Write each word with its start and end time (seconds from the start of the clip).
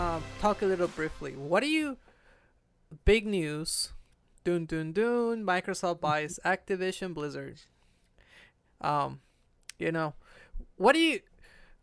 um, 0.00 0.22
talk 0.40 0.62
a 0.62 0.66
little 0.66 0.88
briefly. 0.88 1.32
What 1.32 1.62
are 1.62 1.66
you? 1.66 1.98
Big 3.04 3.26
news. 3.26 3.92
Dun 4.44 4.64
dun 4.64 4.92
dun. 4.92 5.44
Microsoft 5.44 6.00
buys 6.00 6.40
Activision 6.42 7.12
Blizzard. 7.12 7.60
Um, 8.80 9.20
you 9.78 9.92
know, 9.92 10.14
what 10.76 10.94
do 10.94 11.00
you? 11.00 11.20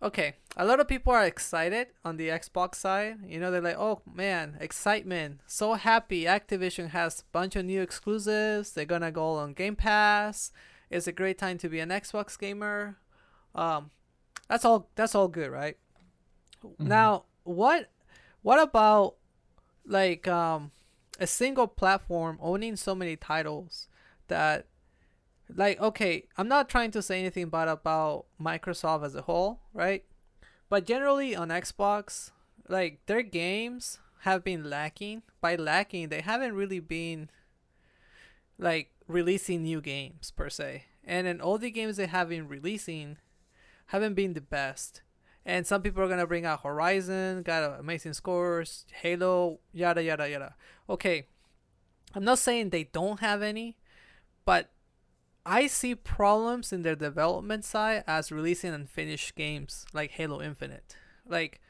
Okay, 0.01 0.33
a 0.55 0.65
lot 0.65 0.79
of 0.79 0.87
people 0.87 1.13
are 1.13 1.25
excited 1.25 1.87
on 2.03 2.17
the 2.17 2.29
Xbox 2.29 2.75
side. 2.75 3.17
You 3.27 3.39
know, 3.39 3.51
they're 3.51 3.61
like, 3.61 3.77
"Oh 3.77 4.01
man, 4.11 4.57
excitement! 4.59 5.41
So 5.45 5.73
happy! 5.73 6.23
Activision 6.23 6.89
has 6.89 7.19
a 7.19 7.23
bunch 7.31 7.55
of 7.55 7.65
new 7.65 7.81
exclusives. 7.83 8.71
They're 8.71 8.85
gonna 8.85 9.11
go 9.11 9.33
on 9.33 9.53
Game 9.53 9.75
Pass. 9.75 10.51
It's 10.89 11.05
a 11.05 11.11
great 11.11 11.37
time 11.37 11.59
to 11.59 11.69
be 11.69 11.79
an 11.79 11.89
Xbox 11.89 12.37
gamer." 12.37 12.97
Um, 13.53 13.91
that's 14.49 14.65
all. 14.65 14.89
That's 14.95 15.13
all 15.13 15.27
good, 15.27 15.51
right? 15.51 15.77
Mm-hmm. 16.65 16.87
Now, 16.87 17.25
what, 17.43 17.89
what 18.47 18.63
about 18.63 19.15
like 19.85 20.25
um, 20.25 20.71
a 21.19 21.27
single 21.27 21.67
platform 21.67 22.39
owning 22.41 22.77
so 22.77 22.95
many 22.95 23.17
titles 23.17 23.89
that 24.29 24.67
like 25.53 25.77
okay 25.81 26.23
i'm 26.37 26.47
not 26.47 26.69
trying 26.69 26.89
to 26.89 27.01
say 27.01 27.19
anything 27.19 27.49
bad 27.49 27.67
about 27.67 28.23
microsoft 28.41 29.03
as 29.03 29.15
a 29.15 29.23
whole 29.23 29.59
right? 29.73 30.05
But 30.69 30.85
generally 30.85 31.35
on 31.35 31.49
xbox 31.49 32.31
like 32.69 33.05
their 33.05 33.21
games 33.21 33.99
have 34.21 34.45
been 34.45 34.69
lacking. 34.69 35.23
By 35.41 35.55
lacking 35.55 36.07
they 36.07 36.21
haven't 36.21 36.55
really 36.55 36.79
been 36.79 37.29
like 38.57 38.91
releasing 39.09 39.63
new 39.63 39.81
games 39.81 40.31
per 40.31 40.49
se. 40.49 40.85
And 41.03 41.27
then 41.27 41.41
all 41.41 41.57
the 41.57 41.69
games 41.69 41.97
they 41.97 42.07
have 42.07 42.29
been 42.29 42.47
releasing 42.47 43.17
haven't 43.87 44.13
been 44.13 44.35
the 44.35 44.41
best 44.41 45.01
and 45.47 45.65
some 45.65 45.81
people 45.81 46.03
are 46.03 46.07
gonna 46.07 46.27
bring 46.27 46.45
out 46.45 46.61
horizon 46.61 47.41
got 47.41 47.79
amazing 47.79 48.13
scores 48.13 48.85
halo 49.01 49.59
yada 49.73 50.03
yada 50.03 50.29
yada 50.29 50.53
okay 50.87 51.25
i'm 52.13 52.23
not 52.23 52.37
saying 52.37 52.69
they 52.69 52.83
don't 52.83 53.21
have 53.21 53.41
any 53.41 53.75
but 54.45 54.69
I 55.49 55.67
see 55.67 55.95
problems 55.95 56.73
in 56.73 56.81
their 56.81 56.97
development 56.97 57.63
side 57.63 58.03
as 58.05 58.33
releasing 58.33 58.73
unfinished 58.73 59.33
games 59.33 59.85
like 59.93 60.11
Halo 60.11 60.41
Infinite. 60.41 60.97
Like, 61.25 61.61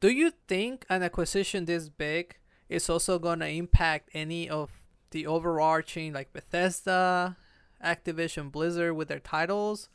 do 0.00 0.08
you 0.08 0.32
think 0.48 0.86
an 0.88 1.02
acquisition 1.02 1.66
this 1.66 1.90
big 1.90 2.36
is 2.70 2.88
also 2.88 3.18
gonna 3.18 3.48
impact 3.48 4.08
any 4.14 4.48
of 4.48 4.70
the 5.10 5.26
overarching 5.26 6.14
like 6.14 6.32
Bethesda, 6.32 7.36
Activision, 7.84 8.50
Blizzard 8.50 8.96
with 8.96 9.08
their 9.08 9.20
titles? 9.20 9.90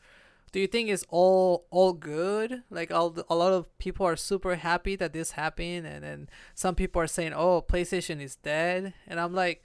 Do 0.51 0.59
you 0.59 0.67
think 0.67 0.89
it's 0.89 1.05
all 1.09 1.65
all 1.69 1.93
good? 1.93 2.63
Like 2.69 2.91
all 2.91 3.15
a 3.29 3.35
lot 3.35 3.53
of 3.53 3.77
people 3.77 4.05
are 4.05 4.15
super 4.15 4.55
happy 4.55 4.95
that 4.95 5.13
this 5.13 5.31
happened, 5.31 5.85
and 5.85 6.03
then 6.03 6.29
some 6.55 6.75
people 6.75 7.01
are 7.01 7.07
saying, 7.07 7.33
"Oh, 7.33 7.61
PlayStation 7.61 8.21
is 8.21 8.35
dead," 8.37 8.93
and 9.07 9.19
I'm 9.19 9.33
like 9.33 9.63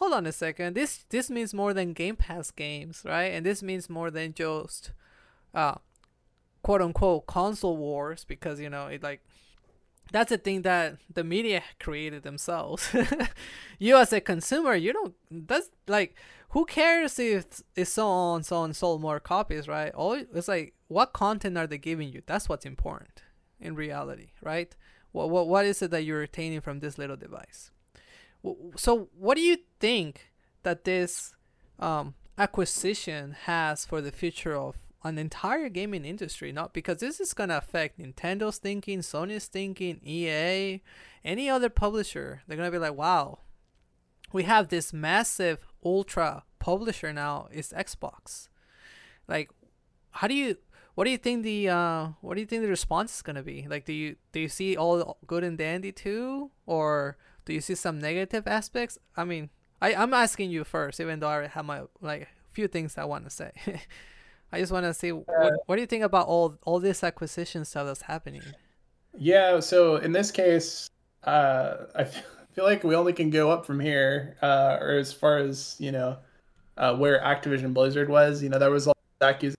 hold 0.00 0.14
on 0.14 0.26
a 0.26 0.32
second. 0.32 0.74
This 0.74 1.04
this 1.10 1.30
means 1.30 1.54
more 1.54 1.72
than 1.72 1.92
Game 1.92 2.16
Pass 2.16 2.50
games, 2.50 3.02
right? 3.04 3.32
And 3.32 3.46
this 3.46 3.62
means 3.62 3.88
more 3.88 4.10
than 4.10 4.34
just 4.34 4.92
uh 5.54 5.76
quote 6.62 6.82
unquote 6.82 7.26
console 7.26 7.76
wars 7.76 8.24
because 8.24 8.60
you 8.60 8.68
know 8.68 8.86
it 8.86 9.02
like 9.02 9.22
that's 10.12 10.30
the 10.30 10.38
thing 10.38 10.62
that 10.62 10.96
the 11.12 11.22
media 11.22 11.62
created 11.78 12.22
themselves. 12.24 12.88
you 13.78 13.96
as 13.96 14.12
a 14.12 14.20
consumer, 14.20 14.74
you 14.74 14.92
don't 14.92 15.14
that's 15.30 15.68
like 15.86 16.16
who 16.50 16.64
cares 16.64 17.18
if 17.18 17.62
it's 17.76 17.92
so 17.92 18.06
on 18.08 18.42
so 18.42 18.56
on 18.56 18.74
sold 18.74 19.00
more 19.00 19.20
copies, 19.20 19.68
right? 19.68 19.92
All 19.94 20.12
it's 20.12 20.48
like 20.48 20.74
what 20.88 21.12
content 21.12 21.56
are 21.56 21.66
they 21.66 21.78
giving 21.78 22.12
you? 22.12 22.22
That's 22.26 22.48
what's 22.48 22.66
important 22.66 23.22
in 23.60 23.74
reality, 23.74 24.30
right? 24.42 24.74
What 25.12 25.30
what 25.30 25.48
what 25.48 25.64
is 25.64 25.82
it 25.82 25.90
that 25.90 26.04
you're 26.04 26.20
retaining 26.20 26.60
from 26.60 26.80
this 26.80 26.98
little 26.98 27.16
device? 27.16 27.70
So, 28.76 29.08
what 29.16 29.36
do 29.36 29.42
you 29.42 29.58
think 29.80 30.32
that 30.62 30.84
this 30.84 31.34
um, 31.78 32.14
acquisition 32.38 33.36
has 33.44 33.84
for 33.84 34.00
the 34.00 34.12
future 34.12 34.56
of 34.56 34.76
an 35.04 35.18
entire 35.18 35.68
gaming 35.68 36.04
industry? 36.04 36.50
Not 36.52 36.72
because 36.72 36.98
this 36.98 37.20
is 37.20 37.34
gonna 37.34 37.58
affect 37.58 37.98
Nintendo's 37.98 38.58
thinking, 38.58 39.00
Sony's 39.00 39.46
thinking, 39.46 40.00
EA, 40.04 40.80
any 41.24 41.50
other 41.50 41.68
publisher. 41.68 42.42
They're 42.46 42.56
gonna 42.56 42.70
be 42.70 42.78
like, 42.78 42.94
"Wow, 42.94 43.40
we 44.32 44.44
have 44.44 44.68
this 44.68 44.92
massive 44.92 45.66
ultra 45.84 46.44
publisher 46.58 47.12
now. 47.12 47.48
Is 47.52 47.72
Xbox." 47.76 48.48
Like, 49.28 49.50
how 50.10 50.28
do 50.28 50.34
you? 50.34 50.56
What 50.94 51.04
do 51.04 51.10
you 51.10 51.18
think 51.18 51.44
the 51.44 51.68
uh, 51.68 52.08
what 52.20 52.34
do 52.34 52.40
you 52.40 52.46
think 52.46 52.62
the 52.62 52.68
response 52.68 53.16
is 53.16 53.22
gonna 53.22 53.42
be? 53.42 53.66
Like, 53.68 53.84
do 53.84 53.92
you 53.92 54.16
do 54.32 54.40
you 54.40 54.48
see 54.48 54.76
all 54.76 55.18
good 55.26 55.44
and 55.44 55.56
dandy 55.56 55.92
too, 55.92 56.50
or 56.66 57.16
do 57.44 57.52
you 57.52 57.60
see 57.60 57.74
some 57.74 57.98
negative 57.98 58.46
aspects? 58.46 58.98
I 59.16 59.24
mean, 59.24 59.50
I 59.80 59.94
I'm 59.94 60.12
asking 60.12 60.50
you 60.50 60.64
first, 60.64 61.00
even 61.00 61.20
though 61.20 61.28
I 61.28 61.46
have 61.46 61.64
my 61.64 61.82
like 62.00 62.28
few 62.52 62.68
things 62.68 62.98
I 62.98 63.04
want 63.04 63.24
to 63.24 63.30
say. 63.30 63.52
I 64.52 64.58
just 64.58 64.72
want 64.72 64.84
to 64.84 64.92
see 64.92 65.12
what, 65.12 65.28
uh, 65.28 65.50
what 65.66 65.76
do 65.76 65.80
you 65.80 65.86
think 65.86 66.04
about 66.04 66.26
all 66.26 66.58
all 66.64 66.80
this 66.80 67.04
acquisition 67.04 67.64
stuff 67.64 67.86
that's 67.86 68.02
happening? 68.02 68.42
Yeah, 69.16 69.60
so 69.60 69.96
in 69.96 70.12
this 70.12 70.30
case, 70.30 70.88
uh, 71.24 71.86
I 71.94 72.06
feel 72.54 72.64
like 72.64 72.84
we 72.84 72.94
only 72.94 73.12
can 73.12 73.30
go 73.30 73.50
up 73.50 73.66
from 73.66 73.80
here, 73.80 74.36
uh, 74.42 74.78
or 74.80 74.92
as 74.92 75.12
far 75.12 75.38
as 75.38 75.76
you 75.78 75.92
know, 75.92 76.18
uh, 76.76 76.94
where 76.94 77.20
Activision 77.20 77.74
Blizzard 77.74 78.08
was. 78.08 78.42
You 78.42 78.48
know, 78.48 78.58
there 78.58 78.70
was 78.70 78.86
all 78.86 78.96
accusation, 79.20 79.56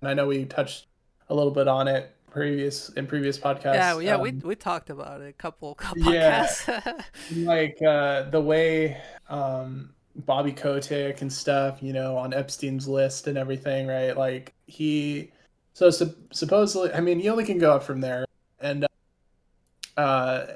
and 0.00 0.10
I 0.10 0.14
know 0.14 0.26
we 0.26 0.44
touched 0.44 0.86
a 1.28 1.34
little 1.34 1.52
bit 1.52 1.68
on 1.68 1.88
it 1.88 2.14
previous 2.30 2.90
in 2.90 3.06
previous 3.06 3.38
podcasts. 3.38 3.74
Yeah, 3.74 3.98
yeah, 3.98 4.14
um, 4.16 4.20
we 4.20 4.32
we 4.32 4.54
talked 4.54 4.90
about 4.90 5.20
it 5.20 5.28
a 5.28 5.32
couple 5.32 5.74
couple 5.74 6.02
podcasts. 6.02 6.66
Yeah, 6.68 7.46
like 7.50 7.78
uh, 7.82 8.30
the 8.30 8.40
way 8.40 9.00
um, 9.28 9.94
Bobby 10.14 10.52
Kotick 10.52 11.22
and 11.22 11.32
stuff, 11.32 11.82
you 11.82 11.92
know, 11.92 12.16
on 12.16 12.32
Epstein's 12.32 12.88
list 12.88 13.26
and 13.26 13.36
everything, 13.36 13.86
right? 13.86 14.16
Like 14.16 14.54
he, 14.66 15.32
so 15.74 15.90
su- 15.90 16.14
supposedly, 16.30 16.92
I 16.92 17.00
mean, 17.00 17.20
you 17.20 17.30
only 17.30 17.44
can 17.44 17.58
go 17.58 17.72
up 17.72 17.82
from 17.82 18.00
there, 18.00 18.26
and 18.60 18.84
uh, 18.84 20.00
uh, 20.00 20.46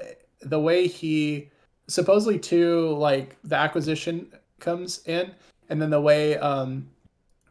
the 0.41 0.59
way 0.59 0.87
he 0.87 1.49
supposedly 1.87 2.39
too, 2.39 2.93
like 2.93 3.37
the 3.43 3.55
acquisition 3.55 4.31
comes 4.59 5.01
in, 5.05 5.31
and 5.69 5.81
then 5.81 5.89
the 5.89 6.01
way 6.01 6.37
um, 6.37 6.89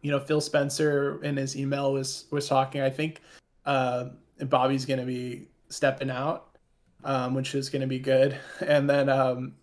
you 0.02 0.10
know, 0.10 0.18
Phil 0.18 0.40
Spencer 0.40 1.22
in 1.22 1.36
his 1.36 1.56
email 1.56 1.92
was 1.92 2.26
was 2.30 2.48
talking. 2.48 2.80
I 2.80 2.90
think 2.90 3.20
uh, 3.66 4.06
Bobby's 4.38 4.86
going 4.86 5.00
to 5.00 5.06
be 5.06 5.48
stepping 5.68 6.10
out, 6.10 6.56
um, 7.04 7.34
which 7.34 7.54
is 7.54 7.68
going 7.68 7.82
to 7.82 7.88
be 7.88 7.98
good. 7.98 8.36
And 8.66 8.88
then 8.88 9.08
um, 9.08 9.54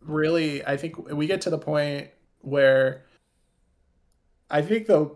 really, 0.00 0.64
I 0.64 0.76
think 0.76 1.10
we 1.10 1.26
get 1.26 1.40
to 1.42 1.50
the 1.50 1.58
point 1.58 2.08
where 2.40 3.04
I 4.50 4.62
think 4.62 4.86
the 4.86 5.14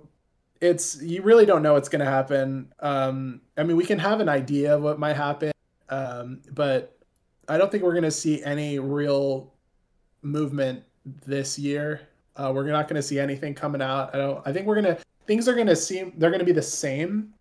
it's 0.61 1.03
you 1.03 1.23
really 1.23 1.45
don't 1.45 1.63
know 1.63 1.75
what's 1.75 1.89
going 1.89 2.05
to 2.05 2.11
happen. 2.11 2.73
Um, 2.81 3.43
I 3.57 3.65
mean, 3.65 3.77
we 3.77 3.85
can 3.85 3.99
have 3.99 4.21
an 4.21 4.29
idea 4.29 4.77
of 4.77 4.83
what 4.83 4.99
might 4.99 5.17
happen, 5.17 5.53
um, 5.89 6.41
but 6.51 6.97
I 7.49 7.59
don't 7.59 7.71
think 7.71 7.83
we're 7.83 7.93
going 7.93 8.03
to 8.05 8.11
see 8.11 8.43
any 8.45 8.79
real 8.79 9.53
movement 10.23 10.85
this 11.27 11.59
year. 11.59 12.03
Uh, 12.37 12.53
we're 12.55 12.65
not 12.65 12.89
going 12.89 12.97
to 12.97 13.03
see 13.03 13.19
anything 13.19 13.55
coming 13.55 13.83
out. 13.83 14.15
I 14.15 14.19
don't. 14.19 14.47
I 14.47 14.53
think 14.53 14.67
we're 14.67 14.77
gonna 14.77 14.99
things 15.27 15.49
are 15.49 15.55
going 15.55 15.67
to 15.67 15.77
seem 15.77 16.13
they're 16.17 16.31
going 16.31 16.41
to 16.41 16.47
be 16.47 16.53
the 16.53 16.63
same 16.63 17.35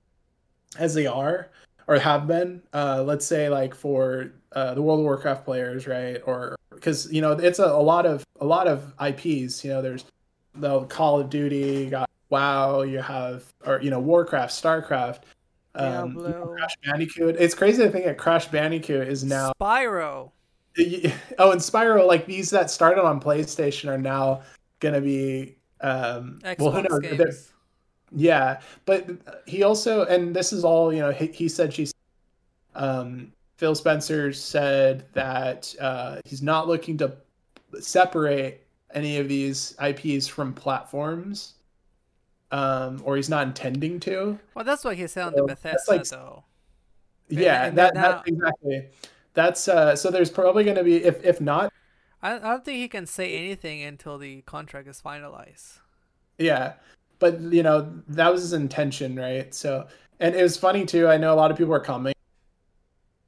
as 0.78 0.94
they 0.94 1.08
are 1.08 1.50
or 1.88 1.98
have 1.98 2.28
been. 2.28 2.62
Uh, 2.74 3.04
let's 3.06 3.26
say 3.26 3.50
like 3.50 3.74
for 3.76 4.32
uh, 4.54 4.74
the 4.74 4.82
World 4.82 5.00
of 5.00 5.06
Warcraft 5.06 5.46
players, 5.46 5.88
right? 5.88 6.22
Or 6.26 6.56
because 6.72 7.12
you 7.12 7.22
know 7.22 7.34
it's 7.34 7.60
a, 7.60 7.66
a 7.66 7.82
lot 7.82 8.06
of 8.06 8.26
a 8.40 8.46
lot 8.46 8.68
of 8.68 8.94
IPs. 9.02 9.64
You 9.64 9.72
know, 9.72 9.82
there's 9.82 10.06
the 10.56 10.82
Call 10.86 11.20
of 11.20 11.30
Duty, 11.30 11.90
got 11.90 12.10
WoW, 12.30 12.82
you 12.82 13.00
have 13.00 13.46
or 13.66 13.82
you 13.82 13.90
know 13.90 14.00
Warcraft, 14.00 14.52
Starcraft. 14.52 15.20
Um, 15.76 16.16
Crash 16.16 16.76
Bandicoot. 16.86 17.36
It's 17.40 17.56
crazy 17.56 17.84
to 17.84 17.90
think 17.90 18.06
that 18.06 18.18
Crash 18.18 18.48
Bandicoot 18.48 19.08
is 19.08 19.24
now 19.24 19.54
Spyro. 19.60 20.32
Oh, 21.38 21.52
and 21.52 21.60
Spyro, 21.60 22.08
like 22.08 22.26
these 22.26 22.50
that 22.52 22.70
started 22.70 23.04
on 23.04 23.20
PlayStation 23.20 23.90
are 23.90 23.98
now 23.98 24.42
gonna 24.80 25.02
be 25.02 25.58
um, 25.82 26.40
Xbox 26.44 26.60
well, 26.60 26.72
who 26.72 26.82
knows? 26.84 27.00
Games. 27.00 27.52
Yeah, 28.14 28.60
but 28.86 29.10
he 29.46 29.64
also, 29.64 30.06
and 30.06 30.36
this 30.36 30.52
is 30.52 30.64
all 30.64 30.94
you 30.94 31.00
know. 31.00 31.12
He, 31.12 31.28
he 31.28 31.50
said 31.50 31.74
she's. 31.74 31.94
Um, 32.76 33.32
Phil 33.58 33.76
Spencer 33.76 34.34
said 34.34 35.06
that 35.14 35.74
uh, 35.80 36.20
he's 36.26 36.42
not 36.42 36.68
looking 36.68 36.98
to 36.98 37.16
separate 37.80 38.62
any 38.94 39.18
of 39.18 39.30
these 39.30 39.76
IPs 39.82 40.28
from 40.28 40.54
platforms, 40.54 41.54
um, 42.52 43.02
or 43.04 43.16
he's 43.16 43.30
not 43.30 43.48
intending 43.48 44.00
to. 44.02 44.40
Well, 44.54 44.66
that's 44.66 44.84
what 44.84 44.98
he 44.98 45.08
said 45.08 45.26
on 45.26 45.34
so 45.34 45.42
the 45.42 45.48
Bethesda, 45.48 45.92
like, 45.92 46.04
though. 46.06 46.44
Yeah, 47.30 47.66
and, 47.66 47.70
and 47.70 47.78
that, 47.78 47.94
that 47.96 48.24
exactly. 48.28 48.88
That's 49.34 49.68
uh, 49.68 49.96
so. 49.96 50.12
There's 50.12 50.30
probably 50.30 50.64
going 50.64 50.78
to 50.78 50.84
be 50.84 51.04
if 51.04 51.24
if 51.24 51.40
not. 51.40 51.72
I, 52.22 52.36
I 52.36 52.40
don't 52.40 52.66
think 52.66 52.78
he 52.78 52.88
can 52.88 53.06
say 53.06 53.34
anything 53.38 53.82
until 53.82 54.18
the 54.18 54.42
contract 54.42 54.88
is 54.88 55.02
finalized. 55.02 55.80
Yeah, 56.38 56.74
but 57.20 57.40
you 57.40 57.64
know 57.64 57.94
that 58.10 58.32
was 58.32 58.42
his 58.42 58.54
intention, 58.54 59.16
right? 59.16 59.54
So, 59.54 59.88
and 60.20 60.36
it 60.36 60.44
was 60.44 60.58
funny 60.58 60.86
too. 60.86 61.08
I 61.08 61.18
know 61.18 61.34
a 61.34 61.36
lot 61.36 61.52
of 61.52 61.58
people 61.58 61.74
are 61.74 61.80
coming. 61.80 62.14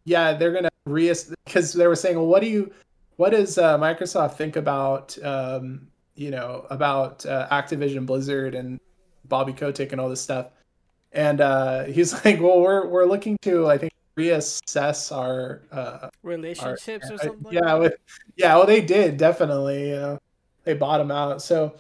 Yeah, 0.04 0.34
they're 0.34 0.52
gonna 0.52 0.70
re 0.86 1.14
because 1.46 1.74
they 1.74 1.88
were 1.88 1.96
saying, 1.96 2.18
well, 2.18 2.28
what 2.28 2.42
do 2.42 2.50
you, 2.50 2.72
what 3.16 3.30
does 3.30 3.58
uh, 3.58 3.78
Microsoft 3.78 4.36
think 4.36 4.56
about, 4.56 5.18
um, 5.24 5.88
you 6.16 6.31
know, 6.31 6.66
about 6.70 7.25
uh, 7.25 7.48
Activision 7.52 8.06
Blizzard 8.06 8.56
and 8.56 8.80
Bobby 9.25 9.54
Kotick 9.54 9.92
and 9.92 10.02
all 10.02 10.10
this 10.10 10.22
stuff? 10.22 10.48
And 11.12 11.42
uh, 11.42 11.86
he's 11.86 12.14
like, 12.25 12.42
well, 12.42 12.62
we're 12.62 12.88
we're 12.88 13.06
looking 13.06 13.38
to, 13.44 13.68
I 13.68 13.78
think, 13.78 13.94
reassess 14.18 15.16
our 15.16 15.64
uh, 15.72 16.10
relationships 16.22 17.10
our, 17.10 17.16
or 17.16 17.18
something. 17.18 17.54
Yeah, 17.54 17.75
with, 17.75 17.94
yeah. 18.36 18.56
Well, 18.56 18.66
they 18.66 18.81
did 18.81 19.18
definitely. 19.18 19.90
You 19.90 19.96
know, 19.96 20.20
they 20.64 20.74
bought 20.74 21.00
them 21.00 21.12
out. 21.12 21.42
So, 21.42 21.75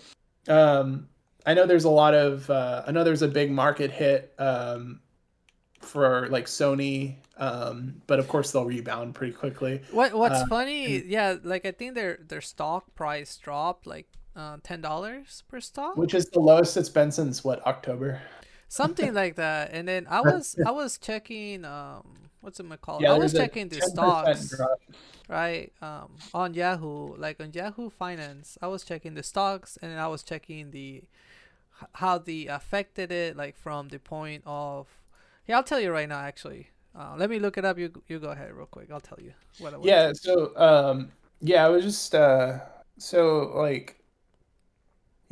um, 0.47 1.07
I 1.45 1.53
know 1.53 1.65
there's 1.65 1.85
a 1.85 1.89
lot 1.89 2.13
of. 2.13 2.49
Uh, 2.49 2.83
I 2.87 2.91
know 2.91 3.03
there's 3.03 3.21
a 3.21 3.27
big 3.27 3.51
market 3.51 3.91
hit 3.91 4.33
um, 4.39 5.01
for 5.81 6.27
like 6.29 6.45
Sony, 6.45 7.15
um, 7.37 8.01
but 8.07 8.19
of 8.19 8.27
course 8.27 8.51
they'll 8.51 8.65
rebound 8.65 9.15
pretty 9.15 9.33
quickly. 9.33 9.81
What 9.91 10.13
What's 10.13 10.41
uh, 10.41 10.47
funny? 10.47 11.03
Yeah, 11.05 11.37
like 11.43 11.65
I 11.65 11.71
think 11.71 11.95
their 11.95 12.19
their 12.27 12.41
stock 12.41 12.93
price 12.95 13.37
dropped 13.37 13.87
like 13.87 14.07
uh, 14.35 14.57
ten 14.63 14.81
dollars 14.81 15.43
per 15.47 15.59
stock, 15.59 15.97
which 15.97 16.13
is 16.13 16.25
the 16.27 16.39
lowest 16.39 16.77
it's 16.77 16.89
been 16.89 17.11
since 17.11 17.43
what 17.43 17.65
October. 17.65 18.21
Something 18.67 19.13
like 19.21 19.35
that. 19.35 19.71
And 19.71 19.87
then 19.87 20.07
I 20.09 20.21
was 20.21 20.55
I 20.65 20.71
was 20.71 20.97
checking 20.97 21.65
um 21.65 22.29
what's 22.41 22.59
it 22.59 22.81
called? 22.81 23.01
Yeah, 23.01 23.13
I 23.13 23.17
was 23.17 23.33
checking 23.33 23.69
the 23.69 23.81
stocks. 23.81 24.49
Drop. 24.49 24.79
Right. 25.29 25.71
Um 25.81 26.15
on 26.33 26.53
Yahoo, 26.53 27.15
like 27.17 27.39
on 27.41 27.51
Yahoo 27.53 27.89
Finance, 27.89 28.57
I 28.61 28.67
was 28.67 28.83
checking 28.83 29.13
the 29.13 29.23
stocks 29.23 29.77
and 29.81 29.99
I 29.99 30.07
was 30.07 30.23
checking 30.23 30.71
the 30.71 31.03
how 31.93 32.17
the 32.17 32.47
affected 32.47 33.11
it 33.11 33.35
like 33.35 33.57
from 33.57 33.89
the 33.89 33.99
point 33.99 34.43
of 34.45 34.87
yeah 35.47 35.57
i'll 35.57 35.63
tell 35.63 35.79
you 35.79 35.91
right 35.91 36.09
now 36.09 36.19
actually 36.19 36.69
uh, 36.95 37.15
let 37.17 37.29
me 37.29 37.39
look 37.39 37.57
it 37.57 37.65
up 37.65 37.77
you 37.77 37.91
you 38.07 38.19
go 38.19 38.29
ahead 38.29 38.53
real 38.53 38.65
quick 38.65 38.89
i'll 38.91 39.01
tell 39.01 39.19
you 39.21 39.33
what 39.59 39.73
it 39.73 39.79
was. 39.79 39.87
yeah 39.87 40.11
so 40.13 40.55
um 40.57 41.11
yeah 41.41 41.65
i 41.65 41.69
was 41.69 41.83
just 41.83 42.13
uh 42.15 42.59
so 42.97 43.51
like 43.55 43.99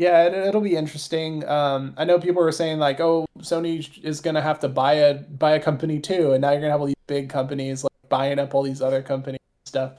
yeah 0.02 0.24
it, 0.24 0.54
will 0.54 0.62
be 0.62 0.76
interesting 0.76 1.48
um 1.48 1.94
i 1.98 2.04
know 2.04 2.20
people 2.20 2.42
were 2.42 2.52
saying 2.52 2.80
like 2.80 3.00
oh 3.00 3.26
sony 3.40 4.04
is 4.04 4.20
gonna 4.20 4.42
have 4.42 4.60
to 4.60 4.68
buy 4.68 4.94
a 4.94 5.14
buy 5.14 5.52
a 5.52 5.60
company 5.60 6.00
too 6.00 6.32
and 6.32 6.42
now 6.42 6.52
you're 6.52 6.60
gonna 6.60 6.72
have 6.72 6.82
all 6.82 6.88
these 6.88 6.96
big 7.08 7.30
companies 7.30 7.84
like 7.84 8.10
buying 8.10 8.40
up 8.40 8.56
all 8.56 8.64
these 8.64 8.82
other 8.82 9.02
companies 9.02 9.40
stuff 9.66 9.94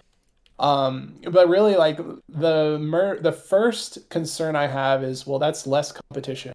um, 0.63 1.17
but 1.29 1.49
really, 1.49 1.75
like 1.75 1.99
the 2.29 2.79
mer- 2.79 3.19
the 3.19 3.33
first 3.33 4.09
concern 4.11 4.55
I 4.55 4.69
have 4.69 5.03
is 5.03 5.27
well, 5.27 5.41
that's 5.41 5.67
less 5.67 5.91
competition. 5.91 6.53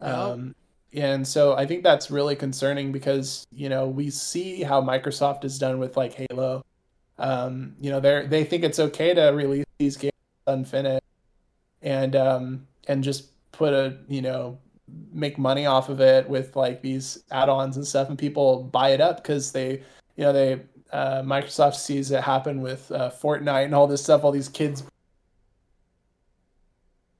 Um, 0.00 0.54
and 0.94 1.28
so 1.28 1.54
I 1.54 1.66
think 1.66 1.82
that's 1.82 2.10
really 2.10 2.34
concerning 2.34 2.90
because 2.90 3.46
you 3.52 3.68
know 3.68 3.86
we 3.86 4.08
see 4.08 4.62
how 4.62 4.80
Microsoft 4.80 5.42
has 5.42 5.58
done 5.58 5.78
with 5.78 5.96
like 5.96 6.14
Halo. 6.14 6.64
Um, 7.18 7.74
you 7.78 7.90
know 7.90 8.00
they 8.00 8.26
they 8.26 8.44
think 8.44 8.64
it's 8.64 8.78
okay 8.78 9.12
to 9.12 9.26
release 9.28 9.66
these 9.78 9.98
games 9.98 10.12
unfinished 10.46 11.01
and 11.82 12.16
um, 12.16 12.66
and 12.88 13.04
just 13.04 13.30
put 13.52 13.72
a 13.72 13.96
you 14.08 14.22
know 14.22 14.58
make 15.12 15.38
money 15.38 15.66
off 15.66 15.88
of 15.88 16.00
it 16.00 16.28
with 16.28 16.56
like 16.56 16.82
these 16.82 17.22
add-ons 17.30 17.76
and 17.76 17.86
stuff, 17.86 18.08
and 18.08 18.18
people 18.18 18.64
buy 18.64 18.90
it 18.90 19.00
up 19.00 19.22
because 19.22 19.52
they 19.52 19.82
you 20.16 20.24
know 20.24 20.32
they 20.32 20.60
uh, 20.92 21.22
Microsoft 21.22 21.76
sees 21.76 22.10
it 22.10 22.22
happen 22.22 22.60
with 22.60 22.90
uh, 22.92 23.10
Fortnite 23.10 23.64
and 23.64 23.74
all 23.74 23.86
this 23.86 24.02
stuff, 24.02 24.24
all 24.24 24.32
these 24.32 24.48
kids 24.48 24.84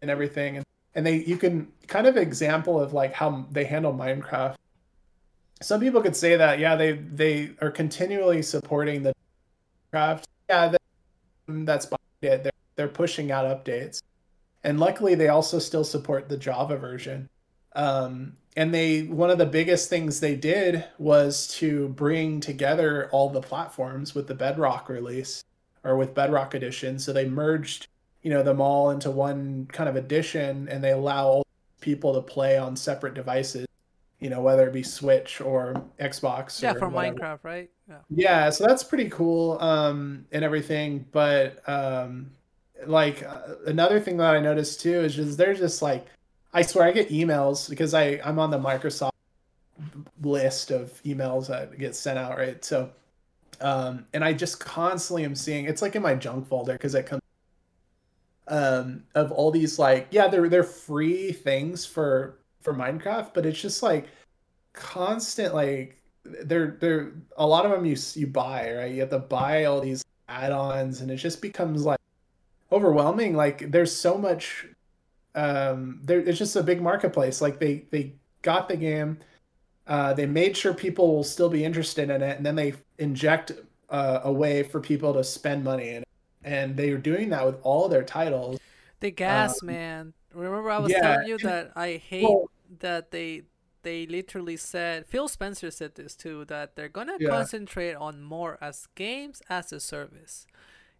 and 0.01 0.11
everything, 0.11 0.57
and 0.57 0.67
and 0.95 1.07
they 1.07 1.25
you 1.25 1.37
can 1.37 1.71
kind 1.87 2.07
of 2.07 2.17
example 2.17 2.81
of 2.81 2.93
like 2.93 3.13
how 3.13 3.47
they 3.51 3.65
handle 3.65 3.93
Minecraft. 3.93 4.57
Some 5.61 5.81
people 5.81 6.03
could 6.03 6.17
say 6.17 6.37
that 6.37 6.59
yeah 6.59 6.77
they 6.77 6.93
they 6.93 7.53
are 7.61 7.71
continually 7.71 8.43
supporting 8.43 9.03
the 9.03 9.13
craft 9.91 10.27
yeah 10.49 10.69
that, 10.69 10.83
that's 11.49 11.87
it. 12.23 12.43
They're 12.43 12.53
they're 12.77 12.89
pushing 12.89 13.31
out 13.31 13.45
updates, 13.45 14.03
and 14.65 14.79
luckily 14.79 15.15
they 15.15 15.29
also 15.29 15.59
still 15.59 15.85
support 15.85 16.29
the 16.29 16.37
Java 16.37 16.77
version. 16.77 17.29
Um, 17.75 18.37
and 18.57 18.75
they 18.75 19.03
one 19.03 19.31
of 19.31 19.39
the 19.39 19.47
biggest 19.47 19.89
things 19.89 20.21
they 20.21 20.35
did 20.35 20.85
was 20.99 21.47
to 21.49 21.89
bring 21.89 22.41
together 22.41 23.09
all 23.13 23.31
the 23.31 23.41
platforms 23.41 24.15
with 24.15 24.27
the 24.27 24.35
bedrock 24.35 24.89
release 24.89 25.43
or 25.85 25.97
with 25.97 26.15
bedrock 26.15 26.55
edition 26.55 26.99
so 26.99 27.13
they 27.13 27.29
merged 27.29 27.87
you 28.23 28.31
know 28.31 28.43
them 28.43 28.61
all 28.61 28.91
into 28.91 29.11
one 29.11 29.67
kind 29.73 29.89
of 29.89 29.97
edition 29.97 30.69
and 30.69 30.83
they 30.85 30.93
allow 30.93 31.43
people 31.81 32.13
to 32.15 32.21
play 32.21 32.59
on 32.59 32.77
separate 32.77 33.15
devices 33.15 33.67
you 34.21 34.31
know 34.31 34.41
whether 34.41 34.69
it 34.69 34.73
be 34.73 34.83
switch 34.83 35.41
or 35.41 35.75
xbox 35.99 36.63
yeah 36.63 36.73
or 36.73 36.79
for 36.79 36.89
whatever. 36.89 37.17
minecraft 37.17 37.39
right 37.43 37.71
yeah 37.89 37.99
yeah 38.11 38.51
so 38.51 38.67
that's 38.67 38.85
pretty 38.85 39.09
cool 39.09 39.59
um 39.61 40.27
and 40.31 40.45
everything 40.45 41.05
but 41.11 41.67
um 41.69 42.31
like 42.87 43.23
uh, 43.23 43.55
another 43.67 44.01
thing 44.01 44.17
that 44.17 44.35
i 44.35 44.41
noticed 44.41 44.81
too 44.81 45.01
is 45.01 45.15
just 45.15 45.39
they're 45.39 45.55
just 45.55 45.83
like 45.83 46.07
I 46.53 46.63
swear 46.63 46.87
I 46.87 46.93
get 46.93 47.09
emails 47.09 47.69
because 47.69 47.95
I 47.95 48.21
I'm 48.25 48.39
on 48.39 48.51
the 48.51 48.59
Microsoft 48.59 49.13
list 50.23 50.71
of 50.71 51.03
emails 51.05 51.49
that 51.49 51.79
get 51.79 51.97
sent 51.97 52.19
out, 52.19 52.37
right? 52.37 52.63
So, 52.65 52.91
um, 53.61 54.07
and 54.13 54.23
I 54.23 54.33
just 54.35 54.61
constantly 54.61 55.25
am 55.25 55.35
seeing 55.35 55.65
it's 55.65 55.81
like 55.83 55.97
in 55.97 56.03
my 56.03 56.15
junk 56.15 56.47
folder 56.47 56.75
because 56.75 56.95
it 56.95 57.07
comes 57.07 57.23
um 58.49 59.05
of 59.15 59.31
all 59.31 59.53
these 59.53 59.79
like 59.79 60.09
yeah 60.11 60.27
they're 60.27 60.49
they're 60.49 60.65
free 60.65 61.33
things 61.33 61.87
for 61.87 62.39
for 62.61 62.75
Minecraft, 62.75 63.33
but 63.33 63.47
it's 63.47 63.61
just 63.61 63.83
like 63.83 64.09
constant 64.75 65.55
like 65.55 65.99
they're 66.25 66.77
they're 66.81 67.13
a 67.39 67.47
lot 67.47 67.65
of 67.65 67.73
them 67.73 67.85
you 67.85 67.97
you 68.15 68.27
buy 68.27 68.73
right 68.75 68.93
you 68.93 69.01
have 69.01 69.11
to 69.11 69.19
buy 69.19 69.65
all 69.65 69.81
these 69.81 70.05
add-ons 70.29 71.01
and 71.01 71.11
it 71.11 71.17
just 71.17 71.43
becomes 71.43 71.85
like 71.85 71.99
overwhelming 72.73 73.37
like 73.37 73.71
there's 73.71 73.95
so 73.95 74.17
much 74.17 74.67
um, 75.35 76.01
there, 76.03 76.21
it's 76.21 76.39
just 76.39 76.57
a 76.57 76.63
big 76.63 76.83
marketplace. 76.83 77.41
Like 77.41 77.59
they 77.59 77.87
they 77.91 78.15
got 78.43 78.69
the 78.69 78.77
game, 78.77 79.19
uh, 79.87 80.13
they 80.13 80.27
made 80.27 80.57
sure 80.57 80.75
people 80.75 81.15
will 81.15 81.25
still 81.25 81.49
be 81.49 81.65
interested 81.65 82.11
in 82.11 82.23
it, 82.23 82.37
and 82.37 82.45
then 82.45 82.55
they 82.55 82.75
inject 82.99 83.53
uh, 83.89 84.21
a 84.25 84.33
way 84.33 84.63
for 84.63 84.81
people 84.81 85.15
to 85.15 85.25
spend 85.25 85.65
money 85.65 85.91
in 85.91 86.03
it. 86.03 86.09
And 86.45 86.77
they 86.77 86.91
are 86.91 86.99
doing 86.99 87.31
that 87.31 87.47
with 87.47 87.57
all 87.63 87.89
their 87.89 88.03
titles. 88.03 88.59
The 89.01 89.11
gas, 89.11 89.63
um, 89.63 89.67
man. 89.69 90.13
Remember, 90.35 90.71
I 90.71 90.79
was 90.79 90.93
yeah. 90.93 91.01
telling 91.01 91.29
you 91.29 91.39
that 91.39 91.73
I 91.77 92.03
hate 92.05 92.25
well, 92.25 92.51
that 92.81 93.11
they 93.11 93.43
they 93.83 94.07
literally 94.07 94.57
said 94.57 95.07
Phil 95.07 95.29
Spencer 95.29 95.71
said 95.71 95.95
this 95.95 96.15
too 96.15 96.45
that 96.47 96.77
they're 96.77 96.89
gonna 96.89 97.17
yeah. 97.19 97.29
concentrate 97.29 97.95
on 97.95 98.23
more 98.23 98.59
as 98.61 98.89
games 98.95 99.43
as 99.49 99.73
a 99.73 99.81
service 99.81 100.47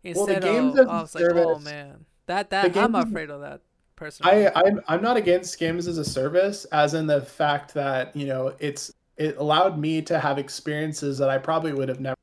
instead 0.05 0.45
well, 0.45 0.79
of 0.79 0.89
I 0.89 1.01
was 1.03 1.15
like, 1.15 1.25
oh 1.25 1.59
man, 1.59 2.05
that 2.27 2.51
that 2.51 2.77
I'm 2.77 2.95
afraid 2.95 3.31
of 3.31 3.41
that 3.41 3.61
personally. 3.97 4.49
I 4.49 4.53
I'm, 4.55 4.81
I'm 4.89 5.03
not 5.03 5.17
against 5.17 5.59
games 5.59 5.87
as 5.87 5.99
a 5.99 6.05
service, 6.05 6.65
as 6.67 6.95
in 6.95 7.07
the 7.07 7.21
fact 7.23 7.75
that 7.75 8.15
you 8.17 8.27
know 8.27 8.55
it's 8.59 8.93
it 9.17 9.37
allowed 9.37 9.79
me 9.79 10.03
to 10.03 10.19
have 10.19 10.39
experiences 10.39 11.19
that 11.19 11.31
I 11.31 11.39
probably 11.39 11.73
would 11.73 11.89
have 11.89 12.01
never 12.01 12.17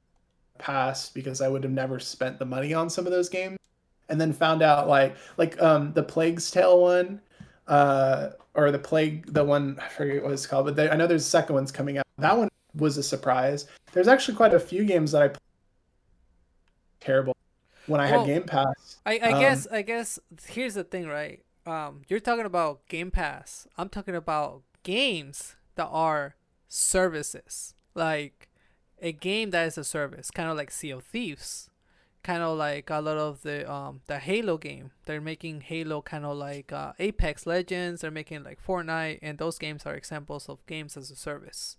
passed 0.58 1.14
because 1.14 1.42
I 1.42 1.48
would 1.48 1.64
have 1.64 1.72
never 1.72 2.00
spent 2.00 2.40
the 2.40 2.46
money 2.46 2.74
on 2.74 2.90
some 2.90 3.06
of 3.06 3.12
those 3.12 3.30
games, 3.30 3.58
and 4.10 4.20
then 4.20 4.34
found 4.34 4.62
out 4.62 4.88
like 4.88 5.16
like 5.38 5.62
um 5.62 5.94
the 5.94 6.04
Plague's 6.04 6.52
Tale 6.52 6.82
one, 6.82 7.22
uh 7.68 8.30
or 8.56 8.72
the 8.72 8.80
Plague 8.80 9.32
the 9.32 9.44
one 9.44 9.80
I 9.82 9.88
forget 9.88 10.24
what 10.24 10.34
it's 10.34 10.48
called, 10.48 10.66
but 10.66 10.76
they, 10.76 10.90
I 10.90 10.96
know 10.96 11.08
there's 11.08 11.26
a 11.26 11.30
second 11.30 11.56
one's 11.56 11.72
coming 11.72 11.98
out. 11.98 12.06
That 12.18 12.38
one 12.38 12.50
was 12.76 12.98
a 12.98 13.04
surprise. 13.04 13.68
There's 13.94 14.08
actually 14.08 14.36
quite 14.36 14.54
a 14.54 14.60
few 14.60 14.84
games 14.86 15.12
that 15.14 15.22
I 15.22 15.28
played 15.30 15.40
terrible 17.00 17.36
when 17.90 18.00
I 18.02 18.12
well, 18.12 18.26
had 18.26 18.28
Game 18.28 18.44
Pass. 18.44 18.98
I, 19.06 19.18
I 19.18 19.32
um, 19.32 19.40
guess 19.40 19.68
I 19.68 19.82
guess 19.82 20.20
here's 20.48 20.76
the 20.76 20.84
thing, 20.84 21.08
right? 21.08 21.44
um, 21.70 22.02
you're 22.08 22.20
talking 22.20 22.46
about 22.46 22.88
Game 22.88 23.12
Pass. 23.12 23.68
I'm 23.78 23.90
talking 23.90 24.16
about 24.16 24.64
games 24.84 25.56
that 25.76 25.88
are 25.88 26.36
services, 26.68 27.76
like 27.94 28.50
a 29.02 29.12
game 29.12 29.52
that 29.52 29.68
is 29.68 29.78
a 29.78 29.84
service, 29.84 30.32
kind 30.32 30.50
of 30.50 30.58
like 30.58 30.72
Sea 30.72 30.92
of 30.92 31.04
Thieves, 31.04 31.70
kind 32.24 32.42
of 32.42 32.58
like 32.58 32.90
a 32.90 33.00
lot 33.00 33.18
of 33.18 33.44
the 33.44 33.70
um 33.72 34.02
the 34.08 34.20
Halo 34.20 34.58
game. 34.58 34.92
They're 35.06 35.22
making 35.22 35.62
Halo 35.62 36.02
kind 36.02 36.26
of 36.26 36.38
like 36.38 36.74
uh, 36.74 36.94
Apex 37.00 37.46
Legends. 37.46 38.02
They're 38.02 38.12
making 38.12 38.44
like 38.44 38.60
Fortnite, 38.66 39.20
and 39.22 39.38
those 39.38 39.58
games 39.58 39.86
are 39.86 39.96
examples 39.96 40.50
of 40.50 40.66
games 40.66 40.98
as 40.98 41.12
a 41.12 41.16
service. 41.16 41.78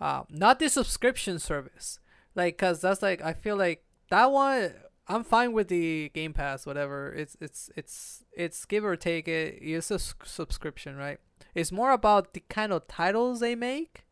Uh, 0.00 0.22
not 0.30 0.58
the 0.58 0.68
subscription 0.70 1.38
service, 1.38 1.98
like, 2.34 2.56
cause 2.56 2.80
that's 2.80 3.02
like 3.02 3.20
I 3.20 3.34
feel 3.34 3.56
like 3.56 3.84
that 4.08 4.30
one 4.30 4.72
I'm 5.10 5.24
fine 5.24 5.52
with 5.52 5.66
the 5.66 6.10
Game 6.14 6.32
Pass, 6.32 6.64
whatever. 6.64 7.12
It's 7.12 7.36
it's 7.40 7.68
it's 7.76 8.24
it's 8.32 8.64
give 8.64 8.84
or 8.84 8.94
take 8.94 9.26
it. 9.26 9.58
It's 9.60 9.90
a 9.90 9.98
subscription, 9.98 10.96
right? 10.96 11.18
It's 11.52 11.72
more 11.72 11.90
about 11.90 12.32
the 12.32 12.44
kind 12.48 12.72
of 12.72 12.86
titles 12.86 13.40
they 13.40 13.56
make 13.56 14.04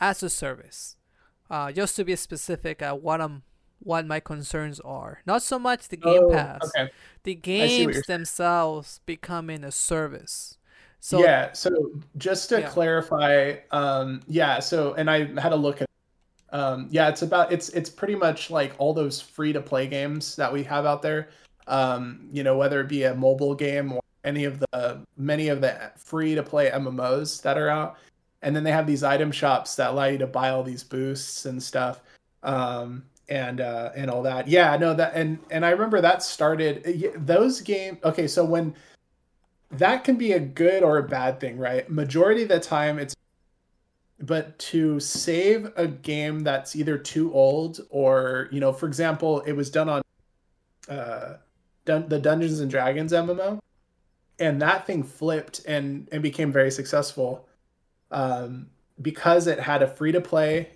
as 0.00 0.22
a 0.24 0.28
service. 0.28 0.96
Uh, 1.48 1.72
just 1.72 1.96
to 1.96 2.04
be 2.04 2.16
specific 2.16 2.82
at 2.82 3.00
what 3.00 3.20
I'm 3.20 3.42
what 3.78 4.06
my 4.06 4.18
concerns 4.18 4.80
are. 4.80 5.22
Not 5.24 5.42
so 5.42 5.56
much 5.56 5.88
the 5.88 5.96
Game 5.96 6.24
oh, 6.24 6.30
Pass. 6.30 6.60
Okay. 6.64 6.90
The 7.22 7.36
games 7.36 8.02
themselves 8.08 9.00
becoming 9.06 9.62
a 9.62 9.70
service. 9.70 10.58
So 11.00 11.22
yeah, 11.22 11.52
so 11.52 11.70
just 12.16 12.48
to 12.48 12.60
yeah. 12.60 12.68
clarify, 12.68 13.54
um, 13.70 14.20
yeah, 14.26 14.58
so 14.58 14.94
and 14.94 15.08
I 15.08 15.26
had 15.40 15.52
a 15.52 15.56
look 15.56 15.80
at 15.80 15.87
Um, 16.52 16.88
yeah, 16.90 17.08
it's 17.08 17.22
about 17.22 17.52
it's 17.52 17.68
it's 17.70 17.90
pretty 17.90 18.14
much 18.14 18.50
like 18.50 18.74
all 18.78 18.94
those 18.94 19.20
free 19.20 19.52
to 19.52 19.60
play 19.60 19.86
games 19.86 20.36
that 20.36 20.52
we 20.52 20.62
have 20.64 20.86
out 20.86 21.02
there. 21.02 21.28
Um, 21.66 22.28
you 22.32 22.42
know, 22.42 22.56
whether 22.56 22.80
it 22.80 22.88
be 22.88 23.04
a 23.04 23.14
mobile 23.14 23.54
game 23.54 23.92
or 23.92 24.00
any 24.24 24.44
of 24.44 24.58
the 24.58 25.00
many 25.16 25.48
of 25.48 25.60
the 25.60 25.92
free 25.96 26.34
to 26.34 26.42
play 26.42 26.70
MMOs 26.70 27.42
that 27.42 27.58
are 27.58 27.68
out, 27.68 27.96
and 28.42 28.56
then 28.56 28.64
they 28.64 28.72
have 28.72 28.86
these 28.86 29.02
item 29.02 29.30
shops 29.30 29.76
that 29.76 29.90
allow 29.90 30.06
you 30.06 30.18
to 30.18 30.26
buy 30.26 30.50
all 30.50 30.62
these 30.62 30.84
boosts 30.84 31.46
and 31.46 31.62
stuff. 31.62 32.00
Um, 32.42 33.04
and 33.28 33.60
uh, 33.60 33.90
and 33.94 34.10
all 34.10 34.22
that. 34.22 34.48
Yeah, 34.48 34.76
no, 34.76 34.94
that 34.94 35.12
and 35.14 35.38
and 35.50 35.64
I 35.64 35.70
remember 35.70 36.00
that 36.00 36.22
started 36.22 37.14
those 37.26 37.60
game. 37.60 37.98
Okay, 38.04 38.26
so 38.26 38.44
when 38.44 38.74
that 39.70 40.04
can 40.04 40.16
be 40.16 40.32
a 40.32 40.40
good 40.40 40.82
or 40.82 40.98
a 40.98 41.02
bad 41.02 41.40
thing, 41.40 41.58
right? 41.58 41.88
Majority 41.90 42.42
of 42.42 42.48
the 42.48 42.60
time, 42.60 42.98
it's 42.98 43.14
but 44.20 44.58
to 44.58 44.98
save 45.00 45.72
a 45.76 45.86
game 45.86 46.40
that's 46.40 46.74
either 46.74 46.98
too 46.98 47.32
old 47.32 47.80
or 47.90 48.48
you 48.50 48.60
know, 48.60 48.72
for 48.72 48.86
example, 48.86 49.40
it 49.42 49.52
was 49.52 49.70
done 49.70 49.88
on 49.88 50.02
uh, 50.88 51.36
Dun- 51.84 52.08
the 52.08 52.18
Dungeons 52.18 52.60
and 52.60 52.70
Dragons 52.70 53.12
MMO, 53.12 53.60
and 54.38 54.60
that 54.62 54.86
thing 54.86 55.02
flipped 55.02 55.64
and 55.66 56.08
and 56.12 56.22
became 56.22 56.52
very 56.52 56.70
successful 56.70 57.48
um, 58.10 58.68
because 59.00 59.46
it 59.46 59.60
had 59.60 59.82
a 59.82 59.86
free 59.86 60.12
to 60.12 60.20
play 60.20 60.68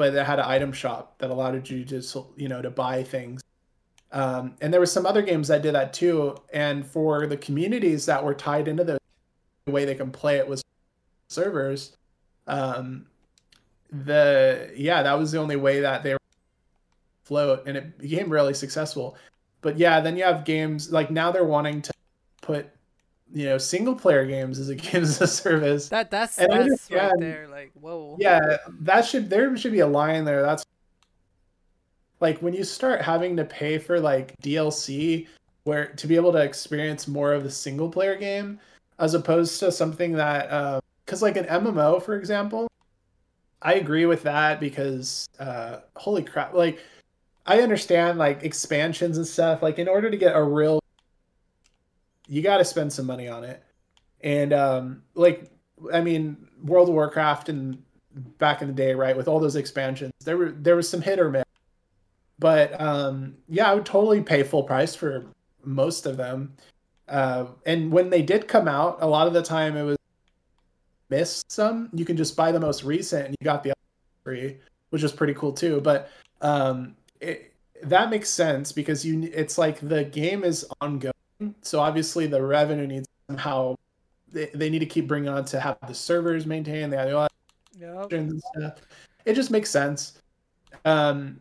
but 0.00 0.14
it 0.14 0.24
had 0.24 0.38
an 0.38 0.46
item 0.46 0.72
shop 0.72 1.18
that 1.18 1.28
allowed 1.28 1.68
you 1.68 1.84
to 1.84 2.02
you 2.36 2.48
know 2.48 2.62
to 2.62 2.70
buy 2.70 3.02
things. 3.02 3.42
Um, 4.12 4.54
and 4.62 4.72
there 4.72 4.80
were 4.80 4.86
some 4.86 5.04
other 5.04 5.20
games 5.20 5.48
that 5.48 5.60
did 5.60 5.74
that 5.74 5.92
too. 5.92 6.36
And 6.54 6.86
for 6.86 7.26
the 7.26 7.36
communities 7.36 8.06
that 8.06 8.24
were 8.24 8.32
tied 8.32 8.66
into 8.66 8.82
the 8.82 8.98
way 9.66 9.84
they 9.84 9.94
can 9.94 10.10
play 10.10 10.38
it 10.38 10.48
was 10.48 10.62
servers. 11.28 11.96
Um, 12.50 13.06
the 13.92 14.72
yeah, 14.76 15.02
that 15.02 15.18
was 15.18 15.32
the 15.32 15.38
only 15.38 15.56
way 15.56 15.80
that 15.80 16.02
they 16.02 16.14
were 16.14 16.18
float, 17.24 17.62
and 17.66 17.76
it 17.76 17.96
became 17.98 18.28
really 18.28 18.54
successful. 18.54 19.16
But 19.62 19.78
yeah, 19.78 20.00
then 20.00 20.16
you 20.16 20.24
have 20.24 20.44
games 20.44 20.92
like 20.92 21.10
now 21.10 21.30
they're 21.30 21.44
wanting 21.44 21.80
to 21.82 21.92
put 22.42 22.68
you 23.32 23.44
know 23.46 23.56
single 23.56 23.94
player 23.94 24.26
games 24.26 24.58
as 24.58 24.68
a 24.68 24.74
games 24.90 25.10
as 25.10 25.20
a 25.20 25.26
service. 25.28 25.88
That 25.88 26.10
that's 26.10 26.38
and 26.38 26.52
that's 26.52 26.90
right 26.90 27.12
there. 27.18 27.46
Like 27.48 27.70
whoa. 27.80 28.16
Yeah, 28.18 28.56
that 28.80 29.04
should 29.04 29.30
there 29.30 29.56
should 29.56 29.72
be 29.72 29.80
a 29.80 29.86
line 29.86 30.24
there. 30.24 30.42
That's 30.42 30.64
like 32.18 32.40
when 32.40 32.52
you 32.52 32.64
start 32.64 33.00
having 33.00 33.36
to 33.36 33.44
pay 33.44 33.78
for 33.78 34.00
like 34.00 34.36
DLC 34.42 35.28
where 35.64 35.86
to 35.86 36.06
be 36.06 36.16
able 36.16 36.32
to 36.32 36.38
experience 36.38 37.06
more 37.06 37.32
of 37.32 37.44
the 37.44 37.50
single 37.50 37.90
player 37.90 38.16
game 38.16 38.58
as 38.98 39.14
opposed 39.14 39.60
to 39.60 39.70
something 39.70 40.12
that 40.12 40.50
because 41.10 41.22
like 41.22 41.36
an 41.36 41.46
MMO 41.46 42.00
for 42.00 42.14
example, 42.14 42.68
I 43.60 43.74
agree 43.74 44.06
with 44.06 44.22
that 44.22 44.60
because 44.60 45.28
uh, 45.40 45.78
holy 45.96 46.22
crap, 46.22 46.54
like 46.54 46.78
I 47.46 47.62
understand 47.62 48.16
like 48.16 48.44
expansions 48.44 49.16
and 49.16 49.26
stuff. 49.26 49.60
Like 49.60 49.80
in 49.80 49.88
order 49.88 50.08
to 50.08 50.16
get 50.16 50.36
a 50.36 50.42
real 50.42 50.78
you 52.28 52.42
got 52.42 52.58
to 52.58 52.64
spend 52.64 52.92
some 52.92 53.06
money 53.06 53.26
on 53.26 53.42
it. 53.42 53.60
And 54.20 54.52
um, 54.52 55.02
like, 55.14 55.50
I 55.92 56.00
mean, 56.00 56.46
World 56.62 56.88
of 56.88 56.94
Warcraft 56.94 57.48
and 57.48 57.82
back 58.38 58.62
in 58.62 58.68
the 58.68 58.74
day, 58.74 58.94
right, 58.94 59.16
with 59.16 59.26
all 59.26 59.40
those 59.40 59.56
expansions, 59.56 60.12
there 60.24 60.36
were 60.36 60.52
there 60.52 60.76
was 60.76 60.88
some 60.88 61.02
hit 61.02 61.18
or 61.18 61.28
miss. 61.28 61.42
But 62.38 62.80
um, 62.80 63.34
yeah, 63.48 63.68
I 63.68 63.74
would 63.74 63.84
totally 63.84 64.20
pay 64.22 64.44
full 64.44 64.62
price 64.62 64.94
for 64.94 65.26
most 65.64 66.06
of 66.06 66.16
them. 66.16 66.54
Uh, 67.08 67.46
and 67.66 67.90
when 67.90 68.10
they 68.10 68.22
did 68.22 68.46
come 68.46 68.68
out, 68.68 68.98
a 69.00 69.08
lot 69.08 69.26
of 69.26 69.32
the 69.32 69.42
time 69.42 69.76
it 69.76 69.82
was 69.82 69.96
missed 71.10 71.50
some. 71.50 71.88
You 71.92 72.04
can 72.04 72.16
just 72.16 72.36
buy 72.36 72.52
the 72.52 72.60
most 72.60 72.84
recent, 72.84 73.26
and 73.26 73.36
you 73.38 73.44
got 73.44 73.62
the 73.62 73.72
free, 74.24 74.58
which 74.90 75.02
is 75.02 75.12
pretty 75.12 75.34
cool 75.34 75.52
too. 75.52 75.80
But 75.80 76.10
um, 76.40 76.96
it, 77.20 77.52
that 77.82 78.10
makes 78.10 78.28
sense 78.28 78.72
because 78.72 79.04
you 79.04 79.30
it's 79.32 79.58
like 79.58 79.80
the 79.80 80.04
game 80.04 80.44
is 80.44 80.66
ongoing 80.80 81.14
so 81.62 81.80
obviously 81.80 82.26
the 82.26 82.42
revenue 82.42 82.86
needs 82.86 83.08
somehow 83.26 83.74
they, 84.32 84.50
they 84.54 84.70
need 84.70 84.80
to 84.80 84.86
keep 84.86 85.06
bringing 85.06 85.28
on 85.28 85.44
to 85.46 85.60
have 85.60 85.78
the 85.86 85.94
servers 85.94 86.46
maintained. 86.46 86.92
They 86.92 86.96
have 86.96 87.14
all 87.14 87.28
yep. 87.78 88.12
and 88.12 88.42
stuff. 88.54 88.78
It 89.24 89.34
just 89.34 89.50
makes 89.50 89.70
sense. 89.70 90.18
Um, 90.84 91.40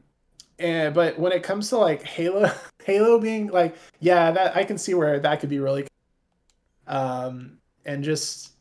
and 0.57 0.93
but 0.93 1.17
when 1.19 1.31
it 1.31 1.43
comes 1.43 1.69
to 1.69 1.77
like 1.77 2.03
Halo, 2.03 2.51
Halo 2.83 3.19
being 3.19 3.47
like, 3.47 3.75
yeah, 3.99 4.31
that 4.31 4.55
I 4.55 4.63
can 4.63 4.77
see 4.77 4.93
where 4.93 5.19
that 5.19 5.39
could 5.39 5.49
be 5.49 5.59
really, 5.59 5.87
um, 6.87 7.57
and 7.85 8.03
just 8.03 8.53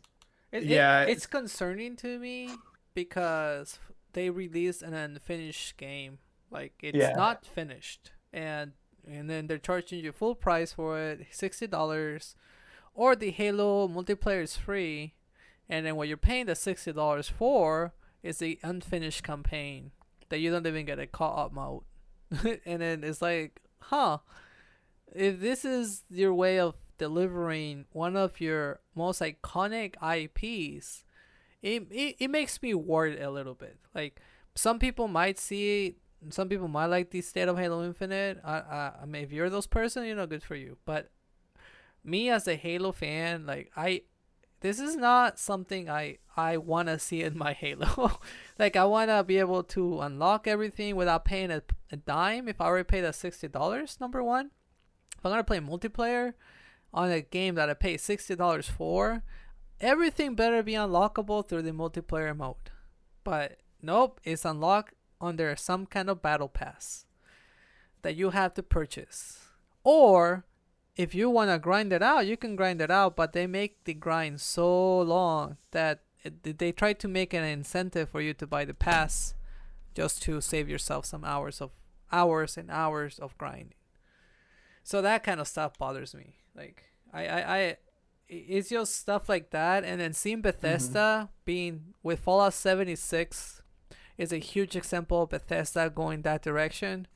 it, 0.52 0.64
yeah, 0.64 1.02
it, 1.02 1.10
it's 1.10 1.26
concerning 1.26 1.96
to 1.96 2.18
me 2.18 2.50
because 2.94 3.78
they 4.12 4.30
released 4.30 4.82
an 4.82 4.94
unfinished 4.94 5.76
game. 5.76 6.18
Like 6.50 6.74
it's 6.82 6.96
yeah. 6.96 7.12
not 7.14 7.44
finished, 7.44 8.12
and 8.32 8.72
and 9.06 9.28
then 9.28 9.46
they're 9.46 9.58
charging 9.58 10.02
you 10.04 10.12
full 10.12 10.34
price 10.34 10.72
for 10.72 10.98
it, 10.98 11.26
sixty 11.30 11.66
dollars, 11.66 12.34
or 12.94 13.14
the 13.14 13.30
Halo 13.30 13.86
multiplayer 13.86 14.42
is 14.42 14.56
free, 14.56 15.14
and 15.68 15.84
then 15.84 15.96
what 15.96 16.08
you're 16.08 16.16
paying 16.16 16.46
the 16.46 16.54
sixty 16.54 16.92
dollars 16.92 17.28
for 17.28 17.92
is 18.22 18.38
the 18.38 18.58
unfinished 18.62 19.22
campaign 19.22 19.92
that 20.30 20.38
you 20.38 20.50
don't 20.50 20.66
even 20.66 20.86
get 20.86 20.98
a 20.98 21.06
co-op 21.06 21.52
mode, 21.52 21.82
and 22.64 22.80
then 22.80 23.04
it's 23.04 23.20
like, 23.20 23.60
huh, 23.80 24.18
if 25.14 25.40
this 25.40 25.64
is 25.64 26.04
your 26.08 26.32
way 26.32 26.58
of 26.58 26.74
delivering 26.98 27.86
one 27.92 28.16
of 28.16 28.40
your 28.40 28.80
most 28.94 29.20
iconic 29.20 29.94
IPs, 30.02 31.04
it, 31.62 31.86
it, 31.90 32.16
it 32.18 32.30
makes 32.30 32.60
me 32.62 32.74
worried 32.74 33.20
a 33.20 33.30
little 33.30 33.54
bit. 33.54 33.78
Like 33.94 34.20
some 34.54 34.78
people 34.78 35.08
might 35.08 35.38
see 35.38 35.96
some 36.30 36.48
people 36.48 36.68
might 36.68 36.86
like 36.86 37.10
the 37.10 37.20
state 37.20 37.48
of 37.48 37.58
Halo 37.58 37.84
Infinite. 37.84 38.40
I, 38.44 38.58
I, 38.58 38.92
I 39.02 39.06
mean, 39.06 39.22
if 39.22 39.32
you're 39.32 39.50
those 39.50 39.66
person, 39.66 40.04
you 40.04 40.14
know, 40.14 40.26
good 40.26 40.42
for 40.42 40.56
you. 40.56 40.78
But 40.84 41.10
me 42.04 42.28
as 42.28 42.48
a 42.48 42.56
Halo 42.56 42.92
fan, 42.92 43.46
like 43.46 43.70
I, 43.76 44.02
this 44.60 44.80
is 44.80 44.96
not 44.96 45.38
something 45.38 45.88
I 45.88 46.18
I 46.36 46.56
wanna 46.56 46.98
see 46.98 47.22
in 47.22 47.38
my 47.38 47.52
Halo. 47.60 48.18
like 48.58 48.76
I 48.76 48.84
wanna 48.84 49.22
be 49.22 49.38
able 49.38 49.62
to 49.64 50.00
unlock 50.00 50.46
everything 50.46 50.96
without 50.96 51.24
paying 51.24 51.50
a, 51.50 51.62
a 51.92 51.96
dime. 51.96 52.48
If 52.48 52.60
I 52.60 52.66
already 52.66 52.84
paid 52.84 53.02
the 53.02 53.12
sixty 53.12 53.48
dollars, 53.48 53.98
number 54.00 54.22
one, 54.22 54.50
if 55.16 55.24
I'm 55.24 55.30
gonna 55.30 55.44
play 55.44 55.60
multiplayer 55.60 56.34
on 56.92 57.10
a 57.10 57.20
game 57.20 57.54
that 57.56 57.68
I 57.68 57.74
pay 57.74 57.96
sixty 57.96 58.34
dollars 58.34 58.68
for, 58.68 59.22
everything 59.80 60.34
better 60.34 60.62
be 60.62 60.72
unlockable 60.72 61.46
through 61.46 61.62
the 61.62 61.72
multiplayer 61.72 62.36
mode. 62.36 62.56
But 63.24 63.58
nope, 63.82 64.20
it's 64.24 64.44
unlocked 64.44 64.94
under 65.20 65.54
some 65.56 65.86
kind 65.86 66.08
of 66.08 66.22
battle 66.22 66.48
pass 66.48 67.04
that 68.02 68.16
you 68.16 68.30
have 68.30 68.54
to 68.54 68.62
purchase. 68.62 69.40
Or 69.84 70.44
if 70.96 71.14
you 71.14 71.30
want 71.30 71.50
to 71.50 71.58
grind 71.58 71.92
it 71.92 72.02
out, 72.02 72.26
you 72.26 72.36
can 72.36 72.56
grind 72.56 72.80
it 72.80 72.90
out, 72.90 73.16
but 73.16 73.32
they 73.32 73.46
make 73.46 73.84
the 73.84 73.94
grind 73.94 74.40
so 74.40 75.00
long 75.00 75.56
that 75.70 76.00
it, 76.22 76.58
they 76.58 76.72
try 76.72 76.92
to 76.92 77.08
make 77.08 77.32
an 77.32 77.44
incentive 77.44 78.08
for 78.08 78.20
you 78.20 78.34
to 78.34 78.46
buy 78.46 78.64
the 78.64 78.74
pass 78.74 79.34
just 79.94 80.22
to 80.22 80.40
save 80.40 80.68
yourself 80.68 81.04
some 81.04 81.24
hours 81.24 81.60
of 81.60 81.70
hours 82.10 82.56
and 82.56 82.70
hours 82.70 83.18
of 83.18 83.36
grinding. 83.38 83.74
So 84.82 85.02
that 85.02 85.22
kind 85.22 85.40
of 85.40 85.46
stuff 85.46 85.78
bothers 85.78 86.14
me. 86.14 86.36
Like 86.58 86.84
I 87.12 87.26
I, 87.26 87.56
I 87.56 87.76
it's 88.28 88.68
just 88.68 88.96
stuff 88.96 89.28
like 89.28 89.50
that 89.50 89.84
and 89.84 90.00
then 90.00 90.12
seeing 90.12 90.42
Bethesda 90.42 90.98
mm-hmm. 90.98 91.32
being 91.46 91.94
with 92.02 92.20
Fallout 92.20 92.52
76 92.52 93.62
is 94.18 94.32
a 94.32 94.38
huge 94.38 94.76
example 94.76 95.22
of 95.22 95.30
Bethesda 95.30 95.88
going 95.88 96.22
that 96.22 96.42
direction. 96.42 97.06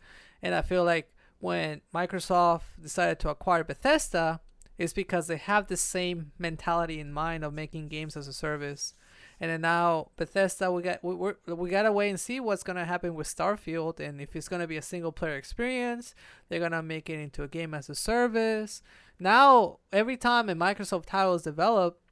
And 0.40 0.54
I 0.54 0.62
feel 0.62 0.84
like 0.84 1.12
when 1.40 1.82
Microsoft 1.94 2.62
decided 2.80 3.18
to 3.20 3.28
acquire 3.28 3.64
Bethesda, 3.64 4.40
it's 4.78 4.92
because 4.92 5.26
they 5.26 5.36
have 5.36 5.66
the 5.66 5.76
same 5.76 6.32
mentality 6.38 6.98
in 6.98 7.12
mind 7.12 7.44
of 7.44 7.52
making 7.52 7.88
games 7.88 8.16
as 8.16 8.26
a 8.26 8.32
service. 8.32 8.94
And 9.40 9.50
then 9.50 9.60
now 9.60 10.10
Bethesda, 10.16 10.70
we 10.70 10.82
got 10.82 11.02
we 11.02 11.14
we 11.14 11.32
we 11.52 11.70
gotta 11.70 11.92
wait 11.92 12.10
and 12.10 12.20
see 12.20 12.38
what's 12.38 12.62
gonna 12.62 12.84
happen 12.84 13.14
with 13.14 13.26
Starfield, 13.26 13.98
and 13.98 14.20
if 14.20 14.36
it's 14.36 14.48
gonna 14.48 14.68
be 14.68 14.76
a 14.76 14.82
single 14.82 15.10
player 15.10 15.36
experience, 15.36 16.14
they're 16.48 16.60
gonna 16.60 16.82
make 16.82 17.10
it 17.10 17.18
into 17.18 17.42
a 17.42 17.48
game 17.48 17.74
as 17.74 17.90
a 17.90 17.94
service. 17.94 18.82
Now 19.22 19.78
every 19.92 20.16
time 20.16 20.48
a 20.48 20.54
Microsoft 20.56 21.06
title 21.06 21.34
is 21.34 21.42
developed, 21.42 22.02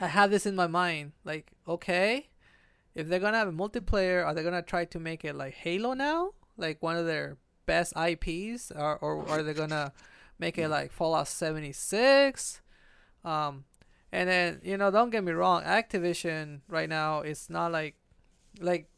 I 0.00 0.06
have 0.06 0.30
this 0.30 0.46
in 0.46 0.54
my 0.54 0.68
mind, 0.68 1.10
like 1.24 1.50
okay, 1.66 2.28
if 2.94 3.08
they're 3.08 3.18
gonna 3.18 3.38
have 3.38 3.48
a 3.48 3.52
multiplayer, 3.52 4.24
are 4.24 4.32
they 4.32 4.44
gonna 4.44 4.62
try 4.62 4.84
to 4.84 5.00
make 5.00 5.24
it 5.24 5.34
like 5.34 5.54
Halo 5.54 5.94
now, 5.94 6.30
like 6.56 6.80
one 6.80 6.96
of 6.96 7.06
their 7.06 7.38
best 7.66 7.92
IPs, 7.96 8.70
or 8.70 8.96
or 8.98 9.28
are 9.28 9.42
they 9.42 9.52
gonna 9.52 9.92
make 10.38 10.56
it 10.56 10.68
like 10.68 10.92
Fallout 10.92 11.26
76? 11.26 12.60
Um, 13.24 13.64
and 14.12 14.28
then 14.28 14.60
you 14.62 14.76
know, 14.76 14.92
don't 14.92 15.10
get 15.10 15.24
me 15.24 15.32
wrong, 15.32 15.64
Activision 15.64 16.60
right 16.68 16.88
now 16.88 17.22
is 17.22 17.50
not 17.50 17.72
like 17.72 17.96
like 18.60 18.88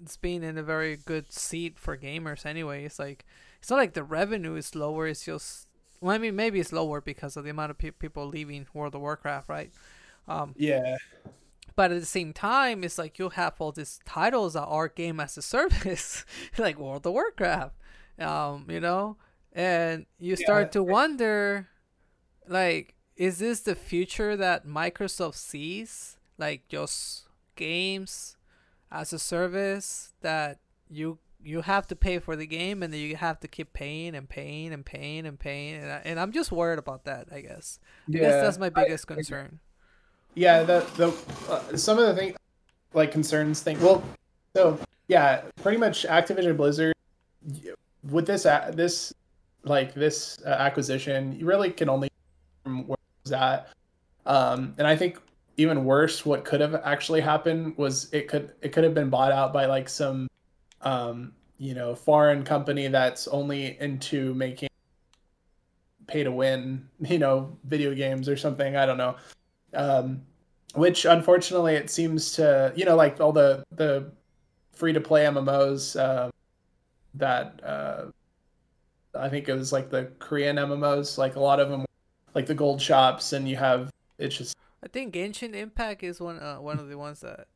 it's 0.00 0.16
being 0.16 0.44
in 0.44 0.56
a 0.56 0.62
very 0.62 0.96
good 0.96 1.32
seat 1.32 1.76
for 1.76 1.98
gamers 1.98 2.46
anyway. 2.46 2.84
It's 2.84 3.00
like 3.00 3.26
it's 3.58 3.68
not 3.68 3.78
like 3.78 3.94
the 3.94 4.04
revenue 4.04 4.54
is 4.54 4.76
lower. 4.76 5.08
It's 5.08 5.24
just 5.24 5.66
well, 6.00 6.14
I 6.14 6.18
mean, 6.18 6.36
maybe 6.36 6.60
it's 6.60 6.72
lower 6.72 7.00
because 7.00 7.36
of 7.36 7.44
the 7.44 7.50
amount 7.50 7.70
of 7.70 7.78
pe- 7.78 7.90
people 7.90 8.26
leaving 8.26 8.66
World 8.72 8.94
of 8.94 9.00
Warcraft, 9.00 9.48
right? 9.48 9.70
Um, 10.28 10.54
yeah. 10.56 10.96
but 11.76 11.90
at 11.90 12.00
the 12.00 12.06
same 12.06 12.32
time, 12.32 12.84
it's 12.84 12.98
like 12.98 13.18
you 13.18 13.30
have 13.30 13.54
all 13.58 13.72
these 13.72 14.00
titles 14.04 14.54
that 14.54 14.64
are 14.64 14.88
game 14.88 15.20
as 15.20 15.36
a 15.36 15.42
service, 15.42 16.24
like 16.58 16.78
World 16.78 17.06
of 17.06 17.12
Warcraft, 17.12 17.74
um, 18.18 18.66
you 18.68 18.80
know, 18.80 19.16
and 19.52 20.06
you 20.18 20.36
start 20.36 20.68
yeah. 20.68 20.70
to 20.70 20.82
wonder, 20.82 21.68
like, 22.46 22.94
is 23.16 23.38
this 23.38 23.60
the 23.60 23.74
future 23.74 24.36
that 24.36 24.66
Microsoft 24.66 25.34
sees? 25.34 26.16
Like 26.38 26.68
just 26.68 27.28
games 27.54 28.38
as 28.90 29.12
a 29.12 29.18
service 29.18 30.14
that 30.22 30.58
you 30.88 31.18
you 31.42 31.62
have 31.62 31.86
to 31.86 31.96
pay 31.96 32.18
for 32.18 32.36
the 32.36 32.46
game 32.46 32.82
and 32.82 32.92
then 32.92 33.00
you 33.00 33.16
have 33.16 33.40
to 33.40 33.48
keep 33.48 33.72
paying 33.72 34.14
and 34.14 34.28
paying 34.28 34.72
and 34.72 34.84
paying 34.84 35.26
and 35.26 35.38
paying 35.38 35.76
and, 35.76 35.90
I, 35.90 36.02
and 36.04 36.20
I'm 36.20 36.32
just 36.32 36.52
worried 36.52 36.78
about 36.78 37.04
that 37.04 37.28
I 37.32 37.40
guess. 37.40 37.78
Yeah, 38.06 38.20
I 38.20 38.22
guess 38.24 38.42
that's 38.42 38.58
my 38.58 38.68
biggest 38.68 39.10
I, 39.10 39.14
concern. 39.14 39.60
Yeah 40.34 40.62
the 40.62 40.86
the 40.96 41.52
uh, 41.52 41.76
some 41.76 41.98
of 41.98 42.06
the 42.06 42.14
things 42.14 42.36
like 42.92 43.10
concerns 43.12 43.62
thing 43.62 43.80
well 43.80 44.02
so 44.54 44.78
yeah 45.08 45.42
pretty 45.62 45.78
much 45.78 46.04
Activision 46.04 46.56
Blizzard 46.56 46.94
with 48.10 48.26
this 48.26 48.44
this 48.72 49.12
like 49.64 49.94
this 49.94 50.38
uh, 50.44 50.50
acquisition 50.50 51.38
you 51.38 51.46
really 51.46 51.70
can 51.70 51.88
only 51.88 52.10
from 52.64 52.86
where 52.86 52.98
it's 53.24 53.32
at. 53.32 53.68
Um 54.26 54.74
and 54.78 54.86
I 54.86 54.96
think 54.96 55.18
even 55.56 55.84
worse 55.84 56.24
what 56.24 56.44
could 56.44 56.60
have 56.60 56.74
actually 56.84 57.20
happened 57.20 57.76
was 57.76 58.08
it 58.12 58.28
could 58.28 58.52
it 58.62 58.72
could 58.72 58.84
have 58.84 58.94
been 58.94 59.10
bought 59.10 59.32
out 59.32 59.52
by 59.52 59.66
like 59.66 59.88
some 59.88 60.28
um 60.82 61.32
you 61.58 61.74
know 61.74 61.94
foreign 61.94 62.42
company 62.42 62.88
that's 62.88 63.28
only 63.28 63.78
into 63.80 64.34
making 64.34 64.68
pay 66.06 66.24
to 66.24 66.32
win 66.32 66.88
you 67.00 67.18
know 67.18 67.56
video 67.64 67.94
games 67.94 68.28
or 68.28 68.36
something 68.36 68.76
i 68.76 68.86
don't 68.86 68.98
know 68.98 69.16
um 69.74 70.22
which 70.74 71.04
unfortunately 71.04 71.74
it 71.74 71.90
seems 71.90 72.32
to 72.32 72.72
you 72.76 72.84
know 72.84 72.96
like 72.96 73.20
all 73.20 73.32
the 73.32 73.62
the 73.72 74.10
free 74.72 74.92
to 74.92 75.00
play 75.00 75.24
mmos 75.24 75.98
uh, 75.98 76.30
that 77.14 77.60
uh 77.64 78.04
i 79.14 79.28
think 79.28 79.48
it 79.48 79.54
was 79.54 79.72
like 79.72 79.90
the 79.90 80.04
korean 80.18 80.56
mmos 80.56 81.18
like 81.18 81.36
a 81.36 81.40
lot 81.40 81.60
of 81.60 81.68
them 81.68 81.84
like 82.34 82.46
the 82.46 82.54
gold 82.54 82.80
shops 82.80 83.32
and 83.32 83.48
you 83.48 83.56
have 83.56 83.90
it's 84.18 84.36
just 84.36 84.56
I 84.82 84.88
think 84.88 85.14
Genshin 85.14 85.54
Impact 85.54 86.02
is 86.02 86.20
one 86.20 86.38
uh, 86.38 86.56
one 86.56 86.78
of 86.78 86.88
the 86.88 86.96
ones 86.96 87.20
that. 87.20 87.48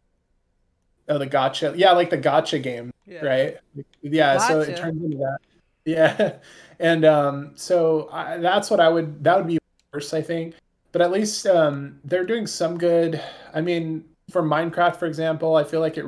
Oh, 1.09 1.19
the 1.19 1.27
gacha. 1.27 1.77
yeah, 1.77 1.93
like 1.93 2.11
the 2.11 2.19
gacha 2.19 2.63
game, 2.63 2.93
yeah. 3.07 3.25
right? 3.25 3.57
Yeah, 4.03 4.39
so 4.39 4.61
it 4.61 4.77
turns 4.77 5.03
into 5.03 5.19
that. 5.19 5.39
Yeah, 5.87 6.37
and 6.79 7.05
um, 7.05 7.53
so 7.57 8.09
I, 8.11 8.39
that's 8.39 8.71
what 8.71 8.81
I 8.81 8.89
would 8.89 9.23
that 9.23 9.37
would 9.37 9.47
be 9.47 9.59
worse, 9.93 10.15
I 10.15 10.23
think. 10.23 10.55
But 10.93 11.03
at 11.03 11.13
least 11.13 11.47
um, 11.47 12.01
they're 12.05 12.25
doing 12.25 12.47
some 12.47 12.79
good. 12.79 13.23
I 13.53 13.61
mean, 13.61 14.07
for 14.31 14.43
Minecraft, 14.43 14.97
for 14.97 15.05
example, 15.05 15.57
I 15.57 15.65
feel 15.65 15.81
like 15.81 15.99
it 15.99 16.07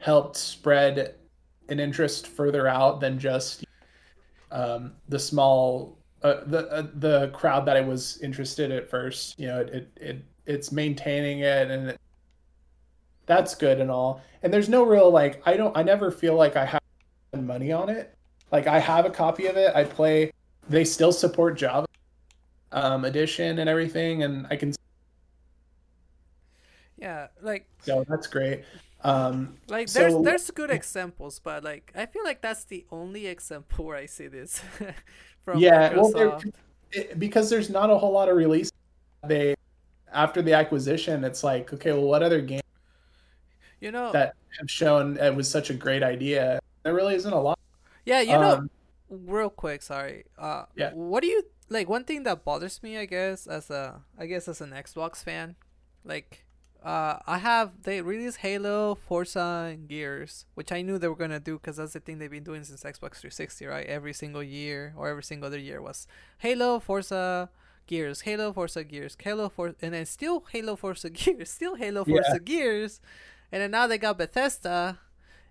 helped 0.00 0.36
spread 0.36 1.14
an 1.70 1.80
interest 1.80 2.26
further 2.26 2.68
out 2.68 3.00
than 3.00 3.18
just 3.18 3.64
um, 4.50 4.92
the 5.08 5.18
small 5.18 5.96
uh, 6.22 6.44
the 6.46 6.68
uh, 6.70 6.86
the 6.94 7.28
crowd 7.28 7.64
that 7.66 7.76
I 7.76 7.80
was 7.80 8.18
interested 8.22 8.70
at 8.70 8.90
first. 8.90 9.38
You 9.38 9.46
know, 9.46 9.60
it 9.60 9.90
it 9.96 10.24
it's 10.46 10.72
maintaining 10.72 11.40
it 11.40 11.70
and 11.70 11.90
it, 11.90 12.00
that's 13.30 13.54
good 13.54 13.80
and 13.80 13.90
all. 13.90 14.20
And 14.42 14.52
there's 14.52 14.68
no 14.68 14.82
real 14.82 15.10
like 15.10 15.40
I 15.46 15.56
don't 15.56 15.76
I 15.76 15.82
never 15.82 16.10
feel 16.10 16.34
like 16.34 16.56
I 16.56 16.64
have 16.64 16.82
money 17.40 17.70
on 17.72 17.88
it. 17.88 18.14
Like 18.50 18.66
I 18.66 18.80
have 18.80 19.06
a 19.06 19.10
copy 19.10 19.46
of 19.46 19.56
it. 19.56 19.74
I 19.74 19.84
play. 19.84 20.32
They 20.68 20.84
still 20.84 21.12
support 21.12 21.56
Java 21.56 21.86
um, 22.72 23.04
edition 23.04 23.58
and 23.60 23.68
everything, 23.68 24.24
and 24.24 24.46
I 24.50 24.56
can. 24.56 24.74
Yeah, 26.96 27.28
like. 27.40 27.68
So 27.82 28.04
that's 28.08 28.26
great. 28.26 28.64
Um, 29.02 29.56
like 29.68 29.88
there's 29.90 30.12
so, 30.12 30.22
there's 30.22 30.50
good 30.50 30.70
examples, 30.70 31.38
but 31.38 31.64
like 31.64 31.92
I 31.94 32.06
feel 32.06 32.24
like 32.24 32.42
that's 32.42 32.64
the 32.64 32.84
only 32.90 33.26
example 33.28 33.86
where 33.86 33.96
I 33.96 34.06
see 34.06 34.26
this 34.26 34.60
from 35.44 35.58
yeah, 35.58 35.92
Microsoft. 35.92 36.14
well, 36.14 36.42
it, 36.92 37.18
because 37.18 37.48
there's 37.48 37.70
not 37.70 37.88
a 37.88 37.96
whole 37.96 38.12
lot 38.12 38.28
of 38.28 38.36
release. 38.36 38.70
They 39.26 39.54
after 40.12 40.42
the 40.42 40.52
acquisition, 40.52 41.24
it's 41.24 41.42
like, 41.42 41.72
okay, 41.72 41.92
well, 41.92 42.02
what 42.02 42.22
other 42.22 42.40
game, 42.40 42.60
you 43.80 43.90
know, 43.90 44.12
that 44.12 44.34
have 44.58 44.70
shown 44.70 45.16
it 45.18 45.34
was 45.34 45.50
such 45.50 45.70
a 45.70 45.74
great 45.74 46.02
idea? 46.02 46.60
There 46.82 46.94
really 46.94 47.14
isn't 47.14 47.32
a 47.32 47.40
lot. 47.40 47.58
Yeah, 48.04 48.20
you 48.20 48.32
know, 48.32 48.58
um, 48.58 48.70
real 49.08 49.50
quick, 49.50 49.82
sorry. 49.82 50.24
Uh, 50.38 50.64
yeah. 50.74 50.92
What 50.92 51.22
do 51.22 51.28
you 51.28 51.42
like? 51.68 51.88
One 51.88 52.04
thing 52.04 52.22
that 52.24 52.44
bothers 52.44 52.82
me, 52.82 52.98
I 52.98 53.04
guess, 53.04 53.46
as 53.46 53.70
a, 53.70 54.00
I 54.18 54.26
guess, 54.26 54.48
as 54.48 54.60
an 54.60 54.70
Xbox 54.70 55.22
fan, 55.22 55.56
like, 56.04 56.44
uh, 56.82 57.18
I 57.26 57.38
have 57.38 57.82
they 57.82 58.00
released 58.00 58.38
Halo, 58.38 58.94
Forza, 58.94 59.70
and 59.72 59.88
Gears, 59.88 60.46
which 60.54 60.72
I 60.72 60.80
knew 60.82 60.98
they 60.98 61.08
were 61.08 61.16
gonna 61.16 61.40
do 61.40 61.58
because 61.58 61.76
that's 61.76 61.92
the 61.92 62.00
thing 62.00 62.18
they've 62.18 62.30
been 62.30 62.44
doing 62.44 62.64
since 62.64 62.82
Xbox 62.82 63.20
360, 63.20 63.66
right? 63.66 63.86
Every 63.86 64.14
single 64.14 64.42
year 64.42 64.94
or 64.96 65.08
every 65.08 65.22
single 65.22 65.48
other 65.48 65.58
year 65.58 65.82
was 65.82 66.06
Halo, 66.38 66.80
Forza, 66.80 67.50
Gears, 67.86 68.22
Halo, 68.22 68.52
Forza 68.52 68.82
Gears, 68.84 69.16
Halo, 69.20 69.48
Forza, 69.50 69.76
and 69.82 69.92
then 69.92 70.06
still 70.06 70.44
Halo, 70.52 70.76
Forza 70.76 71.10
Gears, 71.10 71.50
still 71.50 71.74
Halo, 71.74 72.04
Forza 72.04 72.30
yeah. 72.32 72.38
Gears, 72.38 73.00
and 73.52 73.62
then 73.62 73.70
now 73.70 73.86
they 73.86 73.98
got 73.98 74.18
Bethesda, 74.18 74.98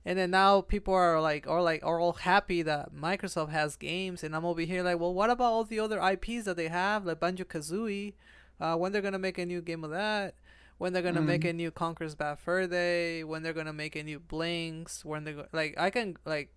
and 0.06 0.18
then 0.18 0.32
now 0.32 0.62
people 0.62 0.94
are 0.94 1.20
like, 1.22 1.46
or 1.48 1.62
like, 1.62 1.86
are 1.86 2.00
all 2.00 2.14
happy 2.14 2.62
that 2.62 2.94
Microsoft 2.94 3.50
has 3.50 3.76
games, 3.76 4.24
and 4.24 4.36
I'm 4.36 4.46
over 4.46 4.62
here 4.62 4.84
like, 4.84 5.00
well, 5.00 5.14
what 5.14 5.30
about 5.30 5.52
all 5.52 5.64
the 5.64 5.80
other 5.80 6.02
IPs 6.02 6.46
that 6.46 6.58
they 6.58 6.68
have, 6.68 7.06
like 7.06 7.20
Banjo 7.20 7.44
Kazooie? 7.44 8.14
Uh, 8.60 8.76
when 8.76 8.92
they're 8.92 9.02
gonna 9.02 9.20
make 9.20 9.38
a 9.38 9.46
new 9.46 9.62
game 9.62 9.84
of 9.84 9.92
that? 9.92 10.36
When 10.78 10.94
they're 10.94 11.02
gonna 11.04 11.22
mm. 11.22 11.28
make 11.28 11.46
a 11.46 11.54
new 11.54 11.72
Conker's 11.72 12.16
Bad 12.16 12.40
Fur 12.40 12.68
Day? 12.68 13.24
When 13.24 13.44
they're 13.44 13.54
gonna 13.54 13.74
make 13.74 13.96
a 13.96 14.04
new 14.04 14.20
Blinx? 14.20 15.06
When 15.06 15.24
they 15.24 15.34
go, 15.34 15.46
like, 15.54 15.76
I 15.78 15.90
can 15.90 16.18
like, 16.26 16.52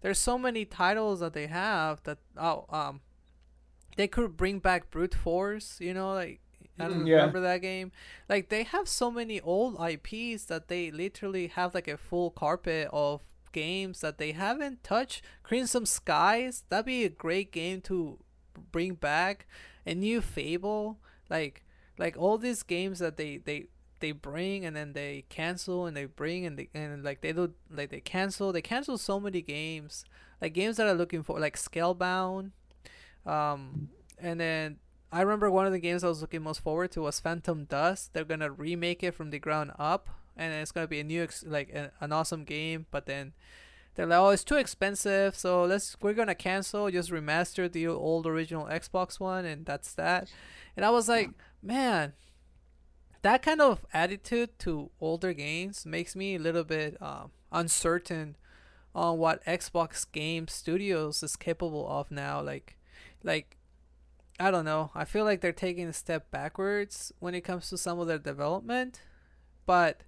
there's 0.00 0.18
so 0.18 0.38
many 0.38 0.64
titles 0.64 1.20
that 1.20 1.32
they 1.32 1.46
have 1.46 2.02
that 2.04 2.18
oh 2.36 2.66
um 2.70 3.00
they 3.96 4.06
could 4.06 4.36
bring 4.36 4.58
back 4.58 4.90
brute 4.90 5.14
force 5.14 5.78
you 5.80 5.92
know 5.92 6.12
like 6.12 6.40
I 6.78 6.88
don't 6.88 7.06
yeah. 7.06 7.16
remember 7.16 7.40
that 7.40 7.62
game. 7.62 7.92
Like 8.28 8.48
they 8.48 8.62
have 8.64 8.88
so 8.88 9.10
many 9.10 9.40
old 9.40 9.76
IPs 9.80 10.44
that 10.46 10.68
they 10.68 10.90
literally 10.90 11.48
have 11.48 11.74
like 11.74 11.88
a 11.88 11.96
full 11.96 12.30
carpet 12.30 12.88
of 12.92 13.22
games 13.52 14.00
that 14.00 14.18
they 14.18 14.32
haven't 14.32 14.84
touched. 14.84 15.22
Crimson 15.42 15.86
Skies, 15.86 16.64
that'd 16.68 16.86
be 16.86 17.04
a 17.04 17.08
great 17.08 17.52
game 17.52 17.80
to 17.82 18.18
bring 18.72 18.94
back. 18.94 19.46
A 19.86 19.94
new 19.94 20.20
Fable, 20.20 20.98
like 21.30 21.62
like 21.98 22.16
all 22.18 22.38
these 22.38 22.62
games 22.62 22.98
that 22.98 23.16
they 23.16 23.38
they 23.38 23.66
they 24.00 24.12
bring 24.12 24.64
and 24.64 24.76
then 24.76 24.92
they 24.92 25.24
cancel 25.28 25.86
and 25.86 25.96
they 25.96 26.04
bring 26.04 26.44
and 26.44 26.58
they 26.58 26.68
and 26.74 27.02
like 27.02 27.20
they 27.22 27.32
do 27.32 27.54
like 27.70 27.90
they 27.90 28.00
cancel 28.00 28.52
they 28.52 28.60
cancel 28.60 28.98
so 28.98 29.18
many 29.18 29.40
games 29.40 30.04
like 30.42 30.52
games 30.52 30.76
that 30.76 30.86
are 30.86 30.94
looking 30.94 31.22
for 31.22 31.40
like 31.40 31.56
Scalebound 31.56 32.50
um, 33.24 33.88
and 34.18 34.38
then 34.38 34.76
I 35.12 35.22
remember 35.22 35.50
one 35.50 35.66
of 35.66 35.72
the 35.72 35.78
games 35.78 36.02
I 36.02 36.08
was 36.08 36.20
looking 36.20 36.42
most 36.42 36.60
forward 36.60 36.90
to 36.92 37.02
was 37.02 37.20
Phantom 37.20 37.64
Dust. 37.64 38.12
They're 38.12 38.24
gonna 38.24 38.50
remake 38.50 39.02
it 39.02 39.14
from 39.14 39.30
the 39.30 39.38
ground 39.38 39.72
up, 39.78 40.08
and 40.36 40.52
it's 40.52 40.72
gonna 40.72 40.88
be 40.88 41.00
a 41.00 41.04
new 41.04 41.22
ex- 41.22 41.44
like 41.46 41.70
a, 41.70 41.92
an 42.00 42.12
awesome 42.12 42.44
game. 42.44 42.86
But 42.90 43.06
then 43.06 43.32
they're 43.94 44.06
like, 44.06 44.18
oh, 44.18 44.30
it's 44.30 44.44
too 44.44 44.56
expensive, 44.56 45.36
so 45.36 45.64
let's 45.64 45.96
we're 46.00 46.12
gonna 46.12 46.34
cancel, 46.34 46.90
just 46.90 47.10
remaster 47.10 47.70
the 47.70 47.86
old 47.86 48.26
original 48.26 48.66
Xbox 48.66 49.20
One, 49.20 49.44
and 49.44 49.64
that's 49.64 49.94
that. 49.94 50.30
And 50.76 50.84
I 50.84 50.90
was 50.90 51.08
like, 51.08 51.30
man, 51.62 52.12
that 53.22 53.42
kind 53.42 53.60
of 53.60 53.86
attitude 53.92 54.58
to 54.60 54.90
older 55.00 55.32
games 55.32 55.86
makes 55.86 56.14
me 56.14 56.34
a 56.34 56.40
little 56.40 56.64
bit 56.64 57.00
um, 57.00 57.30
uncertain 57.52 58.36
on 58.94 59.18
what 59.18 59.44
Xbox 59.44 60.06
Game 60.10 60.48
Studios 60.48 61.22
is 61.22 61.36
capable 61.36 61.88
of 61.88 62.10
now. 62.10 62.40
Like 62.40 62.76
like 63.22 63.55
I 64.38 64.50
don't 64.50 64.64
know. 64.64 64.90
I 64.94 65.04
feel 65.04 65.24
like 65.24 65.40
they're 65.40 65.52
taking 65.52 65.86
a 65.86 65.92
step 65.92 66.30
backwards 66.30 67.12
when 67.18 67.34
it 67.34 67.40
comes 67.40 67.70
to 67.70 67.78
some 67.78 67.98
of 67.98 68.06
their 68.06 68.18
development, 68.18 69.00
but 69.64 70.02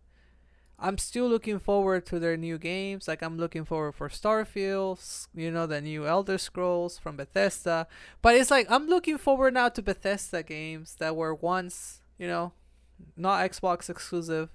I'm 0.78 0.98
still 0.98 1.28
looking 1.28 1.58
forward 1.58 2.06
to 2.06 2.20
their 2.20 2.36
new 2.36 2.58
games. 2.58 3.08
Like 3.08 3.22
I'm 3.22 3.38
looking 3.38 3.64
forward 3.64 3.92
for 3.92 4.08
Starfield, 4.08 5.28
you 5.34 5.50
know, 5.50 5.66
the 5.66 5.80
new 5.80 6.06
Elder 6.06 6.38
Scrolls 6.38 6.98
from 6.98 7.16
Bethesda. 7.16 7.88
But 8.22 8.36
it's 8.36 8.50
like 8.50 8.70
I'm 8.70 8.86
looking 8.86 9.18
forward 9.18 9.54
now 9.54 9.70
to 9.70 9.82
Bethesda 9.82 10.42
games 10.42 10.96
that 10.98 11.16
were 11.16 11.34
once, 11.34 12.02
you 12.18 12.28
know, 12.28 12.52
not 13.16 13.50
Xbox 13.50 13.90
exclusive. 13.90 14.50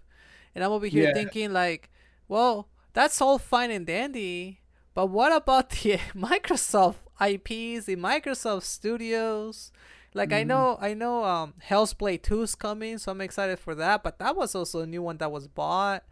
And 0.55 0.63
I'm 0.63 0.71
over 0.71 0.85
here 0.85 1.07
yeah. 1.07 1.13
thinking 1.13 1.51
like, 1.51 1.89
well, 2.27 2.69
that's 2.93 3.21
all 3.21 3.39
fine 3.39 3.71
and 3.71 3.87
dandy, 3.87 4.61
but 4.93 5.07
what 5.07 5.35
about 5.35 5.69
the 5.71 5.97
Microsoft 6.15 6.95
IPs, 7.21 7.85
the 7.85 7.95
Microsoft 7.95 8.63
Studios? 8.63 9.71
Like 10.13 10.29
mm. 10.29 10.37
I 10.37 10.43
know, 10.43 10.77
I 10.79 10.93
know, 10.93 11.23
um, 11.23 11.55
Hell's 11.59 11.93
Blade 11.93 12.23
Two 12.23 12.41
is 12.41 12.55
coming, 12.55 12.97
so 12.97 13.11
I'm 13.11 13.21
excited 13.21 13.59
for 13.59 13.75
that. 13.75 14.03
But 14.03 14.19
that 14.19 14.35
was 14.35 14.55
also 14.55 14.81
a 14.81 14.85
new 14.87 15.01
one 15.01 15.17
that 15.17 15.31
was 15.31 15.47
bought. 15.47 16.03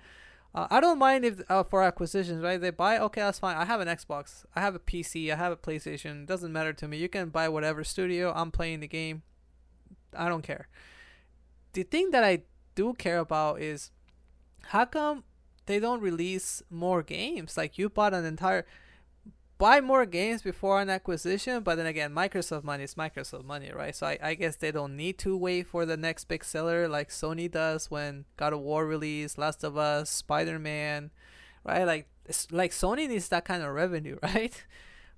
Uh, 0.53 0.67
I 0.69 0.81
don't 0.81 0.99
mind 0.99 1.23
if 1.23 1.41
uh, 1.49 1.63
for 1.63 1.81
acquisitions, 1.81 2.43
right? 2.43 2.59
They 2.59 2.71
buy, 2.71 2.97
okay, 2.97 3.21
that's 3.21 3.39
fine. 3.39 3.55
I 3.55 3.65
have 3.65 3.79
an 3.79 3.87
Xbox, 3.87 4.43
I 4.55 4.59
have 4.59 4.75
a 4.75 4.79
PC, 4.79 5.31
I 5.31 5.37
have 5.37 5.51
a 5.51 5.57
PlayStation. 5.57 6.23
It 6.23 6.25
doesn't 6.25 6.51
matter 6.51 6.73
to 6.73 6.87
me. 6.87 6.97
You 6.97 7.07
can 7.07 7.29
buy 7.29 7.47
whatever 7.47 7.83
studio. 7.83 8.33
I'm 8.35 8.51
playing 8.51 8.81
the 8.81 8.87
game. 8.87 9.21
I 10.17 10.27
don't 10.27 10.41
care. 10.41 10.67
The 11.73 11.83
thing 11.83 12.11
that 12.11 12.23
I 12.25 12.41
do 12.75 12.93
care 12.93 13.19
about 13.19 13.61
is 13.61 13.91
how 14.65 14.85
come 14.85 15.23
they 15.67 15.79
don't 15.79 16.01
release 16.01 16.61
more 16.69 17.01
games? 17.01 17.55
Like 17.55 17.77
you 17.77 17.89
bought 17.89 18.13
an 18.13 18.25
entire 18.25 18.65
buy 19.61 19.79
more 19.79 20.07
games 20.07 20.41
before 20.41 20.81
an 20.81 20.89
acquisition, 20.89 21.61
but 21.61 21.75
then 21.75 21.85
again, 21.85 22.11
Microsoft 22.11 22.63
money 22.63 22.83
is 22.83 22.95
Microsoft 22.95 23.45
money, 23.45 23.71
right? 23.71 23.95
So 23.95 24.07
I, 24.07 24.17
I 24.19 24.33
guess 24.33 24.55
they 24.55 24.71
don't 24.71 24.97
need 24.97 25.19
to 25.19 25.37
wait 25.37 25.67
for 25.67 25.85
the 25.85 25.95
next 25.95 26.25
big 26.25 26.43
seller 26.43 26.87
like 26.87 27.09
Sony 27.09 27.49
does 27.49 27.91
when 27.91 28.25
God 28.37 28.53
of 28.53 28.61
War 28.61 28.87
release, 28.87 29.37
Last 29.37 29.63
of 29.63 29.77
Us, 29.77 30.09
Spider 30.09 30.57
Man, 30.57 31.11
right? 31.63 31.83
Like 31.83 32.07
like 32.49 32.71
Sony 32.71 33.07
needs 33.07 33.29
that 33.29 33.45
kind 33.45 33.61
of 33.61 33.71
revenue, 33.71 34.17
right? 34.23 34.65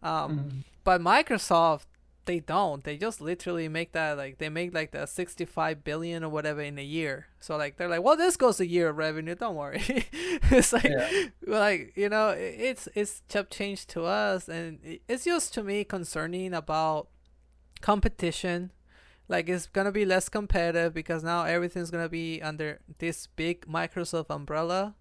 Um, 0.04 0.38
mm-hmm. 0.38 0.58
But 0.84 1.00
Microsoft 1.00 1.86
they 2.26 2.40
don't. 2.40 2.84
They 2.84 2.98
just 2.98 3.22
literally 3.22 3.68
make 3.68 3.92
that 3.94 4.18
like 4.18 4.38
they 4.38 4.50
make 4.50 4.74
like 4.74 4.92
the 4.92 5.06
65 5.06 5.84
billion 5.84 6.24
or 6.24 6.30
whatever 6.30 6.62
in 6.62 6.78
a 6.78 6.84
year. 6.84 7.28
So 7.40 7.58
like 7.58 7.78
they're 7.78 7.90
like, 7.90 8.04
well, 8.04 8.16
this 8.16 8.38
goes 8.38 8.60
a 8.60 8.68
year 8.68 8.90
of 8.90 8.98
revenue. 8.98 9.36
Don't 9.36 9.56
worry. 9.56 9.84
it's 10.14 10.74
like, 10.74 10.86
yeah. 10.86 11.10
like 11.46 11.94
you 11.96 12.10
know, 12.10 12.30
it's 12.30 12.88
it's 12.96 13.22
chop 13.28 13.50
change 13.50 13.88
to 13.88 14.06
us, 14.06 14.48
and 14.48 14.80
it's 15.08 15.26
just 15.26 15.54
to 15.56 15.64
me 15.64 15.84
concerning 15.84 16.54
about 16.54 17.08
competition. 17.82 18.72
Like 19.28 19.50
it's 19.50 19.68
gonna 19.68 19.92
be 19.92 20.06
less 20.06 20.30
competitive 20.30 20.94
because 20.94 21.24
now 21.24 21.44
everything's 21.44 21.92
gonna 21.92 22.10
be 22.10 22.42
under 22.42 22.80
this 23.00 23.28
big 23.28 23.66
Microsoft 23.68 24.30
umbrella, 24.30 24.96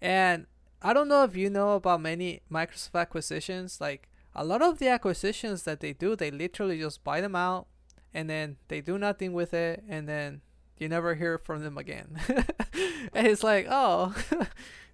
and 0.00 0.46
I 0.82 0.92
don't 0.92 1.08
know 1.08 1.24
if 1.24 1.36
you 1.36 1.50
know 1.50 1.74
about 1.74 2.00
many 2.00 2.40
Microsoft 2.50 3.00
acquisitions. 3.00 3.80
Like 3.80 4.08
a 4.34 4.44
lot 4.44 4.62
of 4.62 4.78
the 4.78 4.88
acquisitions 4.88 5.64
that 5.64 5.80
they 5.80 5.92
do, 5.92 6.16
they 6.16 6.30
literally 6.30 6.78
just 6.78 7.02
buy 7.02 7.20
them 7.20 7.34
out 7.34 7.66
and 8.12 8.28
then 8.28 8.56
they 8.68 8.80
do 8.80 8.98
nothing 8.98 9.32
with 9.32 9.54
it 9.54 9.82
and 9.88 10.08
then 10.08 10.40
you 10.78 10.88
never 10.88 11.14
hear 11.14 11.38
from 11.38 11.62
them 11.62 11.76
again. 11.76 12.18
and 13.12 13.26
it's 13.26 13.44
like, 13.44 13.66
oh, 13.68 14.14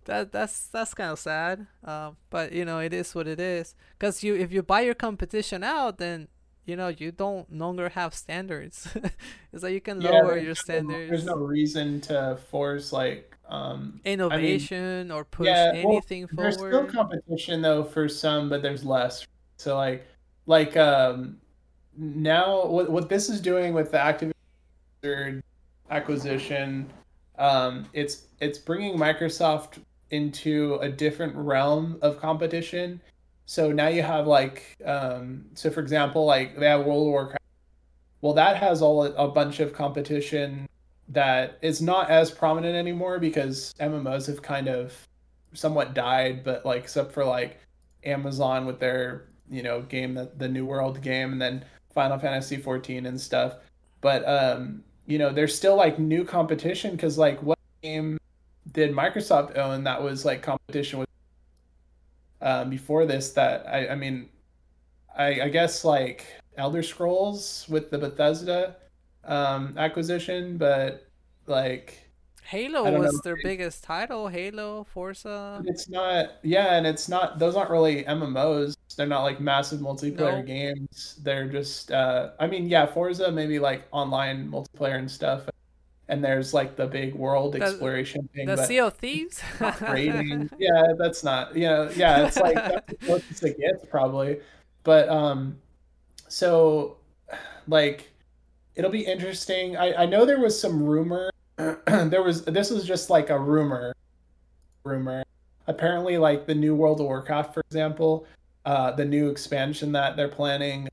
that 0.04 0.32
that's 0.32 0.66
that's 0.68 0.94
kind 0.94 1.10
of 1.12 1.18
sad. 1.18 1.66
Um, 1.84 2.16
but 2.30 2.52
you 2.52 2.64
know, 2.64 2.78
it 2.80 2.92
is 2.92 3.14
what 3.14 3.28
it 3.28 3.38
is. 3.38 3.74
Cause 3.98 4.22
you 4.22 4.34
if 4.34 4.52
you 4.52 4.62
buy 4.62 4.80
your 4.80 4.94
competition 4.94 5.62
out, 5.62 5.98
then 5.98 6.28
you 6.66 6.76
know 6.76 6.88
you 6.88 7.12
don't 7.12 7.50
longer 7.52 7.88
have 7.88 8.12
standards. 8.12 8.88
it's 9.52 9.62
like 9.62 9.72
you 9.72 9.80
can 9.80 10.00
yeah, 10.00 10.10
lower 10.10 10.36
your 10.36 10.54
standards. 10.54 11.08
there's 11.08 11.24
no 11.24 11.36
reason 11.36 12.00
to 12.02 12.38
force 12.50 12.92
like 12.92 13.34
um, 13.48 14.00
innovation 14.04 15.00
I 15.00 15.02
mean, 15.04 15.10
or 15.12 15.24
push 15.24 15.46
yeah, 15.46 15.72
anything 15.74 16.22
well, 16.22 16.52
forward. 16.52 16.72
There's 16.72 16.90
still 16.90 16.92
competition 16.92 17.62
though 17.62 17.84
for 17.84 18.08
some, 18.08 18.48
but 18.48 18.62
there's 18.62 18.84
less. 18.84 19.26
So 19.56 19.76
like, 19.76 20.06
like 20.46 20.76
um, 20.76 21.38
now 21.96 22.66
what 22.66 22.90
what 22.90 23.08
this 23.08 23.28
is 23.28 23.40
doing 23.40 23.72
with 23.72 23.92
the 23.92 23.98
Activision 25.04 25.42
acquisition, 25.90 26.92
um, 27.38 27.86
it's 27.92 28.24
it's 28.40 28.58
bringing 28.58 28.98
Microsoft 28.98 29.78
into 30.10 30.78
a 30.80 30.88
different 30.88 31.34
realm 31.36 31.98
of 32.02 32.20
competition. 32.20 33.00
So 33.46 33.70
now 33.70 33.88
you 33.88 34.02
have 34.02 34.26
like, 34.26 34.76
um, 34.84 35.46
so 35.54 35.70
for 35.70 35.80
example, 35.80 36.24
like 36.24 36.58
they 36.58 36.66
have 36.66 36.84
World 36.84 37.06
of 37.06 37.12
Warcraft. 37.12 37.42
Well, 38.20 38.34
that 38.34 38.56
has 38.56 38.82
all 38.82 39.04
a 39.04 39.28
bunch 39.28 39.60
of 39.60 39.72
competition 39.72 40.68
that 41.08 41.58
is 41.62 41.80
not 41.80 42.10
as 42.10 42.30
prominent 42.30 42.74
anymore 42.74 43.20
because 43.20 43.72
MMOs 43.78 44.26
have 44.26 44.42
kind 44.42 44.68
of 44.68 44.92
somewhat 45.54 45.94
died, 45.94 46.42
but 46.42 46.66
like 46.66 46.82
except 46.82 47.12
for 47.12 47.24
like 47.24 47.58
Amazon 48.04 48.66
with 48.66 48.80
their 48.80 49.28
you 49.48 49.62
know 49.62 49.82
game 49.82 50.18
the 50.36 50.48
New 50.48 50.66
World 50.66 51.00
game 51.00 51.32
and 51.32 51.40
then 51.40 51.64
Final 51.94 52.18
Fantasy 52.18 52.56
14 52.56 53.06
and 53.06 53.20
stuff. 53.20 53.54
But 54.00 54.28
um, 54.28 54.82
you 55.06 55.18
know, 55.18 55.32
there's 55.32 55.56
still 55.56 55.76
like 55.76 55.98
new 55.98 56.24
competition 56.24 56.92
because 56.92 57.16
like 57.16 57.40
what 57.42 57.58
game 57.82 58.18
did 58.72 58.92
Microsoft 58.92 59.56
own 59.56 59.84
that 59.84 60.02
was 60.02 60.24
like 60.24 60.42
competition 60.42 60.98
with 60.98 61.08
um, 62.40 62.70
before 62.70 63.06
this 63.06 63.32
that 63.32 63.66
I, 63.66 63.88
I 63.88 63.94
mean 63.94 64.28
I, 65.16 65.42
I 65.42 65.48
guess 65.48 65.84
like 65.84 66.26
Elder 66.56 66.82
Scrolls 66.82 67.66
with 67.68 67.90
the 67.90 67.98
Bethesda 67.98 68.76
um, 69.24 69.74
acquisition, 69.76 70.56
but 70.58 71.06
like 71.46 72.06
Halo 72.42 72.84
was 72.98 73.12
know. 73.14 73.20
their 73.24 73.36
biggest 73.42 73.82
title. 73.82 74.28
Halo, 74.28 74.84
Forza. 74.84 75.62
It's 75.66 75.88
not, 75.88 76.34
yeah, 76.42 76.76
and 76.76 76.86
it's 76.86 77.08
not. 77.08 77.40
Those 77.40 77.56
aren't 77.56 77.70
really 77.70 78.04
MMOs. 78.04 78.76
They're 78.96 79.06
not 79.06 79.22
like 79.22 79.40
massive 79.40 79.80
multiplayer 79.80 80.36
nope. 80.36 80.46
games. 80.46 81.18
They're 81.22 81.48
just, 81.48 81.90
uh, 81.90 82.30
I 82.38 82.46
mean, 82.46 82.68
yeah, 82.68 82.86
Forza 82.86 83.32
maybe 83.32 83.58
like 83.58 83.86
online 83.90 84.48
multiplayer 84.48 84.96
and 84.96 85.10
stuff. 85.10 85.48
And 86.08 86.22
there's 86.22 86.54
like 86.54 86.76
the 86.76 86.86
big 86.86 87.14
world 87.14 87.54
the, 87.54 87.62
exploration 87.62 88.28
thing. 88.34 88.46
The 88.46 88.64
Sea 88.64 88.78
of 88.78 88.94
Thieves. 88.94 89.42
yeah, 90.58 90.92
that's 90.96 91.24
not. 91.24 91.56
You 91.56 91.62
know, 91.62 91.90
yeah, 91.96 92.26
it's 92.26 92.36
like 92.36 92.54
that's 92.54 92.86
the 92.86 92.94
closest 93.06 93.42
it 93.42 93.58
gets 93.58 93.84
probably. 93.90 94.38
But 94.84 95.08
um, 95.08 95.58
so 96.28 96.98
like 97.66 98.08
it'll 98.76 98.90
be 98.90 99.04
interesting. 99.04 99.76
I, 99.76 100.02
I 100.02 100.06
know 100.06 100.24
there 100.24 100.40
was 100.40 100.58
some 100.58 100.82
rumor. 100.82 101.30
there 101.56 102.22
was 102.22 102.44
this 102.44 102.70
was 102.70 102.84
just 102.84 103.10
like 103.10 103.30
a 103.30 103.38
rumor. 103.38 103.94
Rumor. 104.84 105.24
Apparently, 105.66 106.18
like 106.18 106.46
the 106.46 106.54
new 106.54 106.76
World 106.76 107.00
of 107.00 107.06
Warcraft, 107.06 107.54
for 107.54 107.62
example, 107.68 108.26
uh, 108.64 108.92
the 108.92 109.04
new 109.04 109.28
expansion 109.28 109.90
that 109.92 110.16
they're 110.16 110.28
planning 110.28 110.88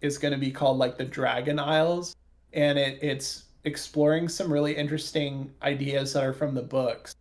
is 0.00 0.16
going 0.16 0.32
to 0.32 0.38
be 0.38 0.50
called 0.50 0.78
like 0.78 0.96
the 0.96 1.04
Dragon 1.04 1.58
Isles, 1.58 2.16
and 2.54 2.78
it 2.78 2.98
it's 3.02 3.44
exploring 3.64 4.28
some 4.28 4.52
really 4.52 4.76
interesting 4.76 5.52
ideas 5.62 6.12
that 6.12 6.24
are 6.24 6.32
from 6.32 6.54
the 6.54 6.62
books. 6.62 7.14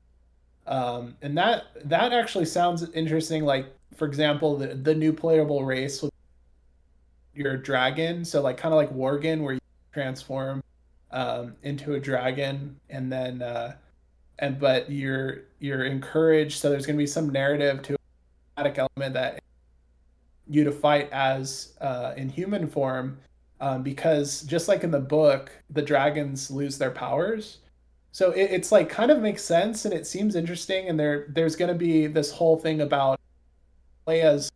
Um, 0.67 1.15
and 1.21 1.37
that 1.37 1.65
that 1.85 2.13
actually 2.13 2.45
sounds 2.45 2.89
interesting. 2.91 3.43
Like 3.43 3.67
for 3.95 4.05
example, 4.05 4.57
the 4.57 4.67
the 4.67 4.93
new 4.93 5.11
playable 5.13 5.65
race 5.65 6.01
with 6.01 6.11
your 7.33 7.57
dragon, 7.57 8.23
so 8.23 8.41
like 8.41 8.57
kind 8.57 8.73
of 8.73 8.77
like 8.77 8.93
Worgen, 8.93 9.41
where 9.41 9.53
you 9.53 9.59
transform 9.93 10.63
um, 11.11 11.55
into 11.63 11.95
a 11.95 11.99
dragon, 11.99 12.79
and 12.89 13.11
then 13.11 13.41
uh, 13.41 13.75
and 14.39 14.59
but 14.59 14.91
you're 14.91 15.41
you're 15.59 15.85
encouraged. 15.85 16.59
So 16.59 16.69
there's 16.69 16.85
going 16.85 16.95
to 16.95 17.01
be 17.01 17.07
some 17.07 17.29
narrative 17.29 17.81
to 17.83 17.97
element 18.57 19.13
that 19.13 19.41
you 20.47 20.63
to 20.63 20.71
fight 20.71 21.09
as 21.11 21.73
uh, 21.79 22.13
in 22.17 22.27
human 22.29 22.67
form, 22.67 23.17
um, 23.59 23.83
because 23.83 24.41
just 24.43 24.67
like 24.67 24.83
in 24.83 24.91
the 24.91 24.99
book, 24.99 25.51
the 25.69 25.81
dragons 25.81 26.49
lose 26.49 26.77
their 26.77 26.91
powers. 26.91 27.59
So 28.11 28.31
it, 28.31 28.51
it's 28.51 28.71
like 28.71 28.89
kind 28.89 29.11
of 29.11 29.19
makes 29.19 29.43
sense 29.43 29.85
and 29.85 29.93
it 29.93 30.07
seems 30.07 30.35
interesting. 30.35 30.87
And 30.87 30.99
there 30.99 31.27
there's 31.29 31.55
going 31.55 31.71
to 31.71 31.77
be 31.77 32.07
this 32.07 32.31
whole 32.31 32.57
thing 32.57 32.81
about 32.81 33.19
play 34.05 34.21
as 34.21 34.51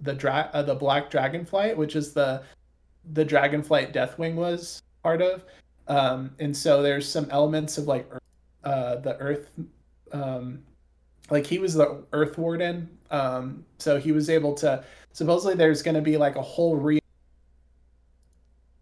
the 0.00 0.14
dra- 0.14 0.50
uh, 0.52 0.62
the 0.62 0.74
black 0.74 1.10
dragonflight, 1.10 1.76
which 1.76 1.96
is 1.96 2.12
the 2.12 2.42
the 3.12 3.24
Dragonflight 3.24 3.92
Deathwing 3.92 4.34
was 4.34 4.82
part 5.02 5.22
of. 5.22 5.44
Um, 5.88 6.30
and 6.38 6.56
so 6.56 6.82
there's 6.82 7.08
some 7.08 7.28
elements 7.30 7.78
of 7.78 7.86
like 7.86 8.08
uh, 8.64 8.96
the 8.96 9.16
Earth, 9.16 9.48
um, 10.12 10.62
like 11.30 11.46
he 11.46 11.58
was 11.58 11.74
the 11.74 12.04
Earth 12.12 12.38
Warden. 12.38 12.88
Um, 13.10 13.64
so 13.78 13.98
he 13.98 14.12
was 14.12 14.30
able 14.30 14.54
to. 14.54 14.84
Supposedly, 15.12 15.56
there's 15.56 15.82
going 15.82 15.96
to 15.96 16.00
be 16.00 16.16
like 16.16 16.36
a 16.36 16.42
whole 16.42 16.76
re, 16.76 16.99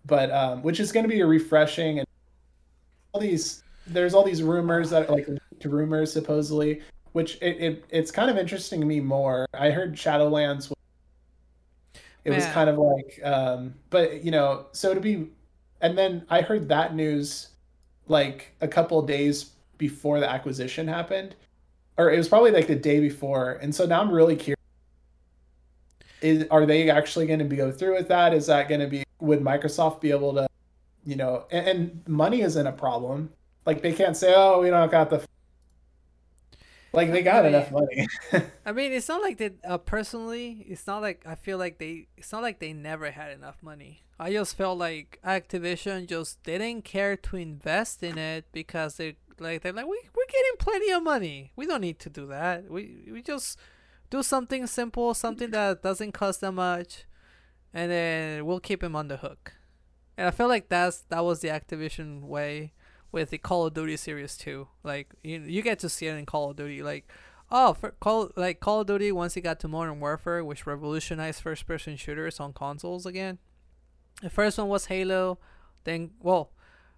but 0.09 0.33
um, 0.33 0.63
which 0.63 0.81
is 0.81 0.91
going 0.91 1.05
to 1.05 1.09
be 1.09 1.21
a 1.21 1.27
refreshing 1.27 2.01
and 2.01 2.09
all 3.13 3.21
these. 3.21 3.63
There's 3.87 4.13
all 4.13 4.25
these 4.25 4.43
rumors 4.43 4.91
that 4.91 5.09
like 5.09 5.29
to 5.61 5.69
rumors 5.71 6.13
supposedly, 6.13 6.83
which 7.13 7.39
it, 7.41 7.57
it 7.61 7.85
it's 7.91 8.11
kind 8.11 8.31
of 8.31 8.37
interesting 8.37 8.81
to 8.81 8.87
me 8.87 8.99
more. 9.01 9.47
I 9.55 9.71
heard 9.71 9.95
Shadowlands 9.95 10.71
it 12.29 12.33
Man. 12.33 12.41
was 12.41 12.47
kind 12.49 12.69
of 12.69 12.77
like, 12.77 13.21
um, 13.25 13.75
but 13.89 14.23
you 14.23 14.31
know, 14.31 14.67
so 14.73 14.93
to 14.93 15.01
be, 15.01 15.29
and 15.81 15.97
then 15.97 16.27
I 16.29 16.43
heard 16.43 16.69
that 16.69 16.95
news 16.95 17.49
like 18.07 18.55
a 18.61 18.69
couple 18.69 19.01
days 19.03 19.53
before 19.79 20.21
the 20.21 20.29
acquisition 20.29 20.87
happened, 20.87 21.37
or 21.97 22.11
it 22.11 22.19
was 22.19 22.29
probably 22.29 22.51
like 22.51 22.67
the 22.67 22.77
day 22.77 23.01
before, 23.01 23.53
and 23.63 23.75
so 23.75 23.87
now 23.87 24.03
I'm 24.03 24.11
really 24.11 24.37
curious. 24.37 24.59
Is 26.21 26.45
are 26.51 26.67
they 26.67 26.91
actually 26.91 27.27
going 27.27 27.39
to 27.39 27.47
be 27.47 27.57
go 27.57 27.73
through 27.73 27.95
with 27.95 28.09
that? 28.09 28.35
Is 28.35 28.47
that 28.49 28.69
going 28.69 28.81
to 28.81 28.89
be 28.89 29.05
would 29.21 29.41
Microsoft 29.41 30.01
be 30.01 30.11
able 30.11 30.35
to, 30.35 30.49
you 31.05 31.17
know, 31.17 31.45
and, 31.51 31.67
and 31.67 32.09
money 32.09 32.43
isn't 32.43 32.67
a 32.67 32.73
problem. 32.73 33.31
Like 33.67 33.83
they 33.83 33.93
can't 33.93 34.17
say, 34.17 34.33
oh, 34.35 34.61
we 34.61 34.71
don't 34.71 34.91
got 34.91 35.11
the 35.11 35.25
like 36.93 37.13
they 37.13 37.23
got 37.23 37.45
I 37.45 37.49
mean, 37.49 37.55
enough 37.55 37.71
money. 37.71 38.09
I 38.67 38.73
mean, 38.73 38.93
it's 38.93 39.09
not 39.09 39.21
like 39.21 39.37
they 39.37 39.51
uh, 39.67 39.79
personally. 39.79 40.65
It's 40.69 40.87
not 40.87 41.03
like 41.03 41.23
I 41.27 41.35
feel 41.35 41.59
like 41.59 41.79
they. 41.79 42.09
It's 42.17 42.33
not 42.33 42.43
like 42.43 42.61
they 42.61 42.73
never 42.73 43.11
had 43.11 43.31
enough 43.33 43.63
money. 43.63 44.05
I 44.19 44.33
just 44.33 44.57
felt 44.57 44.79
like 44.79 45.21
Activision 45.25 46.07
just 46.09 46.43
didn't 46.43 46.83
care 46.83 47.17
to 47.17 47.37
invest 47.37 48.03
in 48.03 48.17
it 48.17 48.47
because 48.53 48.97
they 48.97 49.17
like 49.39 49.63
they're 49.63 49.73
like 49.73 49.87
we 49.87 50.01
we're 50.17 50.27
getting 50.27 50.57
plenty 50.59 50.91
of 50.91 51.03
money. 51.03 51.53
We 51.57 51.67
don't 51.67 51.83
need 51.83 51.99
to 52.01 52.11
do 52.11 52.27
that. 52.29 52.71
We 52.71 53.11
we 53.13 53.23
just 53.23 53.59
do 54.11 54.23
something 54.23 54.67
simple, 54.67 55.13
something 55.13 55.51
that 55.51 55.83
doesn't 55.83 56.13
cost 56.13 56.41
that 56.41 56.53
much, 56.53 57.05
and 57.73 57.91
then 57.91 58.47
we'll 58.47 58.61
keep 58.61 58.83
him 58.83 58.97
on 58.97 59.09
the 59.09 59.19
hook. 59.19 59.55
And 60.17 60.27
I 60.27 60.31
feel 60.31 60.49
like 60.49 60.69
that's 60.69 60.99
that 61.11 61.25
was 61.25 61.41
the 61.41 61.49
Activision 61.49 62.23
way 62.23 62.73
with 63.13 63.31
the 63.31 63.39
Call 63.39 63.67
of 63.67 63.75
Duty 63.75 63.97
series 63.97 64.37
too. 64.37 64.69
Like 64.83 65.15
you 65.23 65.41
you 65.41 65.63
get 65.63 65.79
to 65.81 65.89
see 65.89 66.07
it 66.07 66.17
in 66.17 66.27
Call 66.27 66.51
of 66.51 66.57
Duty. 66.57 66.83
Like 66.83 67.11
oh, 67.51 67.75
for 67.75 67.93
Call 67.93 68.31
like 68.37 68.61
Call 68.61 68.81
of 68.81 68.87
Duty 68.87 69.13
once 69.13 69.37
it 69.37 69.43
got 69.43 69.61
to 69.61 69.69
Modern 69.69 70.01
Warfare, 70.01 70.45
which 70.45 70.67
revolutionized 70.67 71.43
first 71.43 71.67
person 71.67 71.97
shooters 71.97 72.41
on 72.41 72.53
consoles 72.53 73.07
again. 73.07 73.39
The 74.23 74.31
first 74.31 74.59
one 74.59 74.69
was 74.69 74.87
Halo, 74.87 75.39
then 75.85 76.11
well, 76.21 76.51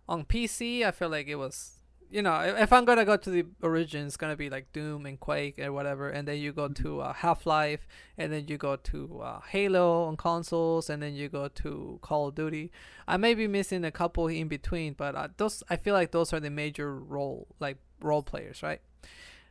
on 0.08 0.24
PC 0.24 0.84
I 0.84 0.90
feel 0.90 1.10
like 1.10 1.28
it 1.28 1.36
was 1.36 1.79
you 2.10 2.22
know, 2.22 2.40
if 2.40 2.72
I'm 2.72 2.84
gonna 2.84 3.04
go 3.04 3.16
to 3.16 3.30
the 3.30 3.46
origin, 3.62 4.06
it's 4.06 4.16
gonna 4.16 4.36
be 4.36 4.50
like 4.50 4.72
Doom 4.72 5.06
and 5.06 5.18
Quake 5.18 5.58
and 5.58 5.72
whatever, 5.72 6.10
and 6.10 6.26
then 6.26 6.38
you 6.38 6.52
go 6.52 6.68
to 6.68 7.00
uh, 7.00 7.12
Half 7.12 7.46
Life, 7.46 7.86
and 8.18 8.32
then 8.32 8.46
you 8.48 8.58
go 8.58 8.76
to 8.76 9.20
uh, 9.20 9.40
Halo 9.48 10.04
on 10.04 10.16
consoles, 10.16 10.90
and 10.90 11.00
then 11.00 11.14
you 11.14 11.28
go 11.28 11.46
to 11.48 11.98
Call 12.02 12.28
of 12.28 12.34
Duty. 12.34 12.72
I 13.06 13.16
may 13.16 13.34
be 13.34 13.46
missing 13.46 13.84
a 13.84 13.92
couple 13.92 14.26
in 14.26 14.48
between, 14.48 14.94
but 14.94 15.14
uh, 15.14 15.28
those 15.36 15.62
I 15.70 15.76
feel 15.76 15.94
like 15.94 16.10
those 16.10 16.32
are 16.32 16.40
the 16.40 16.50
major 16.50 16.98
role 16.98 17.46
like 17.60 17.78
role 18.00 18.22
players, 18.22 18.62
right? 18.62 18.80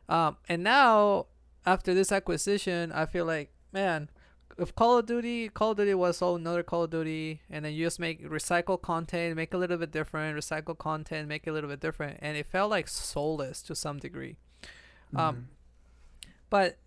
Um, 0.09 0.37
and 0.49 0.63
now 0.63 1.27
after 1.65 1.93
this 1.93 2.11
acquisition, 2.11 2.91
I 2.91 3.05
feel 3.05 3.25
like 3.25 3.53
man, 3.71 4.09
if 4.59 4.75
Call 4.75 4.97
of 4.97 5.05
Duty, 5.05 5.49
Call 5.49 5.71
of 5.71 5.77
Duty 5.77 5.93
was 5.93 6.21
all 6.21 6.35
another 6.35 6.63
Call 6.63 6.83
of 6.83 6.89
Duty, 6.89 7.41
and 7.49 7.63
then 7.63 7.73
you 7.73 7.85
just 7.85 7.99
make 7.99 8.23
recycle 8.27 8.81
content, 8.81 9.35
make 9.35 9.53
a 9.53 9.57
little 9.57 9.77
bit 9.77 9.91
different, 9.91 10.37
recycle 10.37 10.77
content, 10.77 11.27
make 11.27 11.47
a 11.47 11.51
little 11.51 11.69
bit 11.69 11.79
different, 11.79 12.19
and 12.21 12.37
it 12.37 12.45
felt 12.45 12.69
like 12.69 12.87
soulless 12.87 13.61
to 13.63 13.75
some 13.75 13.99
degree. 13.99 14.37
Um, 15.15 15.17
mm-hmm. 15.17 15.19
Um, 15.19 15.47
but 16.49 16.77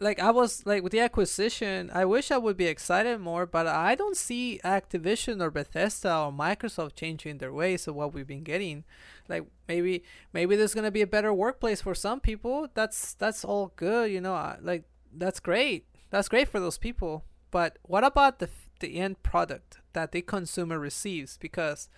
like 0.00 0.20
I 0.20 0.30
was 0.30 0.64
like 0.64 0.82
with 0.82 0.92
the 0.92 1.00
acquisition, 1.00 1.90
I 1.92 2.04
wish 2.04 2.30
I 2.30 2.38
would 2.38 2.56
be 2.56 2.66
excited 2.66 3.18
more, 3.20 3.46
but 3.46 3.66
I 3.66 3.94
don't 3.94 4.16
see 4.16 4.60
Activision 4.64 5.42
or 5.42 5.50
Bethesda 5.50 6.16
or 6.16 6.32
Microsoft 6.32 6.94
changing 6.94 7.38
their 7.38 7.52
ways 7.52 7.88
of 7.88 7.94
what 7.94 8.14
we've 8.14 8.26
been 8.26 8.44
getting. 8.44 8.84
Like 9.28 9.44
maybe 9.66 10.04
maybe 10.32 10.56
there's 10.56 10.74
gonna 10.74 10.90
be 10.90 11.02
a 11.02 11.06
better 11.06 11.32
workplace 11.32 11.82
for 11.82 11.94
some 11.94 12.20
people. 12.20 12.68
That's 12.74 13.14
that's 13.14 13.44
all 13.44 13.72
good, 13.76 14.10
you 14.12 14.20
know. 14.20 14.56
Like 14.62 14.84
that's 15.12 15.40
great 15.40 15.87
that's 16.10 16.28
great 16.28 16.48
for 16.48 16.60
those 16.60 16.78
people. 16.78 17.24
But 17.50 17.78
what 17.82 18.04
about 18.04 18.38
the 18.38 18.48
the 18.80 18.96
end 18.96 19.22
product 19.22 19.78
that 19.92 20.12
the 20.12 20.22
consumer 20.22 20.78
receives? 20.78 21.36
Because 21.38 21.88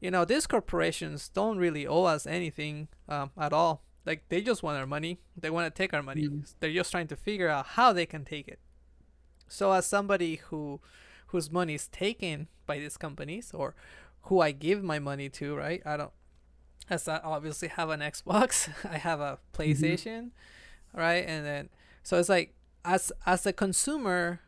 you 0.00 0.10
know 0.10 0.24
these 0.24 0.46
corporations 0.46 1.28
don't 1.28 1.58
really 1.58 1.86
owe 1.86 2.04
us 2.04 2.26
anything 2.26 2.88
um, 3.08 3.30
at 3.38 3.52
all. 3.52 3.82
Like 4.06 4.24
they 4.28 4.40
just 4.40 4.62
want 4.62 4.78
our 4.78 4.86
money. 4.86 5.18
They 5.36 5.50
want 5.50 5.72
to 5.72 5.76
take 5.76 5.92
our 5.92 6.02
money. 6.02 6.28
Mm. 6.28 6.54
They're 6.60 6.72
just 6.72 6.90
trying 6.90 7.08
to 7.08 7.16
figure 7.16 7.48
out 7.48 7.66
how 7.66 7.92
they 7.92 8.06
can 8.06 8.24
take 8.24 8.48
it. 8.48 8.58
So 9.48 9.72
as 9.72 9.86
somebody 9.86 10.36
who 10.36 10.80
whose 11.28 11.50
money 11.50 11.74
is 11.74 11.88
taken 11.88 12.48
by 12.66 12.78
these 12.78 12.96
companies 12.96 13.52
or 13.54 13.74
who 14.22 14.40
I 14.40 14.52
give 14.52 14.82
my 14.82 14.98
money 14.98 15.28
to, 15.30 15.54
right? 15.54 15.82
I 15.84 15.96
don't 15.96 16.12
as 16.88 17.06
I 17.06 17.18
obviously 17.18 17.68
have 17.68 17.90
an 17.90 18.00
Xbox, 18.00 18.68
I 18.90 18.98
have 18.98 19.20
a 19.20 19.38
mm-hmm. 19.38 19.62
PlayStation, 19.62 20.22
mm-hmm. 20.22 21.00
right? 21.00 21.24
And 21.26 21.46
then 21.46 21.68
so 22.02 22.18
it's 22.18 22.28
like 22.28 22.54
as 22.84 23.12
as 23.26 23.46
a 23.46 23.52
consumer 23.52 24.40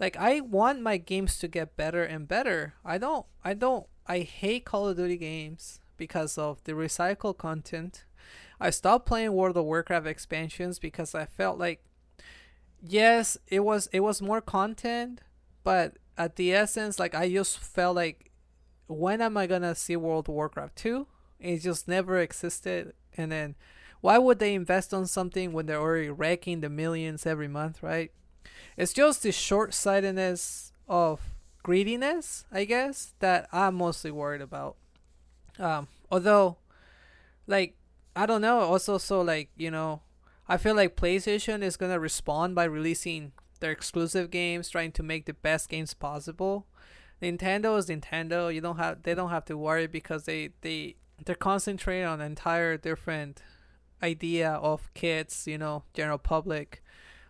like 0.00 0.16
I 0.16 0.40
want 0.40 0.80
my 0.80 0.96
games 0.96 1.38
to 1.38 1.48
get 1.48 1.76
better 1.76 2.04
and 2.04 2.28
better. 2.28 2.74
I 2.84 2.98
don't 2.98 3.26
I 3.44 3.54
don't 3.54 3.86
I 4.06 4.20
hate 4.20 4.64
Call 4.64 4.88
of 4.88 4.96
Duty 4.96 5.16
games 5.16 5.80
because 5.96 6.38
of 6.38 6.62
the 6.64 6.72
recycled 6.72 7.38
content. 7.38 8.04
I 8.60 8.70
stopped 8.70 9.06
playing 9.06 9.32
World 9.32 9.56
of 9.56 9.64
Warcraft 9.64 10.06
expansions 10.06 10.78
because 10.78 11.14
I 11.14 11.26
felt 11.26 11.58
like 11.58 11.84
yes, 12.82 13.36
it 13.48 13.60
was 13.60 13.88
it 13.92 14.00
was 14.00 14.22
more 14.22 14.40
content, 14.40 15.20
but 15.64 15.96
at 16.16 16.36
the 16.36 16.54
essence 16.54 16.98
like 16.98 17.14
I 17.14 17.30
just 17.30 17.58
felt 17.58 17.96
like 17.96 18.30
when 18.86 19.20
am 19.20 19.36
I 19.36 19.46
going 19.46 19.62
to 19.62 19.74
see 19.74 19.96
World 19.96 20.28
of 20.28 20.34
Warcraft 20.34 20.76
2? 20.76 21.06
It 21.40 21.58
just 21.58 21.86
never 21.86 22.18
existed 22.18 22.94
and 23.16 23.30
then 23.30 23.54
why 24.00 24.18
would 24.18 24.38
they 24.38 24.54
invest 24.54 24.94
on 24.94 25.06
something 25.06 25.52
when 25.52 25.66
they're 25.66 25.80
already 25.80 26.10
raking 26.10 26.60
the 26.60 26.68
millions 26.68 27.26
every 27.26 27.48
month, 27.48 27.82
right? 27.82 28.12
It's 28.76 28.92
just 28.92 29.22
the 29.22 29.32
short 29.32 29.74
sightedness 29.74 30.72
of 30.88 31.20
greediness, 31.62 32.44
I 32.52 32.64
guess, 32.64 33.14
that 33.18 33.48
I'm 33.52 33.74
mostly 33.74 34.10
worried 34.10 34.40
about. 34.40 34.76
Um, 35.58 35.88
although, 36.10 36.58
like, 37.46 37.74
I 38.14 38.26
don't 38.26 38.40
know. 38.40 38.60
Also, 38.60 38.98
so 38.98 39.20
like 39.20 39.50
you 39.56 39.70
know, 39.70 40.02
I 40.48 40.56
feel 40.56 40.74
like 40.74 40.96
PlayStation 40.96 41.62
is 41.62 41.76
gonna 41.76 42.00
respond 42.00 42.54
by 42.54 42.64
releasing 42.64 43.32
their 43.60 43.70
exclusive 43.70 44.30
games, 44.30 44.68
trying 44.68 44.92
to 44.92 45.02
make 45.02 45.26
the 45.26 45.34
best 45.34 45.68
games 45.68 45.94
possible. 45.94 46.66
Nintendo 47.22 47.76
is 47.78 47.86
Nintendo. 47.86 48.52
You 48.52 48.60
don't 48.60 48.76
have 48.76 49.02
they 49.02 49.14
don't 49.14 49.30
have 49.30 49.44
to 49.46 49.56
worry 49.56 49.86
because 49.86 50.24
they 50.24 50.50
they 50.62 50.96
they're 51.24 51.34
concentrating 51.34 52.06
on 52.06 52.20
entire 52.20 52.76
different 52.76 53.42
idea 54.02 54.52
of 54.52 54.92
kids, 54.94 55.46
you 55.46 55.58
know, 55.58 55.84
general 55.94 56.18
public, 56.18 56.82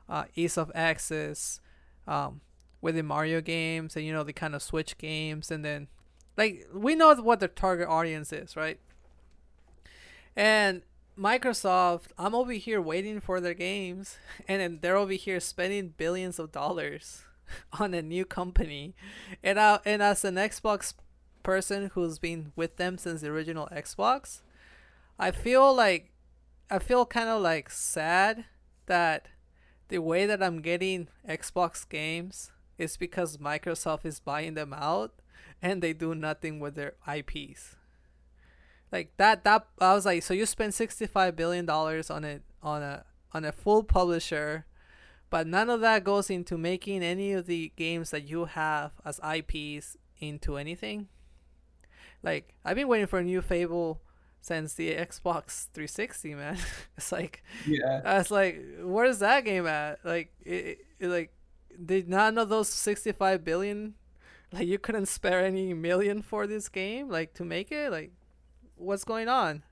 uh, 0.08 0.24
ease 0.34 0.56
of 0.56 0.70
access, 0.74 1.60
um, 2.06 2.40
with 2.80 2.94
the 2.94 3.02
Mario 3.02 3.40
games 3.40 3.96
and 3.96 4.04
you 4.04 4.12
know 4.12 4.22
the 4.22 4.32
kind 4.32 4.54
of 4.54 4.62
Switch 4.62 4.96
games, 4.98 5.50
and 5.50 5.64
then 5.64 5.88
like 6.36 6.66
we 6.72 6.94
know 6.94 7.14
what 7.16 7.40
the 7.40 7.48
target 7.48 7.88
audience 7.88 8.32
is, 8.32 8.56
right? 8.56 8.78
And 10.36 10.82
Microsoft, 11.18 12.12
I'm 12.16 12.34
over 12.34 12.52
here 12.52 12.80
waiting 12.80 13.20
for 13.20 13.40
their 13.40 13.54
games, 13.54 14.18
and 14.48 14.60
then 14.60 14.78
they're 14.80 14.96
over 14.96 15.12
here 15.12 15.40
spending 15.40 15.94
billions 15.96 16.38
of 16.38 16.52
dollars 16.52 17.24
on 17.78 17.94
a 17.94 18.02
new 18.02 18.24
company, 18.24 18.94
and 19.42 19.58
I, 19.58 19.80
and 19.84 20.02
as 20.02 20.24
an 20.24 20.36
Xbox 20.36 20.94
person 21.42 21.90
who's 21.94 22.18
been 22.18 22.52
with 22.56 22.76
them 22.76 22.98
since 22.98 23.22
the 23.22 23.28
original 23.28 23.68
Xbox, 23.72 24.42
I 25.18 25.30
feel 25.30 25.74
like 25.74 26.12
I 26.70 26.78
feel 26.78 27.06
kind 27.06 27.28
of 27.28 27.40
like 27.40 27.70
sad 27.70 28.44
that 28.86 29.28
the 29.88 29.98
way 29.98 30.26
that 30.26 30.42
I'm 30.42 30.60
getting 30.60 31.08
Xbox 31.26 31.88
games 31.88 32.52
is 32.76 32.96
because 32.96 33.38
Microsoft 33.38 34.04
is 34.04 34.20
buying 34.20 34.54
them 34.54 34.74
out 34.74 35.12
and 35.62 35.82
they 35.82 35.92
do 35.92 36.14
nothing 36.14 36.60
with 36.60 36.74
their 36.74 36.94
IPs. 37.10 37.76
Like 38.92 39.12
that 39.16 39.44
that 39.44 39.66
I 39.80 39.94
was 39.94 40.06
like 40.06 40.22
so 40.22 40.34
you 40.34 40.46
spend 40.46 40.74
65 40.74 41.36
billion 41.36 41.66
dollars 41.66 42.10
on 42.10 42.24
it 42.24 42.42
on 42.62 42.82
a 42.82 43.04
on 43.32 43.44
a 43.44 43.52
full 43.52 43.82
publisher 43.82 44.64
but 45.30 45.46
none 45.46 45.68
of 45.68 45.80
that 45.82 46.04
goes 46.04 46.30
into 46.30 46.56
making 46.56 47.02
any 47.02 47.32
of 47.32 47.46
the 47.46 47.72
games 47.76 48.10
that 48.10 48.26
you 48.26 48.46
have 48.46 48.92
as 49.04 49.20
IPs 49.22 49.98
into 50.18 50.56
anything. 50.56 51.08
Like 52.22 52.54
I've 52.64 52.76
been 52.76 52.88
waiting 52.88 53.06
for 53.06 53.18
a 53.18 53.24
new 53.24 53.42
Fable 53.42 54.00
since 54.40 54.74
the 54.74 54.94
Xbox 54.94 55.66
360, 55.72 56.34
man. 56.34 56.56
it's 56.96 57.12
like, 57.12 57.42
yeah, 57.66 58.18
it's 58.18 58.30
like, 58.30 58.62
where's 58.80 59.18
that 59.18 59.44
game 59.44 59.66
at? 59.66 60.04
Like, 60.04 60.32
it, 60.44 60.78
it, 60.98 61.08
like, 61.08 61.32
did 61.84 62.08
none 62.08 62.38
of 62.38 62.48
those 62.48 62.68
65 62.68 63.44
billion, 63.44 63.94
like, 64.52 64.66
you 64.66 64.78
couldn't 64.78 65.06
spare 65.06 65.44
any 65.44 65.74
million 65.74 66.22
for 66.22 66.46
this 66.46 66.68
game, 66.68 67.08
like, 67.08 67.34
to 67.34 67.44
make 67.44 67.70
it? 67.72 67.90
Like, 67.90 68.12
what's 68.76 69.04
going 69.04 69.28
on? 69.28 69.62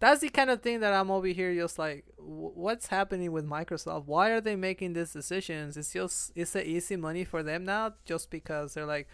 That's 0.00 0.20
the 0.20 0.28
kind 0.28 0.48
of 0.48 0.62
thing 0.62 0.78
that 0.80 0.92
I'm 0.92 1.10
over 1.10 1.26
here 1.26 1.52
just 1.54 1.76
like, 1.76 2.04
what's 2.18 2.86
happening 2.86 3.32
with 3.32 3.44
Microsoft? 3.44 4.04
Why 4.06 4.30
are 4.30 4.40
they 4.40 4.54
making 4.54 4.92
these 4.92 5.12
decisions? 5.12 5.76
It's 5.76 5.92
just, 5.92 6.30
it's 6.36 6.54
a 6.54 6.64
easy 6.66 6.94
money 6.94 7.24
for 7.24 7.42
them 7.42 7.64
now, 7.64 7.94
just 8.04 8.30
because 8.30 8.74
they're 8.74 8.86
like, 8.86 9.08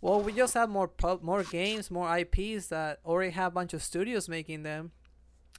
well, 0.00 0.20
we 0.20 0.32
just 0.32 0.54
have 0.54 0.68
more 0.70 0.88
pub- 0.88 1.22
more 1.22 1.42
games, 1.42 1.90
more 1.90 2.16
IPs 2.16 2.68
that 2.68 3.00
already 3.04 3.32
have 3.32 3.52
a 3.52 3.54
bunch 3.54 3.74
of 3.74 3.82
studios 3.82 4.28
making 4.28 4.62
them. 4.62 4.92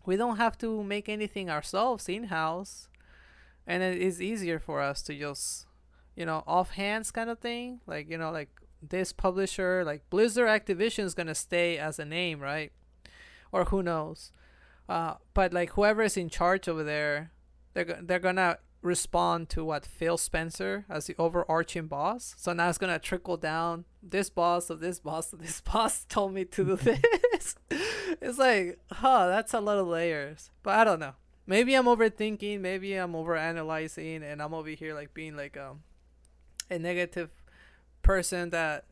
We 0.05 0.17
don't 0.17 0.37
have 0.37 0.57
to 0.59 0.83
make 0.83 1.07
anything 1.07 1.49
ourselves 1.49 2.09
in 2.09 2.25
house, 2.25 2.87
and 3.67 3.83
it 3.83 4.01
is 4.01 4.21
easier 4.21 4.59
for 4.59 4.81
us 4.81 5.03
to 5.03 5.15
just, 5.15 5.67
you 6.15 6.25
know, 6.25 6.43
offhands 6.47 7.13
kind 7.13 7.29
of 7.29 7.39
thing. 7.39 7.81
Like 7.85 8.09
you 8.09 8.17
know, 8.17 8.31
like 8.31 8.49
this 8.81 9.13
publisher, 9.13 9.83
like 9.85 10.09
Blizzard 10.09 10.47
Activision 10.47 11.03
is 11.03 11.13
gonna 11.13 11.35
stay 11.35 11.77
as 11.77 11.99
a 11.99 12.05
name, 12.05 12.39
right? 12.39 12.71
Or 13.51 13.65
who 13.65 13.83
knows? 13.83 14.31
Uh, 14.89 15.15
but 15.33 15.53
like 15.53 15.71
whoever 15.71 16.01
is 16.01 16.17
in 16.17 16.29
charge 16.29 16.67
over 16.67 16.83
there, 16.83 17.31
they're 17.73 17.99
they're 18.01 18.19
gonna 18.19 18.57
respond 18.81 19.49
to 19.49 19.63
what 19.63 19.85
Phil 19.85 20.17
Spencer 20.17 20.85
as 20.89 21.05
the 21.05 21.15
overarching 21.19 21.87
boss. 21.87 22.33
So 22.37 22.53
now 22.53 22.69
it's 22.69 22.79
gonna 22.79 22.97
trickle 22.99 23.37
down. 23.37 23.85
This 24.03 24.29
boss 24.29 24.69
of 24.69 24.79
this 24.79 24.99
boss 24.99 25.31
of 25.33 25.39
this 25.39 25.61
boss 25.73 26.05
told 26.05 26.33
me 26.33 26.45
to 26.45 26.63
do 26.63 26.75
this. 27.31 27.55
it's 27.69 28.37
like, 28.37 28.79
huh, 28.91 29.27
that's 29.27 29.53
a 29.53 29.59
lot 29.59 29.77
of 29.77 29.87
layers. 29.87 30.49
But 30.63 30.75
I 30.75 30.83
don't 30.83 30.99
know. 30.99 31.13
Maybe 31.45 31.75
I'm 31.75 31.85
overthinking. 31.85 32.59
Maybe 32.59 32.95
I'm 32.95 33.13
overanalyzing, 33.13 34.23
and 34.23 34.41
I'm 34.41 34.53
over 34.53 34.69
here 34.69 34.93
like 34.93 35.13
being 35.13 35.35
like 35.35 35.57
um 35.57 35.81
a 36.69 36.79
negative 36.79 37.29
person 38.01 38.51
that 38.51 38.85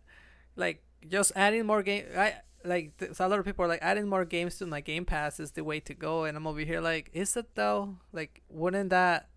like 0.55 0.83
just 1.07 1.31
adding 1.35 1.65
more 1.65 1.83
game. 1.83 2.05
I 2.17 2.35
like 2.63 2.91
a 2.99 3.27
lot 3.27 3.39
of 3.39 3.45
people 3.45 3.63
are 3.65 3.69
like 3.69 3.81
adding 3.81 4.07
more 4.07 4.25
games 4.25 4.57
to 4.57 4.65
my 4.65 4.81
game 4.81 5.05
pass 5.05 5.39
is 5.39 5.51
the 5.51 5.63
way 5.63 5.79
to 5.79 5.93
go 5.93 6.25
and 6.25 6.35
i'm 6.35 6.45
over 6.45 6.59
here 6.59 6.81
like 6.81 7.09
is 7.13 7.37
it 7.37 7.55
though 7.55 7.95
like 8.11 8.41
wouldn't 8.49 8.89
that 8.89 9.29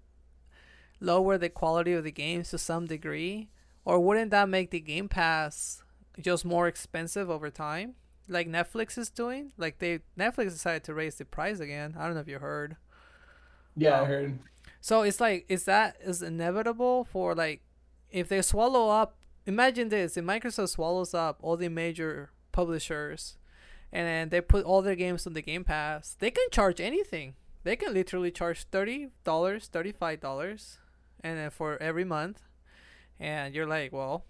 lower 1.02 1.36
the 1.36 1.48
quality 1.48 1.92
of 1.92 2.04
the 2.04 2.12
games 2.12 2.50
to 2.50 2.58
some 2.58 2.86
degree? 2.86 3.50
Or 3.84 3.98
wouldn't 4.00 4.30
that 4.30 4.48
make 4.48 4.70
the 4.70 4.80
Game 4.80 5.08
Pass 5.08 5.82
just 6.20 6.44
more 6.44 6.68
expensive 6.68 7.28
over 7.30 7.50
time? 7.50 7.94
like 8.28 8.48
Netflix 8.48 8.96
is 8.96 9.10
doing. 9.10 9.52
Like 9.58 9.78
they 9.78 10.00
Netflix 10.18 10.50
decided 10.50 10.84
to 10.84 10.94
raise 10.94 11.16
the 11.16 11.24
price 11.24 11.60
again. 11.60 11.94
I 11.98 12.04
don't 12.06 12.14
know 12.14 12.20
if 12.20 12.28
you 12.28 12.38
heard. 12.38 12.76
Yeah, 13.76 13.98
Um, 13.98 14.04
I 14.04 14.08
heard. 14.08 14.38
So 14.80 15.02
it's 15.02 15.20
like 15.20 15.44
is 15.48 15.64
that 15.64 15.96
is 16.02 16.22
inevitable 16.22 17.04
for 17.04 17.34
like 17.34 17.62
if 18.10 18.28
they 18.28 18.40
swallow 18.42 18.88
up 18.88 19.16
imagine 19.44 19.88
this, 19.88 20.16
if 20.16 20.24
Microsoft 20.24 20.70
swallows 20.70 21.14
up 21.14 21.38
all 21.42 21.56
the 21.56 21.68
major 21.68 22.30
publishers 22.52 23.36
and 23.92 24.06
then 24.06 24.28
they 24.28 24.40
put 24.40 24.64
all 24.64 24.82
their 24.82 24.96
games 24.96 25.26
on 25.26 25.32
the 25.34 25.42
Game 25.42 25.64
Pass, 25.64 26.16
they 26.18 26.30
can 26.30 26.46
charge 26.50 26.80
anything. 26.80 27.34
They 27.64 27.76
can 27.76 27.92
literally 27.92 28.30
charge 28.30 28.64
thirty 28.70 29.08
dollars, 29.24 29.66
thirty 29.66 29.92
five 29.92 30.20
dollars 30.20 30.78
and 31.22 31.38
then 31.38 31.50
for 31.50 31.76
every 31.82 32.04
month. 32.04 32.40
And 33.22 33.54
you're 33.54 33.66
like, 33.68 33.92
well, 33.92 34.24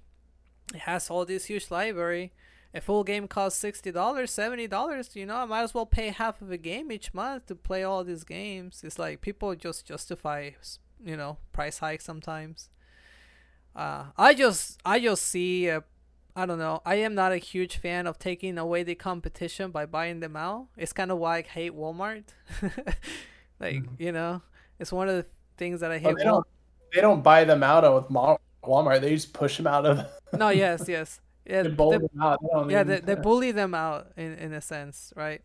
it 0.75 0.81
has 0.81 1.09
all 1.11 1.25
this 1.25 1.47
huge 1.47 1.71
library. 1.71 2.33
A 2.75 2.81
full 2.81 3.05
game 3.05 3.27
costs 3.27 3.59
sixty 3.59 3.91
dollars, 3.91 4.31
seventy 4.31 4.67
dollars. 4.67 5.17
You 5.17 5.27
know, 5.27 5.37
I 5.37 5.45
might 5.47 5.63
as 5.63 5.75
well 5.75 5.87
pay 5.87 6.09
half 6.09 6.41
of 6.43 6.51
a 6.51 6.57
game 6.59 6.93
each 6.93 7.13
month 7.15 7.47
to 7.47 7.55
play 7.55 7.83
all 7.85 8.05
these 8.05 8.25
games. 8.25 8.83
It's 8.85 8.99
like 8.99 9.21
people 9.23 9.55
just 9.55 9.87
justify, 9.87 10.51
you 11.05 11.17
know, 11.17 11.39
price 11.53 11.79
hikes 11.79 12.05
sometimes. 12.05 12.69
Uh, 13.75 14.05
I 14.19 14.35
just, 14.35 14.79
I 14.85 15.01
just 15.01 15.25
see, 15.25 15.71
uh, 15.71 15.81
I 16.37 16.45
don't 16.47 16.59
know. 16.59 16.83
I 16.85 16.97
am 16.97 17.15
not 17.15 17.33
a 17.33 17.39
huge 17.39 17.77
fan 17.79 18.07
of 18.07 18.19
taking 18.19 18.57
away 18.59 18.83
the 18.83 18.95
competition 18.95 19.71
by 19.71 19.87
buying 19.87 20.21
them 20.21 20.37
out. 20.37 20.69
It's 20.77 20.93
kind 20.93 21.11
of 21.11 21.19
why 21.19 21.39
I 21.39 21.43
hate 21.43 21.73
Walmart. 21.73 22.25
like, 23.61 23.77
Mhm. 23.83 23.89
you 23.99 24.13
know, 24.13 24.43
it's 24.79 24.93
one 24.93 25.09
of 25.09 25.17
the 25.17 25.27
things 25.57 25.81
that 25.81 25.91
I 25.91 25.99
hate. 25.99 26.17
They 26.17 26.25
don't 26.25 26.47
they 26.95 27.01
don't 27.01 27.23
buy 27.23 27.45
them 27.45 27.63
out 27.63 27.85
with 27.95 28.11
Mal- 28.11 28.41
Walmart. 28.63 29.01
They 29.01 29.15
just 29.15 29.33
push 29.33 29.57
them 29.57 29.67
out 29.67 29.85
of. 29.87 30.07
no, 30.39 30.49
yes, 30.51 30.85
yes, 30.89 31.21
yeah. 31.47 31.63
they 31.63 31.69
they- 31.69 31.75
bowl 31.75 31.91
them 31.93 32.09
out. 32.21 32.41
They 32.67 32.73
yeah 32.73 32.83
they, 32.83 33.01
they 33.01 33.15
bully 33.15 33.53
them 33.53 33.75
out 33.75 34.13
in, 34.17 34.33
in 34.35 34.53
a 34.53 34.61
sense 34.61 35.13
right 35.17 35.43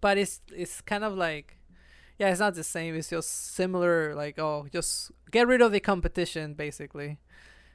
but 0.00 0.18
it's 0.18 0.40
it's 0.54 0.82
kind 0.82 1.02
of 1.04 1.14
like 1.16 1.56
yeah 2.18 2.28
it's 2.30 2.38
not 2.40 2.54
the 2.54 2.62
same 2.62 2.94
it's 2.94 3.08
just 3.08 3.54
similar 3.54 4.14
like 4.14 4.38
oh 4.38 4.66
just 4.70 5.10
get 5.30 5.46
rid 5.48 5.62
of 5.62 5.72
the 5.72 5.80
competition 5.80 6.52
basically 6.54 7.18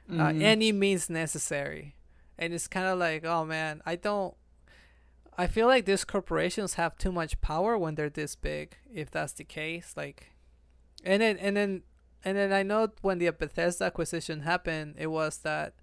uh, 0.08 0.14
Mhm. 0.30 0.40
any 0.42 0.70
means 0.72 1.10
necessary 1.10 1.96
and 2.38 2.54
it's 2.54 2.68
kind 2.68 2.86
of 2.86 2.96
like 2.98 3.24
oh 3.24 3.44
man 3.44 3.82
i 3.84 3.96
don't 3.96 4.34
i 5.36 5.46
feel 5.48 5.66
like 5.66 5.84
these 5.84 6.04
corporations 6.04 6.74
have 6.74 6.96
too 6.96 7.10
much 7.12 7.40
power 7.40 7.76
when 7.76 7.96
they're 7.96 8.08
this 8.10 8.36
big 8.36 8.76
if 8.94 9.10
that's 9.10 9.32
the 9.32 9.44
case 9.44 9.94
like 9.96 10.28
and 11.04 11.20
then 11.22 11.36
and 11.38 11.56
then 11.56 11.82
and 12.24 12.36
then 12.36 12.52
i 12.52 12.62
know 12.62 12.88
when 13.00 13.18
the 13.18 13.30
bethesda 13.30 13.84
acquisition 13.84 14.40
happened 14.40 14.94
it 14.98 15.08
was 15.08 15.38
that 15.38 15.74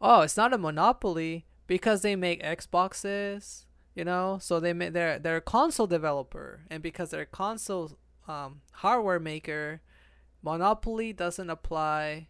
oh 0.00 0.22
it's 0.22 0.36
not 0.36 0.52
a 0.52 0.58
monopoly 0.58 1.46
because 1.66 2.02
they 2.02 2.16
make 2.16 2.42
xboxes 2.42 3.66
you 3.96 4.04
know? 4.04 4.38
So 4.40 4.60
they 4.60 4.72
make 4.72 4.92
they're 4.92 5.18
they're 5.18 5.38
a 5.38 5.40
console 5.40 5.88
developer. 5.88 6.60
And 6.70 6.82
because 6.82 7.10
they're 7.10 7.22
a 7.22 7.26
console 7.26 7.98
um, 8.28 8.60
hardware 8.74 9.18
maker 9.18 9.80
monopoly 10.42 11.12
doesn't 11.12 11.50
apply 11.50 12.28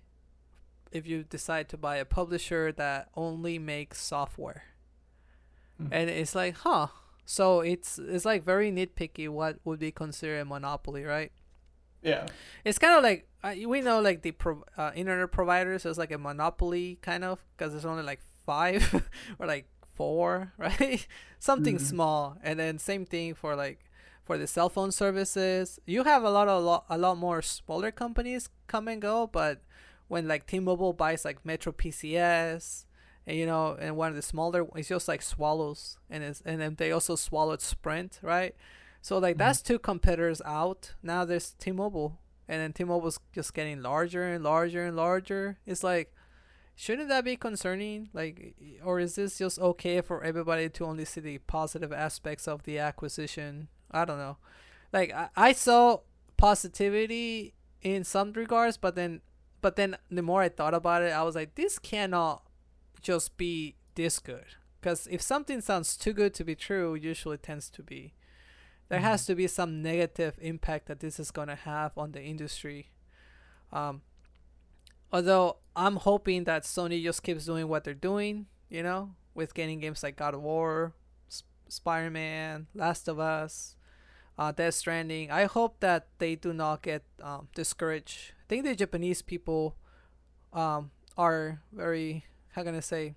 if 0.92 1.06
you 1.06 1.24
decide 1.24 1.68
to 1.68 1.76
buy 1.76 1.96
a 1.96 2.04
publisher 2.04 2.72
that 2.72 3.08
only 3.14 3.58
makes 3.58 4.00
software. 4.00 4.62
Hmm. 5.76 5.88
and 5.92 6.08
it's 6.08 6.34
like 6.34 6.56
huh. 6.58 6.86
So 7.26 7.60
it's 7.60 7.98
it's 7.98 8.24
like 8.24 8.44
very 8.44 8.70
nitpicky 8.70 9.28
what 9.28 9.58
would 9.64 9.80
be 9.80 9.90
considered 9.90 10.40
a 10.40 10.44
monopoly 10.44 11.02
right 11.04 11.32
yeah. 12.02 12.26
it's 12.64 12.78
kind 12.78 12.96
of 12.96 13.02
like 13.02 13.28
uh, 13.44 13.54
we 13.68 13.80
know 13.80 14.00
like 14.00 14.22
the 14.22 14.32
pro- 14.32 14.64
uh, 14.76 14.90
internet 14.94 15.30
providers 15.32 15.84
is 15.86 15.98
like 15.98 16.10
a 16.12 16.18
monopoly 16.18 16.98
kind 17.02 17.24
of 17.24 17.44
because 17.56 17.72
there's 17.72 17.84
only 17.86 18.02
like 18.02 18.20
five 18.44 19.02
or 19.38 19.46
like 19.46 19.66
four 19.94 20.52
right 20.58 21.06
something 21.38 21.76
Mhm. 21.76 21.80
small 21.80 22.36
and 22.42 22.58
then 22.58 22.78
same 22.78 23.04
thing 23.06 23.34
for 23.34 23.56
like 23.56 23.80
for 24.24 24.36
the 24.36 24.46
cell 24.46 24.68
phone 24.68 24.90
services 24.92 25.78
you 25.86 26.04
have 26.04 26.22
a 26.24 26.30
lot 26.30 26.48
of 26.48 26.62
lot, 26.62 26.84
a 26.90 26.98
lot 26.98 27.16
more 27.16 27.40
smaller 27.42 27.90
companies 27.90 28.48
come 28.66 28.88
and 28.88 29.00
go 29.00 29.26
but 29.26 29.62
when 30.08 30.28
like 30.28 30.46
T-Mobile 30.46 30.92
buys 30.92 31.24
like 31.24 31.44
Metro 31.44 31.72
PCS 31.72 32.84
and 33.26 33.36
you 33.36 33.46
know 33.46 33.76
and 33.80 33.96
one 33.96 34.08
of 34.10 34.16
the 34.16 34.22
smaller 34.22 34.66
it's 34.74 34.88
just 34.88 35.08
like 35.08 35.22
swallows 35.22 35.98
and 36.10 36.22
it's 36.22 36.42
and 36.44 36.60
then 36.60 36.74
they 36.76 36.92
also 36.92 37.16
swallowed 37.16 37.60
Sprint 37.62 38.18
right 38.22 38.54
so 39.02 39.18
like 39.18 39.36
Mhm. 39.36 39.38
that's 39.38 39.62
two 39.62 39.78
competitors 39.78 40.42
out. 40.44 40.94
Now 41.02 41.24
there's 41.24 41.52
T-Mobile 41.52 42.18
and 42.48 42.60
then 42.60 42.72
T-Mobile's 42.72 43.18
just 43.32 43.54
getting 43.54 43.82
larger 43.82 44.24
and 44.24 44.42
larger 44.44 44.84
and 44.84 44.96
larger. 44.96 45.58
It's 45.66 45.82
like 45.84 46.12
shouldn't 46.74 47.08
that 47.08 47.24
be 47.24 47.36
concerning? 47.36 48.10
Like 48.12 48.54
or 48.84 49.00
is 49.00 49.14
this 49.14 49.38
just 49.38 49.58
okay 49.58 50.00
for 50.00 50.22
everybody 50.22 50.68
to 50.68 50.84
only 50.84 51.04
see 51.04 51.20
the 51.20 51.38
positive 51.38 51.92
aspects 51.92 52.46
of 52.48 52.64
the 52.64 52.78
acquisition? 52.78 53.68
I 53.90 54.04
don't 54.04 54.18
know. 54.18 54.36
Like 54.92 55.12
i, 55.12 55.28
I 55.36 55.52
saw 55.52 56.00
positivity 56.36 57.54
in 57.82 58.04
some 58.04 58.32
regards 58.32 58.76
but 58.76 58.94
then 58.94 59.20
but 59.62 59.76
then 59.76 59.96
the 60.10 60.22
more 60.22 60.42
i 60.42 60.48
thought 60.48 60.74
about 60.74 61.02
it 61.02 61.12
i 61.12 61.22
was 61.22 61.34
like 61.34 61.54
this 61.54 61.78
cannot 61.78 62.42
just 63.00 63.36
be 63.36 63.76
this 63.94 64.18
good. 64.18 64.44
Because 64.80 65.08
if 65.10 65.22
something 65.22 65.60
sounds 65.60 65.96
too 65.96 66.12
good 66.12 66.34
to 66.34 66.44
be 66.44 66.54
true 66.54 66.94
usually 66.94 67.38
tends 67.38 67.70
to 67.70 67.82
be 67.82 68.14
there 68.88 69.00
has 69.00 69.26
to 69.26 69.34
be 69.34 69.46
some 69.46 69.82
negative 69.82 70.38
impact 70.40 70.86
that 70.86 71.00
this 71.00 71.18
is 71.18 71.30
going 71.30 71.48
to 71.48 71.54
have 71.54 71.96
on 71.96 72.12
the 72.12 72.22
industry 72.22 72.90
um 73.72 74.02
although 75.12 75.56
i'm 75.74 75.96
hoping 75.96 76.44
that 76.44 76.62
sony 76.62 77.02
just 77.02 77.22
keeps 77.22 77.44
doing 77.44 77.68
what 77.68 77.84
they're 77.84 77.94
doing 77.94 78.46
you 78.68 78.82
know 78.82 79.10
with 79.34 79.54
getting 79.54 79.80
games 79.80 80.02
like 80.02 80.16
god 80.16 80.34
of 80.34 80.42
war 80.42 80.92
Sp- 81.28 81.46
spider-man 81.68 82.66
last 82.74 83.08
of 83.08 83.18
us 83.18 83.76
uh, 84.38 84.52
Death 84.52 84.74
Stranding. 84.74 85.30
I 85.30 85.44
hope 85.44 85.80
that 85.80 86.08
they 86.18 86.34
do 86.34 86.52
not 86.52 86.82
get 86.82 87.02
um, 87.22 87.48
discouraged. 87.54 88.32
I 88.40 88.44
think 88.48 88.64
the 88.64 88.74
Japanese 88.74 89.22
people 89.22 89.76
um, 90.52 90.90
are 91.16 91.62
very, 91.72 92.24
how 92.50 92.62
can 92.62 92.74
I 92.74 92.80
say, 92.80 93.14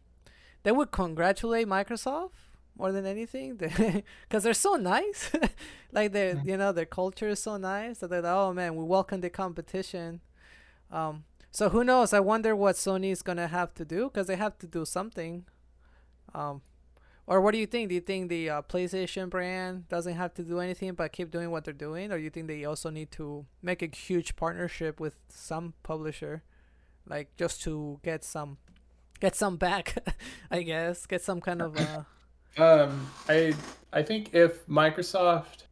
they 0.63 0.71
would 0.71 0.91
congratulate 0.91 1.67
Microsoft 1.67 2.48
more 2.79 2.91
than 2.91 3.05
anything 3.05 3.55
because 3.57 4.43
they're 4.43 4.53
so 4.53 4.75
nice. 4.75 5.29
like 5.91 6.11
they, 6.13 6.33
Mhm. 6.33 6.45
you 6.45 6.57
know, 6.57 6.71
their 6.71 6.85
culture 6.85 7.27
is 7.29 7.39
so 7.41 7.57
nice 7.57 7.99
that 7.99 8.09
they're 8.09 8.21
like, 8.21 8.31
oh 8.33 8.53
man, 8.53 8.75
we 8.75 8.83
welcome 8.85 9.21
the 9.21 9.29
competition. 9.29 10.21
Um, 10.91 11.25
so 11.51 11.69
who 11.69 11.83
knows? 11.83 12.13
I 12.13 12.19
wonder 12.21 12.55
what 12.55 12.75
Sony 12.77 13.11
is 13.11 13.21
gonna 13.21 13.47
have 13.47 13.73
to 13.75 13.85
do 13.85 14.05
because 14.05 14.27
they 14.27 14.37
have 14.37 14.57
to 14.59 14.67
do 14.67 14.85
something. 14.85 15.45
Um, 16.33 16.61
or 17.27 17.41
what 17.41 17.51
do 17.51 17.59
you 17.59 17.67
think? 17.67 17.89
Do 17.89 17.95
you 17.95 18.01
think 18.01 18.29
the 18.29 18.49
uh, 18.49 18.61
PlayStation 18.63 19.29
brand 19.29 19.87
doesn't 19.87 20.15
have 20.15 20.33
to 20.35 20.43
do 20.43 20.59
anything 20.59 20.93
but 20.93 21.11
keep 21.11 21.29
doing 21.29 21.51
what 21.51 21.63
they're 21.63 21.73
doing, 21.73 22.11
or 22.11 22.17
you 22.17 22.29
think 22.31 22.47
they 22.47 22.65
also 22.65 22.89
need 22.89 23.11
to 23.11 23.45
make 23.61 23.81
a 23.83 23.87
huge 23.95 24.35
partnership 24.35 24.99
with 24.99 25.15
some 25.29 25.73
publisher, 25.83 26.41
like 27.05 27.35
just 27.35 27.61
to 27.63 27.99
get 28.03 28.23
some, 28.23 28.57
get 29.19 29.35
some 29.35 29.57
back, 29.57 29.95
I 30.51 30.63
guess, 30.63 31.05
get 31.05 31.21
some 31.21 31.39
kind 31.39 31.61
of 31.61 31.77
uh, 31.77 32.03
Um, 32.57 33.09
I 33.27 33.53
I 33.93 34.03
think 34.03 34.33
if 34.33 34.65
Microsoft 34.67 35.63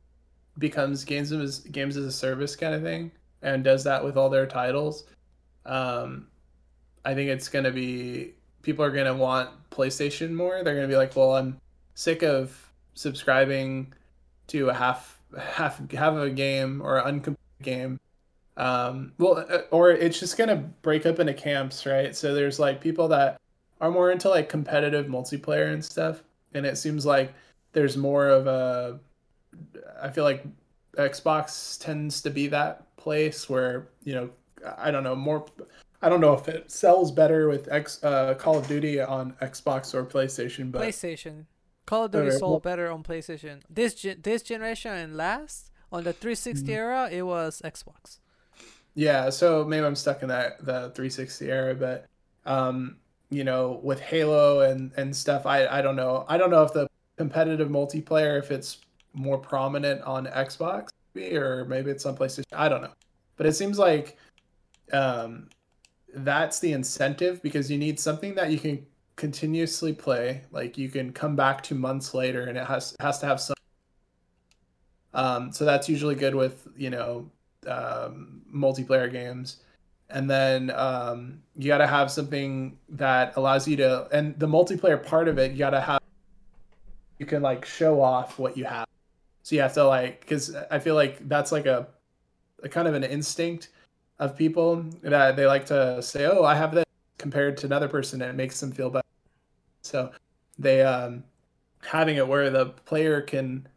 becomes 0.58 1.04
games 1.04 1.32
as 1.32 1.60
games 1.60 1.98
as 1.98 2.06
a 2.06 2.12
service 2.12 2.56
kind 2.56 2.74
of 2.74 2.82
thing 2.82 3.12
and 3.42 3.64
does 3.64 3.84
that 3.84 4.04
with 4.04 4.18
all 4.18 4.30
their 4.30 4.48
titles, 4.48 5.06
um, 5.66 6.28
I 7.06 7.14
think 7.14 7.30
it's 7.30 7.50
gonna 7.50 7.72
be 7.72 8.34
people 8.62 8.84
are 8.84 8.92
gonna 8.92 9.16
want 9.16 9.50
PlayStation 9.70 10.34
more. 10.34 10.64
They're 10.64 10.76
gonna 10.76 10.88
be 10.88 10.98
like, 10.98 11.16
well, 11.16 11.36
I'm 11.36 11.60
sick 11.96 12.24
of 12.24 12.72
subscribing 12.96 13.94
to 14.48 14.70
a 14.70 14.74
half 14.74 15.20
half 15.40 15.80
half 15.92 16.14
of 16.14 16.24
a 16.24 16.30
game 16.30 16.82
or 16.82 16.98
an 16.98 17.06
uncompleted 17.06 17.38
game. 17.62 18.00
Um, 18.56 19.14
well, 19.20 19.46
uh, 19.50 19.60
or 19.72 19.92
it's 19.92 20.20
just 20.20 20.38
gonna 20.38 20.58
break 20.82 21.06
up 21.06 21.20
into 21.20 21.34
camps, 21.34 21.86
right? 21.86 22.16
So 22.16 22.34
there's 22.34 22.60
like 22.60 22.82
people 22.82 23.08
that 23.10 23.40
are 23.80 23.92
more 23.92 24.12
into 24.12 24.30
like 24.30 24.50
competitive 24.50 25.06
multiplayer 25.06 25.72
and 25.72 25.84
stuff, 25.84 26.24
and 26.54 26.66
it 26.66 26.78
seems 26.78 27.06
like 27.06 27.34
there's 27.74 27.98
more 27.98 28.28
of 28.28 28.48
a. 28.48 29.00
I 30.02 30.10
feel 30.10 30.24
like 30.24 30.46
Xbox 30.96 31.80
tends 31.80 32.22
to 32.24 32.30
be 32.30 32.48
that 32.48 32.96
place 32.98 33.50
where 33.50 33.88
you 34.04 34.14
know 34.16 34.30
I 34.78 34.92
don't 34.92 35.04
know 35.04 35.16
more. 35.16 35.46
I 36.02 36.10
don't 36.10 36.22
know 36.22 36.34
if 36.34 36.48
it 36.48 36.70
sells 36.72 37.12
better 37.12 37.48
with 37.50 37.72
X 37.72 38.04
uh, 38.04 38.36
Call 38.36 38.58
of 38.60 38.68
Duty 38.68 39.02
on 39.02 39.34
Xbox 39.42 39.94
or 39.94 40.06
PlayStation, 40.06 40.72
but 40.72 40.82
PlayStation. 40.82 41.46
Call 41.86 42.06
of 42.06 42.12
Duty 42.12 42.28
Okay, 42.28 42.38
sold 42.38 42.52
well- 42.52 42.60
better 42.60 42.92
on 42.92 43.02
PlayStation. 43.04 43.62
This 43.70 43.96
gen- 43.96 44.20
this 44.22 44.42
generation 44.44 44.92
and 44.92 45.16
last 45.18 45.72
on 45.92 46.04
the 46.04 46.12
360 46.14 46.68
Mhm. 46.68 46.76
era, 46.76 47.10
it 47.12 47.22
was 47.24 47.62
Xbox. 47.64 48.20
Yeah, 48.94 49.30
so 49.30 49.64
maybe 49.64 49.86
I'm 49.86 49.96
stuck 49.96 50.22
in 50.22 50.28
that 50.30 50.64
the 50.66 50.92
360 50.96 51.50
era, 51.50 51.76
but 51.76 52.06
um, 52.46 52.98
you 53.30 53.44
know, 53.44 53.80
with 53.84 54.00
Halo 54.00 54.62
and 54.62 54.92
and 54.98 55.16
stuff, 55.16 55.46
I 55.46 55.68
I 55.68 55.82
don't 55.82 55.96
know. 55.96 56.26
I 56.28 56.38
don't 56.38 56.52
know 56.52 56.64
if 56.64 56.74
the 56.74 56.88
competitive 57.18 57.70
multiplayer 57.70 58.38
if 58.40 58.52
it's 58.52 58.80
more 59.14 59.38
prominent 59.38 60.02
on 60.04 60.28
Xbox 60.28 60.90
or 61.16 61.66
maybe 61.66 61.90
it's 61.90 62.04
PlayStation. 62.06 62.44
I 62.54 62.70
don't 62.70 62.82
know. 62.82 62.94
But 63.36 63.48
it 63.48 63.54
seems 63.54 63.80
like 63.80 64.18
um 64.94 65.50
that's 66.14 66.60
the 66.60 66.74
incentive 66.74 67.42
because 67.42 67.70
you 67.70 67.78
need 67.78 68.00
something 68.00 68.34
that 68.36 68.52
you 68.52 68.60
can 68.60 68.86
continuously 69.16 69.94
play. 69.94 70.42
Like 70.52 70.78
you 70.78 70.90
can 70.90 71.12
come 71.12 71.36
back 71.36 71.62
to 71.64 71.76
months 71.76 72.14
later, 72.14 72.44
and 72.44 72.58
it 72.58 72.66
has 72.66 72.96
has 73.00 73.20
to 73.20 73.26
have 73.26 73.42
some. 73.42 73.56
Um, 75.14 75.52
so 75.52 75.66
that's 75.66 75.90
usually 75.90 76.16
good 76.16 76.36
with 76.36 76.68
you 76.78 76.90
know 76.90 77.30
um, 77.68 78.42
multiplayer 78.54 79.12
games, 79.12 79.58
and 80.10 80.30
then 80.30 80.72
um, 80.72 81.42
you 81.56 81.68
got 81.68 81.80
to 81.80 81.88
have 81.88 82.10
something 82.10 82.78
that 82.90 83.36
allows 83.36 83.68
you 83.68 83.76
to. 83.78 84.08
And 84.12 84.38
the 84.40 84.48
multiplayer 84.48 85.04
part 85.04 85.28
of 85.28 85.38
it, 85.38 85.52
you 85.52 85.58
got 85.58 85.72
to 85.72 85.82
have. 85.82 86.02
You 87.20 87.26
can 87.26 87.42
like 87.42 87.66
show 87.66 88.02
off 88.02 88.38
what 88.38 88.56
you 88.58 88.66
have, 88.66 88.88
so 89.42 89.56
you 89.56 89.62
have 89.62 89.74
to 89.74 89.84
like 89.86 90.22
because 90.22 90.56
I 90.70 90.78
feel 90.78 90.94
like 90.94 91.28
that's 91.28 91.52
like 91.52 91.66
a, 91.66 91.88
a 92.62 92.70
kind 92.70 92.88
of 92.88 92.94
an 92.94 93.04
instinct 93.04 93.70
of 94.20 94.36
people 94.36 94.86
that 95.02 95.36
they 95.36 95.48
like 95.48 95.66
to 95.68 96.02
say, 96.02 96.26
"Oh, 96.26 96.44
I 96.44 96.54
have 96.54 96.76
this," 96.76 96.86
compared 97.18 97.58
to 97.58 97.66
another 97.66 97.88
person, 97.88 98.22
and 98.22 98.30
it 98.30 98.36
makes 98.36 98.60
them 98.60 98.72
feel 98.72 98.92
better. 98.92 99.04
So 99.82 100.12
they 100.60 100.84
um, 100.84 101.24
having 101.82 102.18
it 102.18 102.28
where 102.28 102.52
the 102.52 102.68
player 102.68 103.20
can 103.20 103.68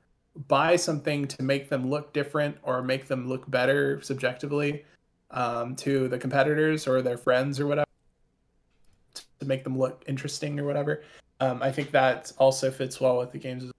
buy 0.47 0.76
something 0.76 1.26
to 1.26 1.43
make 1.43 1.70
them 1.70 1.89
look 1.89 2.12
different 2.12 2.59
or 2.62 2.83
make 2.83 3.09
them 3.09 3.26
look 3.26 3.51
better 3.51 4.03
subjectively 4.03 4.85
um, 5.31 5.76
to 5.76 6.09
the 6.09 6.18
competitors 6.18 6.87
or 6.87 7.03
their 7.03 7.18
friends 7.18 7.61
or 7.61 7.66
whatever 7.66 7.87
to 9.14 9.47
make 9.47 9.64
them 9.64 9.78
look 9.78 10.05
interesting 10.07 10.59
or 10.59 10.64
whatever. 10.64 11.03
Um, 11.41 11.62
I 11.62 11.72
think 11.72 11.91
that 11.93 12.33
also 12.39 12.70
fits 12.70 13.01
well 13.01 13.18
with 13.18 13.33
the 13.33 13.39
games 13.39 13.70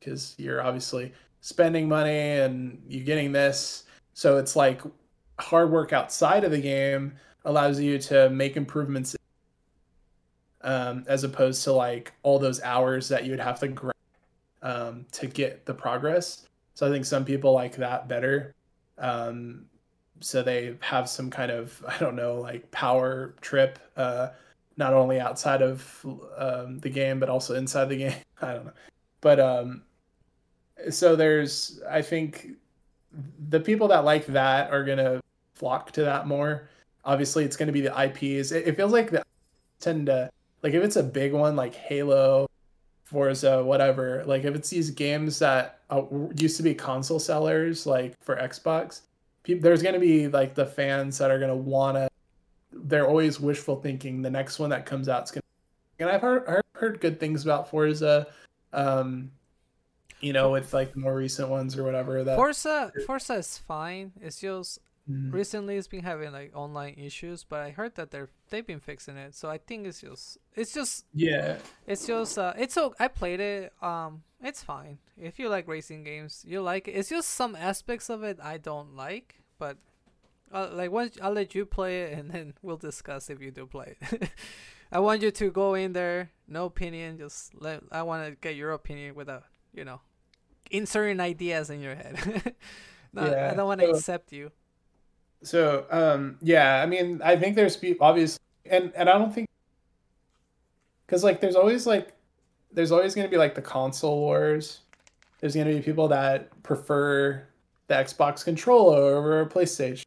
because 0.00 0.34
you're 0.38 0.62
obviously 0.62 1.12
spending 1.40 1.88
money 1.88 2.40
and 2.40 2.82
you're 2.88 3.04
getting 3.04 3.32
this. 3.32 3.84
So 4.14 4.38
it's 4.38 4.56
like 4.56 4.82
hard 5.38 5.70
work 5.70 5.92
outside 5.92 6.44
of 6.44 6.50
the 6.50 6.60
game 6.60 7.14
allows 7.44 7.80
you 7.80 7.98
to 7.98 8.30
make 8.30 8.56
improvements 8.56 9.16
um, 10.62 11.04
as 11.08 11.24
opposed 11.24 11.64
to 11.64 11.72
like 11.72 12.12
all 12.22 12.38
those 12.38 12.62
hours 12.62 13.08
that 13.08 13.24
you 13.24 13.30
would 13.32 13.40
have 13.40 13.58
to 13.60 13.68
grind 13.68 13.92
um, 14.62 15.06
to 15.12 15.26
get 15.26 15.66
the 15.66 15.74
progress. 15.74 16.46
So 16.74 16.86
I 16.86 16.90
think 16.90 17.04
some 17.04 17.24
people 17.24 17.52
like 17.52 17.76
that 17.76 18.08
better. 18.08 18.54
Um, 18.98 19.66
so 20.22 20.42
they 20.42 20.76
have 20.80 21.08
some 21.08 21.30
kind 21.30 21.50
of 21.50 21.84
I 21.86 21.98
don't 21.98 22.16
know 22.16 22.36
like 22.36 22.70
power 22.70 23.34
trip, 23.40 23.78
uh, 23.96 24.28
not 24.76 24.94
only 24.94 25.20
outside 25.20 25.62
of 25.62 26.06
um, 26.36 26.78
the 26.78 26.90
game 26.90 27.20
but 27.20 27.28
also 27.28 27.54
inside 27.54 27.86
the 27.86 27.96
game. 28.08 28.14
I 28.40 28.54
don't 28.54 28.66
know, 28.66 28.72
but 29.20 29.40
um, 29.40 29.82
so 30.90 31.16
there's 31.16 31.80
I 31.88 32.02
think 32.02 32.48
the 33.48 33.60
people 33.60 33.88
that 33.88 34.04
like 34.04 34.26
that 34.26 34.70
are 34.70 34.84
gonna 34.84 35.20
flock 35.54 35.92
to 35.92 36.02
that 36.02 36.26
more. 36.26 36.68
Obviously, 37.04 37.44
it's 37.44 37.56
gonna 37.56 37.72
be 37.72 37.80
the 37.80 38.04
IPs. 38.04 38.52
It, 38.52 38.68
it 38.68 38.76
feels 38.76 38.92
like 38.92 39.10
the 39.10 39.22
tend 39.80 40.06
to 40.06 40.30
like 40.62 40.74
if 40.74 40.82
it's 40.82 40.96
a 40.96 41.02
big 41.02 41.32
one 41.32 41.56
like 41.56 41.74
Halo, 41.74 42.48
Forza, 43.04 43.62
whatever. 43.62 44.24
Like 44.26 44.44
if 44.44 44.54
it's 44.54 44.70
these 44.70 44.90
games 44.90 45.38
that 45.40 45.80
uh, 45.90 46.02
used 46.36 46.56
to 46.56 46.62
be 46.62 46.74
console 46.74 47.18
sellers, 47.18 47.86
like 47.86 48.14
for 48.22 48.36
Xbox, 48.36 49.02
people, 49.42 49.62
there's 49.62 49.82
gonna 49.82 49.98
be 49.98 50.28
like 50.28 50.54
the 50.54 50.66
fans 50.66 51.18
that 51.18 51.30
are 51.30 51.38
gonna 51.38 51.56
wanna. 51.56 52.08
They're 52.72 53.06
always 53.06 53.40
wishful 53.40 53.80
thinking. 53.80 54.22
The 54.22 54.30
next 54.30 54.58
one 54.58 54.70
that 54.70 54.86
comes 54.86 55.08
out 55.08 55.24
is 55.24 55.30
gonna. 55.30 55.42
And 55.98 56.10
I've 56.10 56.22
heard 56.22 56.46
heard, 56.48 56.64
heard 56.74 57.00
good 57.00 57.20
things 57.20 57.44
about 57.44 57.70
Forza. 57.70 58.28
Um, 58.72 59.30
you 60.20 60.32
know, 60.32 60.50
with 60.50 60.72
like 60.72 60.96
more 60.96 61.14
recent 61.14 61.48
ones 61.48 61.76
or 61.76 61.84
whatever. 61.84 62.24
That 62.24 62.36
Forza, 62.36 62.92
Forza 63.06 63.34
is 63.34 63.58
fine. 63.58 64.12
It's 64.20 64.40
just 64.40 64.78
Mm-hmm. 65.10 65.34
Recently, 65.34 65.76
it's 65.76 65.88
been 65.88 66.04
having 66.04 66.32
like 66.32 66.52
online 66.54 66.94
issues, 66.94 67.44
but 67.44 67.60
I 67.60 67.70
heard 67.70 67.96
that 67.96 68.12
they're 68.12 68.28
they've 68.50 68.66
been 68.66 68.80
fixing 68.80 69.16
it. 69.16 69.34
So 69.34 69.50
I 69.50 69.58
think 69.58 69.86
it's 69.86 70.00
just 70.00 70.38
it's 70.54 70.72
just 70.72 71.06
yeah, 71.12 71.58
it's 71.86 72.06
just 72.06 72.38
uh, 72.38 72.52
it's 72.56 72.74
so 72.74 72.94
I 73.00 73.08
played 73.08 73.40
it. 73.40 73.72
Um, 73.82 74.22
it's 74.42 74.62
fine 74.62 74.98
if 75.20 75.38
you 75.38 75.48
like 75.48 75.68
racing 75.68 76.04
games. 76.04 76.44
You 76.46 76.62
like 76.62 76.88
it. 76.88 76.92
It's 76.92 77.08
just 77.08 77.30
some 77.30 77.54
aspects 77.54 78.10
of 78.10 78.22
it 78.22 78.38
I 78.42 78.58
don't 78.58 78.96
like, 78.96 79.36
but 79.58 79.78
uh, 80.52 80.68
like 80.72 80.90
once 80.90 81.16
I'll 81.22 81.32
let 81.32 81.54
you 81.54 81.64
play 81.64 82.02
it 82.02 82.18
and 82.18 82.30
then 82.30 82.54
we'll 82.62 82.76
discuss 82.76 83.30
if 83.30 83.40
you 83.40 83.50
do 83.50 83.66
play 83.66 83.96
it. 84.00 84.30
I 84.92 84.98
want 84.98 85.22
you 85.22 85.30
to 85.30 85.50
go 85.50 85.74
in 85.74 85.94
there, 85.94 86.30
no 86.46 86.66
opinion. 86.66 87.18
Just 87.18 87.54
let 87.54 87.82
I 87.90 88.02
want 88.02 88.28
to 88.28 88.36
get 88.36 88.56
your 88.56 88.72
opinion 88.72 89.14
without 89.14 89.44
you 89.72 89.84
know 89.84 90.00
inserting 90.70 91.20
ideas 91.20 91.70
in 91.70 91.80
your 91.80 91.94
head. 91.94 92.54
no, 93.12 93.30
yeah, 93.30 93.50
I 93.52 93.54
don't 93.54 93.66
want 93.66 93.80
to 93.80 93.86
so, 93.86 93.94
accept 93.94 94.32
you. 94.32 94.50
So 95.42 95.86
um, 95.90 96.36
yeah, 96.42 96.82
I 96.82 96.86
mean, 96.86 97.20
I 97.24 97.36
think 97.36 97.56
there's 97.56 97.76
people 97.76 98.06
obviously, 98.06 98.40
and 98.66 98.92
and 98.94 99.08
I 99.08 99.18
don't 99.18 99.32
think 99.32 99.48
because 101.06 101.24
like 101.24 101.40
there's 101.40 101.56
always 101.56 101.86
like 101.86 102.12
there's 102.72 102.92
always 102.92 103.14
going 103.14 103.26
to 103.26 103.30
be 103.30 103.36
like 103.36 103.54
the 103.54 103.62
console 103.62 104.20
wars. 104.20 104.80
There's 105.40 105.54
going 105.54 105.66
to 105.66 105.74
be 105.74 105.80
people 105.80 106.08
that 106.08 106.62
prefer 106.62 107.46
the 107.88 107.94
Xbox 107.94 108.44
controller 108.44 109.16
over 109.16 109.40
a 109.40 109.46
PlayStation. 109.46 110.04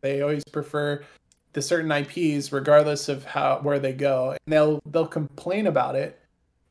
They 0.00 0.20
always 0.20 0.44
prefer 0.44 1.04
the 1.52 1.62
certain 1.62 1.90
IPs, 1.90 2.52
regardless 2.52 3.08
of 3.08 3.24
how 3.24 3.60
where 3.62 3.78
they 3.78 3.92
go. 3.92 4.30
And 4.30 4.52
they'll 4.52 4.82
they'll 4.86 5.06
complain 5.06 5.66
about 5.66 5.94
it, 5.94 6.18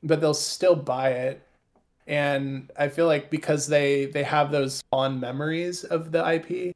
but 0.04 0.20
they'll 0.20 0.34
still 0.34 0.76
buy 0.76 1.12
it. 1.12 1.42
And 2.08 2.70
I 2.78 2.90
feel 2.90 3.08
like 3.08 3.30
because 3.30 3.68
they 3.68 4.06
they 4.06 4.24
have 4.24 4.52
those 4.52 4.84
fond 4.92 5.22
memories 5.22 5.84
of 5.84 6.12
the 6.12 6.28
IP, 6.28 6.76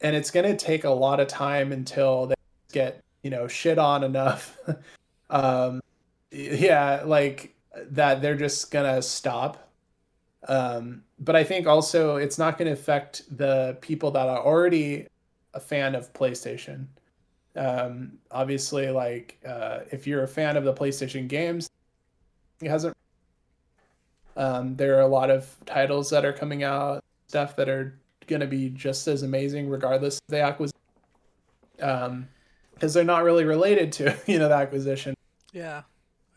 and 0.00 0.14
it's 0.14 0.30
going 0.30 0.46
to 0.46 0.56
take 0.56 0.84
a 0.84 0.90
lot 0.90 1.18
of 1.18 1.28
time 1.28 1.72
until 1.72 2.26
they 2.26 2.34
get 2.72 3.02
you 3.22 3.30
know 3.30 3.48
shit 3.48 3.78
on 3.78 4.04
enough 4.04 4.56
um 5.30 5.80
yeah 6.30 7.02
like 7.04 7.54
that 7.90 8.20
they're 8.20 8.36
just 8.36 8.70
gonna 8.70 9.00
stop 9.00 9.68
um 10.48 11.02
but 11.18 11.36
i 11.36 11.44
think 11.44 11.66
also 11.66 12.16
it's 12.16 12.38
not 12.38 12.56
going 12.56 12.66
to 12.66 12.72
affect 12.72 13.22
the 13.36 13.76
people 13.80 14.10
that 14.10 14.28
are 14.28 14.44
already 14.44 15.06
a 15.54 15.60
fan 15.60 15.94
of 15.94 16.12
playstation 16.12 16.86
um 17.56 18.12
obviously 18.30 18.88
like 18.90 19.38
uh 19.46 19.80
if 19.90 20.06
you're 20.06 20.22
a 20.22 20.28
fan 20.28 20.56
of 20.56 20.64
the 20.64 20.72
playstation 20.72 21.28
games 21.28 21.68
it 22.62 22.70
hasn't 22.70 22.96
um 24.36 24.74
there 24.76 24.96
are 24.96 25.02
a 25.02 25.08
lot 25.08 25.30
of 25.30 25.54
titles 25.66 26.08
that 26.10 26.24
are 26.24 26.32
coming 26.32 26.62
out 26.62 27.04
stuff 27.28 27.54
that 27.56 27.68
are 27.68 27.98
going 28.30 28.40
to 28.40 28.46
be 28.46 28.70
just 28.70 29.06
as 29.08 29.22
amazing 29.22 29.68
regardless 29.68 30.16
of 30.16 30.22
the 30.28 30.40
acquisition. 30.40 30.76
Um, 31.82 32.28
because 32.74 32.94
they're 32.94 33.04
not 33.04 33.24
really 33.24 33.44
related 33.44 33.92
to 33.92 34.16
you 34.26 34.38
know 34.38 34.48
the 34.48 34.54
acquisition. 34.54 35.14
Yeah, 35.52 35.82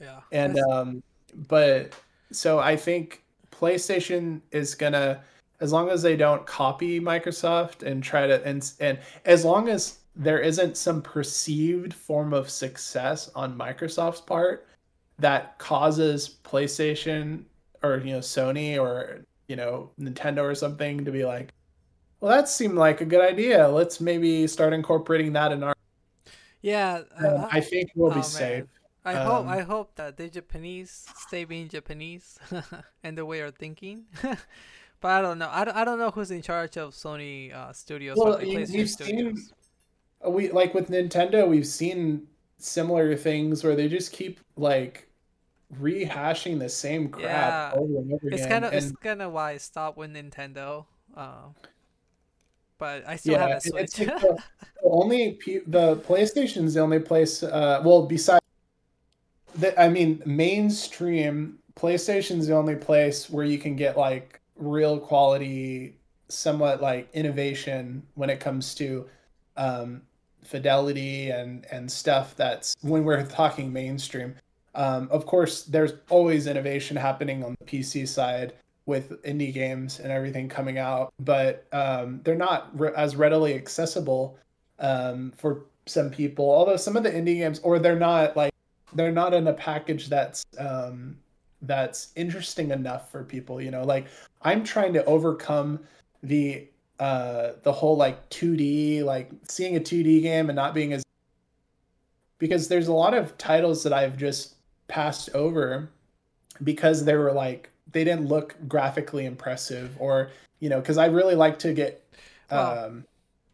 yeah. 0.01 0.19
And 0.31 0.59
um, 0.59 1.03
but 1.47 1.93
so 2.31 2.59
I 2.59 2.75
think 2.75 3.23
PlayStation 3.51 4.41
is 4.51 4.75
gonna, 4.75 5.21
as 5.59 5.71
long 5.71 5.89
as 5.89 6.01
they 6.01 6.15
don't 6.15 6.45
copy 6.45 6.99
Microsoft 6.99 7.83
and 7.83 8.03
try 8.03 8.27
to 8.27 8.43
and 8.45 8.71
and 8.79 8.99
as 9.25 9.45
long 9.45 9.69
as 9.69 9.99
there 10.15 10.39
isn't 10.39 10.77
some 10.77 11.01
perceived 11.01 11.93
form 11.93 12.33
of 12.33 12.49
success 12.49 13.31
on 13.35 13.57
Microsoft's 13.57 14.21
part 14.21 14.67
that 15.19 15.57
causes 15.57 16.37
PlayStation 16.43 17.43
or 17.81 17.97
you 17.97 18.13
know 18.13 18.19
Sony 18.19 18.79
or 18.79 19.25
you 19.47 19.55
know 19.55 19.89
Nintendo 19.99 20.43
or 20.43 20.55
something 20.55 21.05
to 21.05 21.11
be 21.11 21.25
like, 21.25 21.53
well, 22.19 22.31
that 22.31 22.47
seemed 22.47 22.75
like 22.75 23.01
a 23.01 23.05
good 23.05 23.21
idea. 23.21 23.67
Let's 23.67 23.99
maybe 23.99 24.47
start 24.47 24.73
incorporating 24.73 25.33
that 25.33 25.51
in 25.51 25.63
our. 25.63 25.75
Yeah, 26.61 27.01
uh, 27.21 27.49
I 27.51 27.59
think 27.59 27.91
we'll 27.95 28.11
oh, 28.11 28.11
be 28.11 28.15
man. 28.15 28.23
safe. 28.23 28.65
I 29.05 29.15
um, 29.15 29.27
hope 29.27 29.47
I 29.47 29.61
hope 29.61 29.95
that 29.95 30.17
the 30.17 30.29
Japanese 30.29 31.07
stay 31.17 31.43
being 31.45 31.67
Japanese 31.67 32.39
and 33.03 33.17
the 33.17 33.25
way 33.25 33.41
of 33.41 33.55
thinking. 33.55 34.05
but 35.01 35.11
I 35.11 35.21
don't 35.21 35.39
know. 35.39 35.49
I 35.51 35.65
don't, 35.65 35.75
I 35.75 35.83
don't 35.83 35.99
know 35.99 36.11
who's 36.11 36.31
in 36.31 36.41
charge 36.41 36.77
of 36.77 36.93
Sony 36.93 37.53
uh, 37.53 37.73
Studios. 37.73 38.17
Well, 38.17 38.39
we've 38.39 38.89
seen 38.89 39.37
we 40.25 40.51
like 40.51 40.73
with 40.73 40.89
Nintendo, 40.89 41.47
we've 41.47 41.67
seen 41.67 42.27
similar 42.57 43.15
things 43.15 43.63
where 43.63 43.75
they 43.75 43.87
just 43.87 44.13
keep 44.13 44.39
like 44.55 45.09
rehashing 45.79 46.59
the 46.59 46.69
same 46.69 47.09
crap 47.09 47.73
yeah. 47.73 47.79
over 47.79 47.97
and 47.97 48.13
over 48.13 48.27
again. 48.27 48.39
it's. 48.39 48.47
Kind 48.47 48.65
of, 48.65 48.73
and... 48.73 48.83
It's 48.83 48.95
kind 49.01 49.21
of 49.21 49.31
why 49.33 49.51
I 49.51 49.57
stopped 49.57 49.97
with 49.97 50.13
Nintendo. 50.13 50.85
Uh, 51.15 51.49
but 52.77 53.07
I 53.07 53.15
still 53.15 53.33
yeah, 53.33 53.47
have 53.47 53.57
a 53.57 53.61
Switch. 53.61 53.91
the, 53.93 54.39
only 54.83 55.39
the 55.67 55.97
PlayStation 55.97 56.65
is 56.65 56.73
the 56.73 56.81
only 56.81 56.99
place. 56.99 57.43
Uh, 57.43 57.81
well, 57.83 58.05
besides, 58.05 58.42
the, 59.55 59.79
I 59.79 59.89
mean, 59.89 60.21
mainstream 60.25 61.59
PlayStation 61.75 62.39
is 62.39 62.47
the 62.47 62.55
only 62.55 62.75
place 62.75 63.29
where 63.29 63.45
you 63.45 63.57
can 63.57 63.75
get 63.75 63.97
like 63.97 64.39
real 64.55 64.99
quality, 64.99 65.95
somewhat 66.29 66.81
like 66.81 67.09
innovation 67.13 68.03
when 68.15 68.29
it 68.29 68.39
comes 68.39 68.75
to 68.75 69.07
um, 69.57 70.01
fidelity 70.43 71.29
and 71.29 71.65
and 71.71 71.91
stuff. 71.91 72.35
That's 72.35 72.75
when 72.81 73.03
we're 73.03 73.25
talking 73.25 73.71
mainstream. 73.73 74.35
Um, 74.75 75.07
of 75.11 75.25
course, 75.25 75.63
there's 75.63 75.93
always 76.09 76.47
innovation 76.47 76.97
happening 76.97 77.43
on 77.43 77.55
the 77.59 77.65
PC 77.65 78.07
side 78.07 78.53
with 78.85 79.21
indie 79.23 79.53
games 79.53 79.99
and 79.99 80.11
everything 80.11 80.49
coming 80.49 80.77
out, 80.77 81.13
but 81.19 81.65
um, 81.71 82.19
they're 82.23 82.35
not 82.35 82.69
re- 82.77 82.91
as 82.97 83.15
readily 83.15 83.53
accessible 83.53 84.37
um, 84.79 85.31
for 85.37 85.65
some 85.85 86.09
people. 86.09 86.49
Although 86.51 86.77
some 86.77 86.97
of 86.97 87.03
the 87.03 87.11
indie 87.11 87.37
games, 87.37 87.59
or 87.59 87.79
they're 87.79 87.97
not 87.97 88.35
like 88.35 88.52
they're 88.95 89.11
not 89.11 89.33
in 89.33 89.47
a 89.47 89.53
package 89.53 90.07
that's 90.07 90.45
um 90.57 91.17
that's 91.61 92.09
interesting 92.15 92.71
enough 92.71 93.09
for 93.11 93.23
people 93.23 93.61
you 93.61 93.71
know? 93.71 93.83
Like 93.83 94.07
i'm 94.41 94.63
trying 94.63 94.93
to 94.93 95.05
overcome 95.05 95.79
the 96.21 96.67
uh 96.99 97.53
the 97.63 97.71
whole 97.71 97.97
like 97.97 98.29
2d 98.29 99.03
like 99.03 99.31
seeing 99.47 99.75
a 99.75 99.79
2d 99.79 100.21
game 100.21 100.49
and 100.49 100.55
not 100.55 100.73
being 100.73 100.93
as 100.93 101.03
because 102.39 102.67
there's 102.67 102.87
a 102.87 102.93
lot 102.93 103.13
of 103.13 103.37
titles 103.37 103.83
that 103.83 103.93
i've 103.93 104.17
just 104.17 104.55
passed 104.87 105.29
over 105.33 105.89
because 106.63 107.05
they 107.05 107.15
were 107.15 107.31
like 107.31 107.71
they 107.91 108.03
didn't 108.03 108.27
look 108.27 108.55
graphically 108.67 109.25
impressive 109.25 109.95
or 109.99 110.29
you 110.59 110.69
know 110.69 110.79
because 110.79 110.97
i 110.97 111.05
really 111.05 111.35
like 111.35 111.57
to 111.57 111.73
get 111.73 112.05
um 112.51 113.05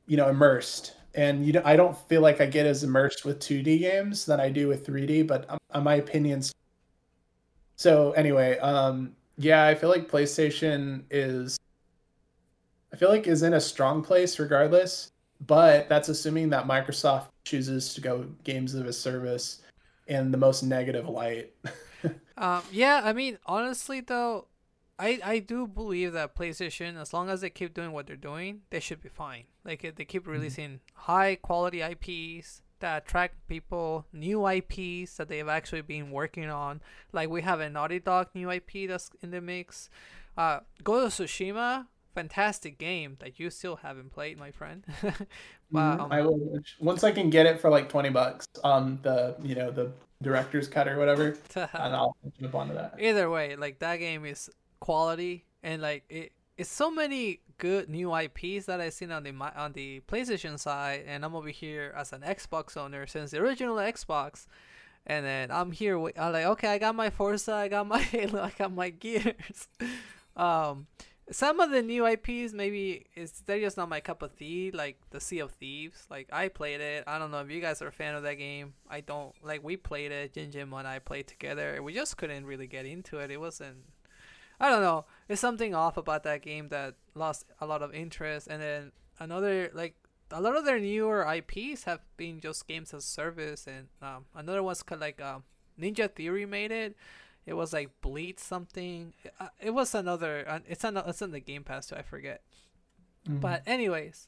you 0.08 0.18
know 0.18 0.28
immersed 0.28 0.96
and 1.16 1.46
you 1.46 1.54
know 1.54 1.62
i 1.66 1.76
don't 1.76 1.98
feel 2.08 2.22
like 2.22 2.40
i 2.42 2.46
get 2.46 2.66
as 2.66 2.84
immersed 2.84 3.26
with 3.26 3.40
2d 3.40 3.80
games 3.80 4.26
than 4.26 4.40
i 4.40 4.50
do 4.50 4.68
with 4.68 4.86
3d 4.86 5.26
but 5.28 5.46
um, 5.72 5.84
my 5.84 5.96
opinions. 5.96 6.52
So 7.76 8.12
anyway 8.12 8.58
um 8.60 9.16
yeah 9.38 9.66
i 9.66 9.74
feel 9.74 9.90
like 9.90 10.10
playstation 10.10 11.04
is 11.10 11.58
i 12.94 12.98
feel 12.98 13.10
like 13.10 13.26
is 13.28 13.44
in 13.44 13.54
a 13.54 13.62
strong 13.62 14.04
place 14.04 14.38
regardless 14.38 15.12
but 15.48 15.88
that's 15.88 16.10
assuming 16.10 16.50
that 16.50 16.68
microsoft 16.68 17.28
chooses 17.46 17.94
to 17.94 18.02
go 18.02 18.26
games 18.44 18.76
of 18.76 18.86
a 18.86 18.94
service 18.94 19.62
in 20.08 20.32
the 20.32 20.38
most 20.38 20.64
negative 20.64 21.08
light. 21.08 21.54
Um 22.38 22.64
yeah 22.72 23.02
i 23.04 23.12
mean 23.12 23.38
honestly 23.46 24.00
though 24.00 24.48
I, 25.00 25.20
I 25.24 25.40
do 25.40 25.66
believe 25.66 26.12
that 26.14 26.36
PlayStation, 26.36 27.00
as 27.00 27.14
long 27.14 27.30
as 27.30 27.40
they 27.40 27.50
keep 27.50 27.74
doing 27.74 27.94
what 27.94 28.06
they're 28.06 28.18
doing, 28.18 28.62
they 28.70 28.82
should 28.82 29.02
be 29.02 29.08
fine. 29.08 29.46
Like 29.64 29.86
if 29.86 29.96
they 29.96 30.04
keep 30.04 30.28
releasing 30.28 30.70
mm-hmm. 30.70 31.12
high 31.12 31.36
quality 31.36 31.82
IPs 31.82 32.62
that 32.80 33.04
attract 33.04 33.48
people, 33.48 34.06
new 34.12 34.46
IPs 34.48 35.16
that 35.16 35.30
they've 35.30 35.48
actually 35.48 35.82
been 35.82 36.12
working 36.12 36.50
on. 36.50 36.82
Like 37.14 37.30
we 37.30 37.42
have 37.42 37.62
a 37.62 37.70
Naughty 37.70 38.00
Dog 38.00 38.28
new 38.34 38.52
IP 38.52 38.88
that's 38.88 39.10
in 39.22 39.32
the 39.32 39.42
mix. 39.42 39.90
Uh, 40.38 40.60
Ghost 40.84 41.20
of 41.20 41.28
Tsushima, 41.28 41.88
fantastic 42.14 42.78
game 42.78 43.18
that 43.20 43.40
you 43.40 43.50
still 43.50 43.78
haven't 43.78 44.12
played, 44.12 44.38
my 44.38 44.52
friend. 44.52 44.84
but, 45.72 46.00
um, 46.00 46.12
I 46.12 46.22
will 46.22 46.60
once 46.80 47.04
I 47.04 47.12
can 47.12 47.30
get 47.30 47.46
it 47.46 47.60
for 47.60 47.70
like 47.70 47.90
twenty 47.90 48.10
bucks 48.10 48.48
on 48.64 49.00
the 49.02 49.36
you 49.42 49.56
know 49.56 49.72
the 49.72 49.92
director's 50.22 50.68
cut 50.68 50.88
or 50.88 50.98
whatever, 50.98 51.38
and 51.56 51.96
I'll 51.96 52.16
jump 52.40 52.56
onto 52.56 52.74
that. 52.76 52.96
Either 53.00 53.30
way, 53.30 53.56
like 53.56 53.80
that 53.80 53.98
game 53.98 54.26
is 54.26 54.50
quality 54.90 55.46
and 55.62 55.84
like 55.84 56.04
it 56.10 56.32
it's 56.58 56.72
so 56.72 56.90
many 56.90 57.42
good 57.60 57.88
new 57.88 58.14
IPs 58.14 58.66
that 58.66 58.82
I've 58.82 58.94
seen 58.94 59.12
on 59.12 59.22
the 59.22 59.32
on 59.56 59.74
the 59.74 60.02
PlayStation 60.12 60.58
side, 60.58 61.04
and 61.06 61.24
I'm 61.24 61.36
over 61.36 61.50
here 61.50 61.94
as 61.96 62.12
an 62.12 62.22
Xbox 62.22 62.76
owner 62.76 63.06
since 63.06 63.30
the 63.32 63.38
original 63.38 63.76
Xbox, 63.76 64.48
and 65.06 65.24
then 65.24 65.52
I'm 65.52 65.72
here. 65.72 65.96
I'm 66.18 66.34
like, 66.34 66.46
okay, 66.54 66.70
I 66.70 66.78
got 66.80 66.96
my 66.96 67.12
Forza, 67.12 67.54
I 67.54 67.68
got 67.68 67.86
my 67.86 68.00
Halo, 68.14 68.42
I 68.42 68.52
got 68.58 68.74
my 68.74 68.90
Gears. 68.90 69.68
um, 70.36 70.88
some 71.32 71.60
of 71.60 71.70
the 71.70 71.84
new 71.84 72.08
IPs 72.08 72.54
maybe 72.54 73.06
is 73.16 73.32
they're 73.46 73.62
just 73.62 73.78
not 73.78 73.88
my 73.88 74.00
cup 74.00 74.24
of 74.24 74.36
tea. 74.36 74.72
Like 74.72 74.98
the 75.12 75.22
Sea 75.22 75.40
of 75.40 75.52
Thieves, 75.52 76.08
like 76.10 76.28
I 76.34 76.48
played 76.48 76.82
it. 76.82 77.04
I 77.06 77.20
don't 77.20 77.30
know 77.30 77.42
if 77.42 77.52
you 77.52 77.62
guys 77.62 77.82
are 77.84 77.88
a 77.88 77.92
fan 78.02 78.16
of 78.16 78.24
that 78.24 78.40
game. 78.40 78.74
I 78.90 79.02
don't 79.02 79.36
like. 79.44 79.64
We 79.64 79.78
played 79.78 80.12
it. 80.12 80.34
Jin 80.34 80.50
Jim 80.52 80.74
and 80.74 80.88
I 80.88 80.98
played 80.98 81.28
together. 81.28 81.82
We 81.84 81.94
just 81.94 82.18
couldn't 82.18 82.46
really 82.46 82.68
get 82.68 82.86
into 82.86 83.20
it. 83.20 83.30
It 83.30 83.40
wasn't 83.40 83.78
I 84.60 84.70
don't 84.70 84.82
know. 84.82 85.06
There's 85.28 85.40
something 85.40 85.74
off 85.74 85.98
about 85.98 86.24
that 86.24 86.42
game 86.42 86.70
that 86.70 86.96
lost 87.16 87.46
a 87.62 87.66
lot 87.66 87.82
of 87.82 87.94
interest. 87.94 88.48
And 88.48 88.62
then 88.62 88.92
another 89.20 89.70
like 89.74 89.96
a 90.32 90.42
lot 90.42 90.56
of 90.56 90.66
their 90.66 90.80
newer 90.80 91.26
IPs 91.34 91.86
have 91.86 92.02
been 92.18 92.40
just 92.40 92.68
games 92.68 92.94
as 92.94 93.06
service. 93.06 93.68
And 93.68 93.88
um, 94.02 94.26
another 94.36 94.62
one's 94.62 94.84
called 94.84 95.02
like 95.02 95.22
um, 95.22 95.44
Ninja 95.80 96.14
Theory 96.14 96.46
made 96.46 96.72
it. 96.72 96.96
It 97.46 97.54
was 97.54 97.74
like 97.74 97.90
Bleed 98.02 98.40
something. 98.40 99.14
Uh, 99.40 99.48
it 99.60 99.72
was 99.72 99.96
another. 99.96 100.46
Uh, 100.48 100.60
it's 100.68 100.84
on. 100.86 100.98
It's 100.98 101.22
on 101.22 101.32
the 101.32 101.40
Game 101.40 101.64
Pass 101.64 101.88
too. 101.88 101.96
I 101.96 102.02
forget. 102.02 102.42
Mm-hmm. 103.28 103.40
But 103.40 103.64
anyways, 103.66 104.28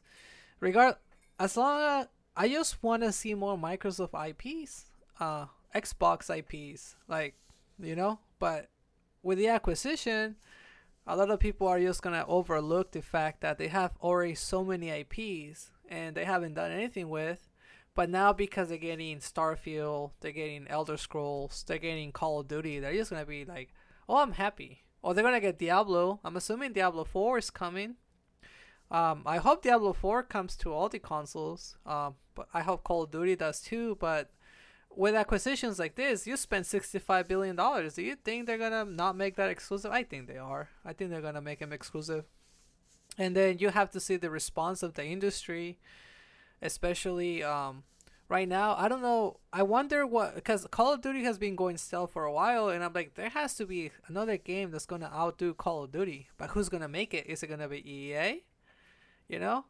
regard 0.59 0.95
as 1.39 1.57
long 1.57 1.81
as 1.81 2.07
I 2.35 2.47
just 2.47 2.81
want 2.81 3.03
to 3.03 3.11
see 3.11 3.33
more 3.33 3.57
Microsoft 3.57 4.15
IPs, 4.15 4.85
uh, 5.19 5.45
Xbox 5.75 6.35
IPs, 6.35 6.95
like 7.07 7.35
you 7.79 7.95
know. 7.95 8.19
But 8.39 8.69
with 9.23 9.37
the 9.37 9.47
acquisition, 9.47 10.35
a 11.07 11.15
lot 11.15 11.31
of 11.31 11.39
people 11.39 11.67
are 11.67 11.79
just 11.79 12.01
gonna 12.01 12.25
overlook 12.27 12.91
the 12.91 13.01
fact 13.01 13.41
that 13.41 13.57
they 13.57 13.67
have 13.67 13.91
already 14.01 14.35
so 14.35 14.63
many 14.63 14.89
IPs 14.89 15.71
and 15.89 16.15
they 16.15 16.25
haven't 16.25 16.53
done 16.53 16.71
anything 16.71 17.09
with. 17.09 17.49
But 17.93 18.09
now 18.09 18.31
because 18.31 18.69
they're 18.69 18.77
getting 18.77 19.19
Starfield, 19.19 20.11
they're 20.21 20.31
getting 20.31 20.67
Elder 20.67 20.97
Scrolls, 20.97 21.63
they're 21.67 21.77
getting 21.77 22.11
Call 22.11 22.39
of 22.39 22.47
Duty, 22.47 22.79
they're 22.79 22.93
just 22.93 23.11
gonna 23.11 23.25
be 23.25 23.45
like, 23.45 23.73
"Oh, 24.07 24.17
I'm 24.17 24.33
happy." 24.33 24.83
Or 25.01 25.13
they're 25.13 25.23
gonna 25.23 25.39
get 25.39 25.59
Diablo. 25.59 26.19
I'm 26.23 26.37
assuming 26.37 26.73
Diablo 26.73 27.03
4 27.03 27.39
is 27.39 27.49
coming. 27.49 27.95
Um, 28.91 29.23
I 29.25 29.37
hope 29.37 29.63
Diablo 29.63 29.93
4 29.93 30.23
comes 30.23 30.55
to 30.57 30.73
all 30.73 30.89
the 30.89 30.99
consoles. 30.99 31.77
Um, 31.85 32.15
but 32.35 32.47
I 32.53 32.61
hope 32.61 32.83
Call 32.83 33.03
of 33.03 33.11
Duty 33.11 33.35
does 33.35 33.61
too. 33.61 33.97
But 33.99 34.31
with 34.95 35.15
acquisitions 35.15 35.79
like 35.79 35.95
this, 35.95 36.27
you 36.27 36.37
spend 36.37 36.65
sixty-five 36.65 37.27
billion 37.27 37.55
dollars. 37.55 37.95
Do 37.95 38.01
you 38.01 38.15
think 38.15 38.45
they're 38.45 38.57
gonna 38.57 38.85
not 38.85 39.15
make 39.15 39.35
that 39.35 39.49
exclusive? 39.49 39.91
I 39.91 40.03
think 40.03 40.27
they 40.27 40.37
are. 40.37 40.69
I 40.85 40.93
think 40.93 41.09
they're 41.09 41.21
gonna 41.21 41.41
make 41.41 41.59
them 41.59 41.73
exclusive. 41.73 42.25
And 43.17 43.35
then 43.35 43.59
you 43.59 43.69
have 43.69 43.91
to 43.91 43.99
see 43.99 44.15
the 44.15 44.29
response 44.29 44.83
of 44.83 44.93
the 44.93 45.05
industry, 45.05 45.79
especially 46.61 47.43
um, 47.43 47.83
right 48.29 48.47
now. 48.47 48.75
I 48.77 48.87
don't 48.87 49.01
know. 49.01 49.39
I 49.51 49.63
wonder 49.63 50.07
what 50.07 50.35
because 50.35 50.65
Call 50.71 50.93
of 50.93 51.01
Duty 51.01 51.23
has 51.23 51.37
been 51.37 51.55
going 51.55 51.77
stealth 51.77 52.11
for 52.13 52.25
a 52.25 52.33
while, 52.33 52.69
and 52.69 52.83
I'm 52.83 52.93
like, 52.93 53.15
there 53.15 53.29
has 53.29 53.55
to 53.55 53.65
be 53.65 53.91
another 54.07 54.37
game 54.37 54.71
that's 54.71 54.85
gonna 54.85 55.11
outdo 55.13 55.53
Call 55.53 55.83
of 55.83 55.91
Duty. 55.91 56.29
But 56.37 56.51
who's 56.51 56.69
gonna 56.69 56.87
make 56.87 57.13
it? 57.13 57.27
Is 57.27 57.43
it 57.43 57.47
gonna 57.47 57.67
be 57.67 57.89
EA? 57.89 58.43
You 59.27 59.39
know, 59.39 59.65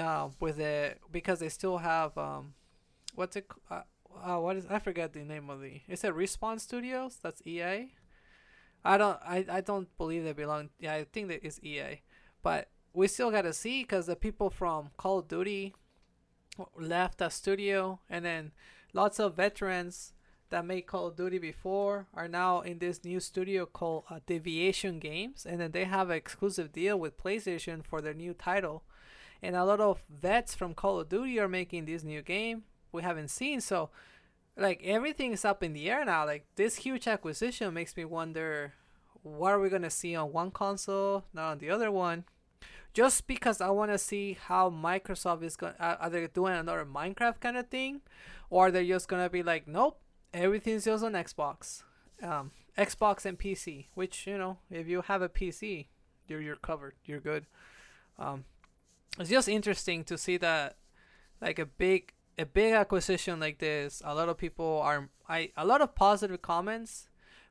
uh, 0.00 0.28
with 0.40 0.58
it 0.58 1.00
because 1.10 1.38
they 1.40 1.48
still 1.48 1.78
have 1.78 2.16
um, 2.16 2.54
what's 3.14 3.36
it? 3.36 3.46
Uh, 3.70 3.82
uh, 4.22 4.38
what 4.38 4.56
is 4.56 4.66
I 4.68 4.78
forget 4.78 5.12
the 5.12 5.20
name 5.24 5.50
of 5.50 5.60
the 5.60 5.80
is 5.88 6.04
it 6.04 6.14
Respawn 6.14 6.60
Studios? 6.60 7.18
That's 7.22 7.42
EA. 7.46 7.94
I 8.84 8.98
don't 8.98 9.18
I, 9.24 9.44
I 9.48 9.60
don't 9.60 9.96
believe 9.96 10.24
they 10.24 10.32
belong. 10.32 10.70
Yeah, 10.78 10.94
I 10.94 11.04
think 11.04 11.28
that 11.28 11.44
is 11.44 11.62
EA, 11.62 12.02
but 12.42 12.68
we 12.92 13.08
still 13.08 13.30
gotta 13.30 13.52
see 13.52 13.82
because 13.82 14.06
the 14.06 14.16
people 14.16 14.50
from 14.50 14.90
Call 14.96 15.20
of 15.20 15.28
Duty 15.28 15.74
left 16.76 17.18
the 17.18 17.28
studio, 17.28 18.00
and 18.10 18.24
then 18.24 18.52
lots 18.92 19.18
of 19.18 19.36
veterans 19.36 20.12
that 20.50 20.66
made 20.66 20.82
Call 20.82 21.06
of 21.06 21.16
Duty 21.16 21.38
before 21.38 22.06
are 22.14 22.28
now 22.28 22.60
in 22.60 22.78
this 22.78 23.04
new 23.04 23.20
studio 23.20 23.64
called 23.64 24.04
uh, 24.10 24.20
Deviation 24.26 24.98
Games, 24.98 25.46
and 25.46 25.60
then 25.60 25.72
they 25.72 25.84
have 25.84 26.10
an 26.10 26.16
exclusive 26.16 26.72
deal 26.72 26.98
with 26.98 27.22
PlayStation 27.22 27.84
for 27.84 28.00
their 28.00 28.14
new 28.14 28.34
title. 28.34 28.84
And 29.44 29.56
a 29.56 29.64
lot 29.64 29.80
of 29.80 30.02
vets 30.08 30.54
from 30.54 30.74
Call 30.74 31.00
of 31.00 31.08
Duty 31.08 31.40
are 31.40 31.48
making 31.48 31.86
this 31.86 32.04
new 32.04 32.22
game 32.22 32.62
we 32.92 33.02
haven't 33.02 33.28
seen. 33.28 33.60
So, 33.60 33.90
like 34.56 34.82
everything 34.84 35.32
is 35.32 35.44
up 35.44 35.62
in 35.62 35.72
the 35.72 35.90
air 35.90 36.04
now. 36.04 36.26
Like 36.26 36.46
this 36.56 36.76
huge 36.76 37.08
acquisition 37.08 37.72
makes 37.74 37.96
me 37.96 38.04
wonder 38.04 38.74
what 39.22 39.52
are 39.52 39.60
we 39.60 39.68
gonna 39.68 39.90
see 39.90 40.14
on 40.14 40.32
one 40.32 40.50
console, 40.50 41.24
not 41.32 41.52
on 41.52 41.58
the 41.58 41.70
other 41.70 41.90
one. 41.90 42.24
Just 42.92 43.26
because 43.26 43.62
I 43.62 43.70
want 43.70 43.90
to 43.90 43.96
see 43.96 44.36
how 44.38 44.68
Microsoft 44.68 45.42
is 45.42 45.56
going, 45.56 45.72
are 45.80 46.10
they 46.10 46.26
doing 46.26 46.54
another 46.54 46.84
Minecraft 46.84 47.40
kind 47.40 47.56
of 47.56 47.68
thing, 47.68 48.02
or 48.50 48.70
they're 48.70 48.82
they 48.82 48.88
just 48.88 49.08
gonna 49.08 49.30
be 49.30 49.42
like, 49.42 49.66
nope, 49.66 49.98
everything's 50.34 50.84
just 50.84 51.02
on 51.02 51.12
Xbox, 51.12 51.84
um, 52.22 52.50
Xbox 52.76 53.24
and 53.24 53.38
PC. 53.38 53.86
Which 53.94 54.26
you 54.26 54.36
know, 54.36 54.58
if 54.70 54.88
you 54.88 55.00
have 55.02 55.22
a 55.22 55.30
PC, 55.30 55.86
you're 56.28 56.42
you're 56.42 56.56
covered, 56.56 56.94
you're 57.06 57.20
good. 57.20 57.46
Um, 58.18 58.44
it's 59.18 59.30
just 59.30 59.48
interesting 59.48 60.04
to 60.04 60.18
see 60.18 60.36
that, 60.36 60.76
like 61.40 61.58
a 61.58 61.66
big 61.66 62.12
a 62.38 62.46
big 62.46 62.72
acquisition 62.72 63.40
like 63.40 63.58
this, 63.58 64.02
a 64.04 64.14
lot 64.14 64.28
of 64.28 64.38
people 64.38 64.80
are 64.82 65.08
I 65.28 65.50
a 65.56 65.64
lot 65.64 65.80
of 65.80 65.94
positive 65.94 66.42
comments, 66.42 67.08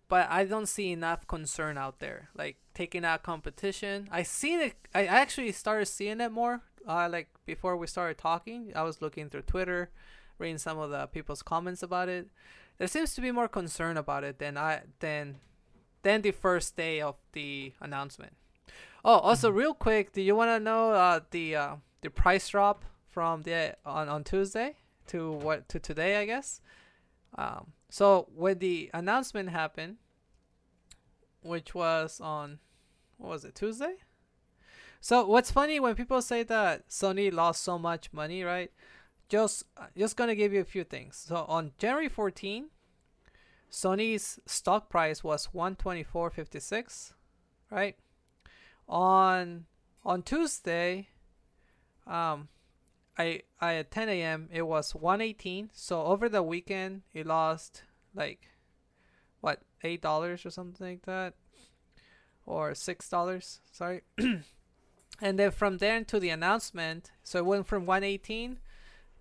but 0.08 0.30
I 0.30 0.46
don't 0.46 0.68
see 0.68 0.92
enough 0.92 1.28
concern 1.28 1.78
out 1.78 2.00
there. 2.00 2.30
Like 2.36 2.58
taking 2.74 3.06
out 3.06 3.24
competition. 3.24 4.08
I 4.12 4.24
seen 4.24 4.60
it. 4.60 4.76
I 4.94 5.06
actually 5.06 5.52
started 5.52 5.86
seeing 5.86 6.22
it 6.22 6.32
more. 6.32 6.62
Uh, 6.88 7.08
like 7.12 7.30
before 7.46 7.78
we 7.78 7.86
started 7.86 8.18
talking, 8.18 8.72
I 8.76 8.84
was 8.84 9.02
looking 9.02 9.30
through 9.30 9.44
Twitter, 9.44 9.92
reading 10.40 10.58
some 10.58 10.80
of 10.80 10.90
the 10.90 11.08
people's 11.08 11.44
comments 11.44 11.84
about 11.84 12.10
it. 12.10 12.28
There 12.78 12.88
seems 12.88 13.14
to 13.14 13.22
be 13.22 13.32
more 13.32 13.48
concern 13.48 13.98
about 13.98 14.24
it 14.24 14.40
than 14.40 14.58
I 14.58 14.82
than 15.00 15.38
than 16.02 16.24
the 16.24 16.32
first 16.32 16.76
day 16.76 17.00
of 17.02 17.16
the 17.34 17.74
announcement. 17.80 18.34
Oh, 19.06 19.20
also 19.20 19.50
mm-hmm. 19.50 19.58
real 19.58 19.74
quick, 19.74 20.14
do 20.14 20.22
you 20.22 20.36
want 20.36 20.50
to 20.50 20.60
know 20.60 20.92
uh, 20.92 21.20
the 21.30 21.56
uh, 21.56 21.76
the 22.02 22.10
price 22.10 22.50
drop 22.50 22.84
from 23.12 23.43
the 23.43 23.76
on, 23.86 24.09
on 24.09 24.24
Tuesday 24.24 24.78
to 25.07 25.32
what 25.32 25.68
to 25.70 25.80
today, 25.80 26.18
I 26.18 26.26
guess. 26.26 26.62
Um, 27.38 27.74
so 27.89 28.28
when 28.34 28.59
the 28.59 28.89
announcement 28.93 29.49
happened, 29.49 29.97
which 31.43 31.76
was 31.76 32.20
on 32.22 32.59
what 33.18 33.30
was 33.30 33.45
it 33.45 33.55
Tuesday? 33.55 33.95
So 34.99 35.26
what's 35.26 35.51
funny 35.51 35.80
when 35.80 35.95
people 35.95 36.22
say 36.22 36.43
that 36.43 36.88
Sony 36.89 37.34
lost 37.34 37.64
so 37.64 37.78
much 37.78 38.14
money, 38.14 38.43
right? 38.43 38.72
Just 39.30 39.64
just 39.97 40.16
gonna 40.16 40.36
give 40.36 40.53
you 40.53 40.62
a 40.62 40.66
few 40.66 40.84
things. 40.84 41.26
So 41.28 41.45
on 41.47 41.72
January 41.78 42.09
14, 42.09 42.68
Sony's 43.72 44.39
stock 44.45 44.89
price 44.89 45.24
was 45.24 45.49
124.56, 45.55 47.14
right? 47.70 47.95
On 48.88 49.66
on 50.03 50.24
Tuesday, 50.24 51.09
um, 52.07 52.49
I 53.18 53.41
I 53.59 53.76
at 53.76 53.91
10 53.91 54.09
a.m. 54.09 54.49
it 54.51 54.64
was 54.64 54.95
118. 54.95 55.70
So 55.74 56.03
over 56.03 56.30
the 56.30 56.43
weekend, 56.43 57.03
it 57.14 57.28
lost 57.28 57.84
like 58.16 58.47
what 59.41 59.62
eight 59.84 60.01
dollars 60.01 60.45
or 60.45 60.49
something 60.51 60.88
like 60.88 61.05
that, 61.05 61.34
or 62.45 62.74
six 62.76 63.09
dollars. 63.09 63.62
Sorry. 63.72 64.01
and 64.18 65.39
then 65.39 65.51
from 65.51 65.78
there 65.78 66.03
to 66.03 66.20
the 66.20 66.30
announcement, 66.30 67.12
so 67.24 67.39
it 67.39 67.45
went 67.45 67.68
from 67.68 67.86
118 67.86 68.59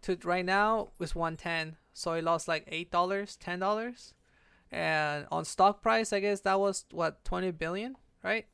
to 0.02 0.18
right 0.24 0.44
now 0.44 0.88
was 0.98 1.14
110. 1.14 1.76
So 1.92 2.12
it 2.12 2.24
lost 2.24 2.48
like 2.48 2.64
eight 2.68 2.90
dollars, 2.90 3.36
ten 3.36 3.58
dollars, 3.58 4.14
and 4.70 5.26
on 5.30 5.44
stock 5.44 5.82
price, 5.82 6.12
I 6.12 6.20
guess 6.20 6.40
that 6.42 6.60
was 6.60 6.84
what 6.90 7.24
20 7.24 7.50
billion, 7.52 7.96
right? 8.22 8.46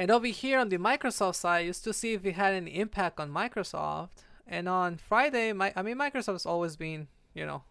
And 0.00 0.10
over 0.10 0.28
here 0.28 0.58
on 0.58 0.70
the 0.70 0.78
Microsoft 0.78 1.34
side, 1.34 1.66
just 1.66 1.84
to 1.84 1.92
see 1.92 2.14
if 2.14 2.24
it 2.24 2.32
had 2.32 2.54
any 2.54 2.70
impact 2.78 3.20
on 3.20 3.30
Microsoft. 3.30 4.08
And 4.46 4.66
on 4.66 4.96
Friday, 4.96 5.52
my 5.52 5.74
I 5.76 5.82
mean 5.82 5.98
Microsoft's 5.98 6.46
always 6.46 6.74
been, 6.74 7.08
you 7.34 7.44
know, 7.44 7.64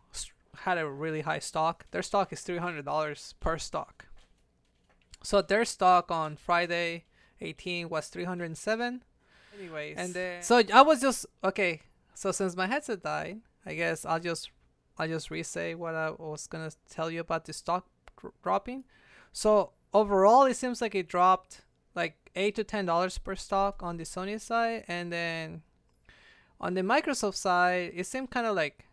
had 0.59 0.77
a 0.77 0.88
really 0.88 1.21
high 1.21 1.39
stock. 1.39 1.88
Their 1.89 2.03
stock 2.03 2.32
is 2.32 2.41
three 2.41 2.59
hundred 2.59 2.86
dollars 2.86 3.34
per 3.39 3.57
stock. 3.57 4.05
So 5.23 5.41
their 5.41 5.65
stock 5.65 6.11
on 6.11 6.36
Friday 6.36 7.05
18 7.41 7.89
was 7.89 8.07
307. 8.09 9.03
Anyways, 9.57 9.97
And 9.97 10.13
then 10.13 10.43
so 10.43 10.61
I 10.71 10.84
was 10.84 11.01
just 11.01 11.25
okay. 11.43 11.82
So 12.13 12.32
since 12.32 12.55
my 12.55 12.67
headset 12.67 13.01
died, 13.01 13.39
I 13.65 13.73
guess 13.73 14.05
I'll 14.05 14.19
just 14.19 14.51
I'll 14.99 15.07
just 15.07 15.32
re-say 15.32 15.73
what 15.73 15.95
I 15.95 16.11
was 16.11 16.45
gonna 16.45 16.73
tell 16.91 17.09
you 17.09 17.21
about 17.21 17.45
the 17.45 17.53
stock 17.53 17.88
dr- 18.21 18.36
dropping. 18.43 18.84
So 19.34 19.71
overall, 19.95 20.43
it 20.43 20.57
seems 20.57 20.80
like 20.80 20.93
it 20.93 21.07
dropped 21.07 21.63
eight 22.36 22.55
to 22.55 22.63
ten 22.63 22.86
dollars 22.86 23.17
per 23.17 23.36
stock 23.36 23.82
on 23.82 23.97
the 23.97 24.03
Sony 24.03 24.39
side, 24.39 24.86
and 24.88 25.11
then 25.11 25.61
on 26.59 26.73
the 26.73 26.82
Microsoft 26.82 27.36
side, 27.36 27.91
it 27.95 28.05
seemed 28.05 28.32
kind 28.32 28.47
of 28.47 28.55
like 28.55 28.86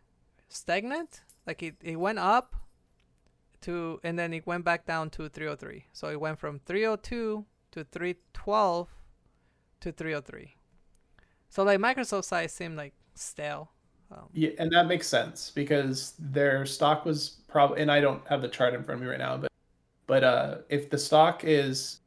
stagnant. 0.48 1.22
Like 1.46 1.62
it, 1.62 1.76
it 1.82 1.96
went 1.96 2.18
up 2.18 2.56
to 3.62 4.00
and 4.04 4.18
then 4.18 4.32
it 4.32 4.46
went 4.46 4.64
back 4.64 4.86
down 4.86 5.10
to 5.10 5.28
303. 5.28 5.86
So 5.92 6.08
it 6.08 6.20
went 6.20 6.38
from 6.38 6.60
302 6.66 7.44
to 7.72 7.84
312 7.84 8.88
to 9.80 9.92
303. 9.92 10.56
So 11.48 11.62
like 11.62 11.80
Microsoft 11.80 12.24
side 12.24 12.50
seemed 12.50 12.76
like 12.76 12.94
stale. 13.14 13.70
Um, 14.10 14.28
yeah, 14.32 14.50
and 14.58 14.70
that 14.70 14.86
makes 14.86 15.08
sense 15.08 15.50
because 15.50 16.14
their 16.18 16.64
stock 16.64 17.04
was 17.04 17.38
probably, 17.48 17.80
and 17.82 17.90
I 17.90 18.00
don't 18.00 18.24
have 18.28 18.40
the 18.40 18.48
chart 18.48 18.72
in 18.72 18.84
front 18.84 19.00
of 19.00 19.04
me 19.04 19.10
right 19.10 19.18
now, 19.18 19.36
but 19.36 19.50
but 20.06 20.22
uh, 20.22 20.58
if 20.68 20.88
the 20.90 20.98
stock 20.98 21.42
is 21.42 21.98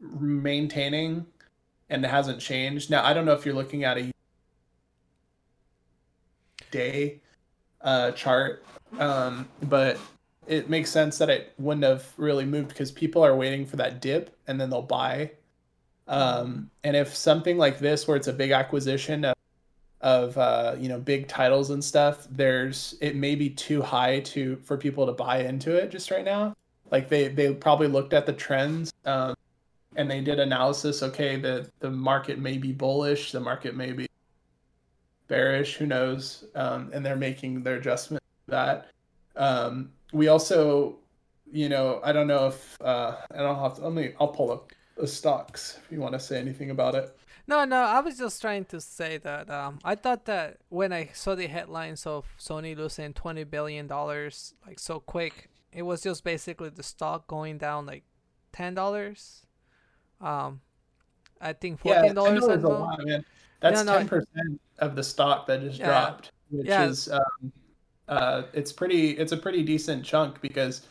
maintaining 0.00 1.26
and 1.90 2.04
it 2.04 2.08
hasn't 2.08 2.40
changed, 2.40 2.90
now 2.90 3.04
I 3.04 3.12
don't 3.12 3.24
know 3.24 3.32
if 3.32 3.44
you're 3.44 3.54
looking 3.54 3.84
at 3.84 3.98
a 3.98 4.12
day 6.70 7.20
uh, 7.80 8.10
chart, 8.12 8.64
um, 8.98 9.48
but 9.62 9.98
it 10.46 10.68
makes 10.68 10.90
sense 10.90 11.18
that 11.18 11.30
it 11.30 11.52
wouldn't 11.58 11.84
have 11.84 12.06
really 12.16 12.44
moved 12.44 12.68
because 12.68 12.90
people 12.90 13.24
are 13.24 13.36
waiting 13.36 13.66
for 13.66 13.76
that 13.76 14.00
dip 14.00 14.36
and 14.46 14.60
then 14.60 14.70
they'll 14.70 14.82
buy. 14.82 15.30
Um, 16.06 16.70
and 16.84 16.96
if 16.96 17.14
something 17.14 17.58
like 17.58 17.78
this, 17.78 18.08
where 18.08 18.16
it's 18.16 18.28
a 18.28 18.32
big 18.32 18.50
acquisition 18.50 19.24
of 19.24 19.34
of 20.00 20.38
uh, 20.38 20.76
you 20.78 20.88
know 20.88 20.98
big 20.98 21.26
titles 21.26 21.70
and 21.70 21.82
stuff 21.82 22.26
there's 22.30 22.94
it 23.00 23.16
may 23.16 23.34
be 23.34 23.50
too 23.50 23.82
high 23.82 24.20
to 24.20 24.56
for 24.62 24.76
people 24.76 25.06
to 25.06 25.12
buy 25.12 25.40
into 25.40 25.74
it 25.74 25.90
just 25.90 26.10
right 26.10 26.24
now 26.24 26.54
like 26.90 27.08
they 27.08 27.28
they 27.28 27.52
probably 27.52 27.88
looked 27.88 28.12
at 28.12 28.24
the 28.24 28.32
trends 28.32 28.92
um, 29.06 29.34
and 29.96 30.10
they 30.10 30.20
did 30.20 30.38
analysis 30.38 31.02
okay 31.02 31.36
the 31.36 31.68
the 31.80 31.90
market 31.90 32.38
may 32.38 32.58
be 32.58 32.72
bullish 32.72 33.32
the 33.32 33.40
market 33.40 33.76
may 33.76 33.92
be 33.92 34.06
bearish 35.28 35.74
who 35.76 35.86
knows 35.86 36.44
um, 36.54 36.90
and 36.92 37.04
they're 37.04 37.16
making 37.16 37.62
their 37.62 37.76
adjustment 37.76 38.22
to 38.46 38.50
that 38.50 38.90
um, 39.36 39.90
we 40.12 40.28
also 40.28 40.96
you 41.50 41.68
know 41.68 42.00
i 42.04 42.12
don't 42.12 42.26
know 42.26 42.46
if 42.46 42.80
uh, 42.82 43.16
i 43.32 43.38
don't 43.38 43.58
have 43.58 43.74
to 43.74 43.82
let 43.82 43.92
me 43.92 44.12
i'll 44.20 44.28
pull 44.28 44.50
up 44.50 44.72
the 44.96 45.06
stocks 45.06 45.78
if 45.84 45.92
you 45.92 46.00
want 46.00 46.12
to 46.12 46.20
say 46.20 46.38
anything 46.38 46.70
about 46.70 46.94
it 46.94 47.16
no, 47.48 47.64
no, 47.64 47.78
I 47.78 48.00
was 48.00 48.18
just 48.18 48.42
trying 48.42 48.66
to 48.66 48.78
say 48.78 49.16
that 49.16 49.48
um, 49.48 49.78
I 49.82 49.94
thought 49.94 50.26
that 50.26 50.58
when 50.68 50.92
I 50.92 51.08
saw 51.14 51.34
the 51.34 51.46
headlines 51.46 52.04
of 52.04 52.26
Sony 52.38 52.76
losing 52.76 53.14
twenty 53.14 53.44
billion 53.44 53.86
dollars 53.86 54.52
like 54.66 54.78
so 54.78 55.00
quick, 55.00 55.48
it 55.72 55.80
was 55.80 56.02
just 56.02 56.24
basically 56.24 56.68
the 56.68 56.82
stock 56.82 57.26
going 57.26 57.56
down 57.56 57.86
like 57.86 58.04
ten 58.52 58.74
dollars. 58.74 59.46
Um, 60.20 60.60
I 61.40 61.52
think 61.52 61.80
fourteen 61.80 62.14
dollars. 62.14 62.44
Yeah, 62.46 62.54
a 62.54 62.56
lot, 62.56 63.04
man. 63.04 63.24
That's 63.60 63.80
ten 63.80 63.86
no, 63.86 64.00
no, 64.00 64.06
percent 64.06 64.60
of 64.78 64.96
the 64.96 65.02
stock 65.02 65.46
that 65.46 65.60
just 65.60 65.78
yeah, 65.78 65.86
dropped, 65.86 66.32
which 66.50 66.66
yeah. 66.66 66.86
is 66.86 67.08
um, 67.08 67.52
uh, 68.08 68.42
it's 68.52 68.72
pretty. 68.72 69.10
It's 69.10 69.32
a 69.32 69.36
pretty 69.36 69.62
decent 69.62 70.04
chunk 70.04 70.40
because 70.40 70.86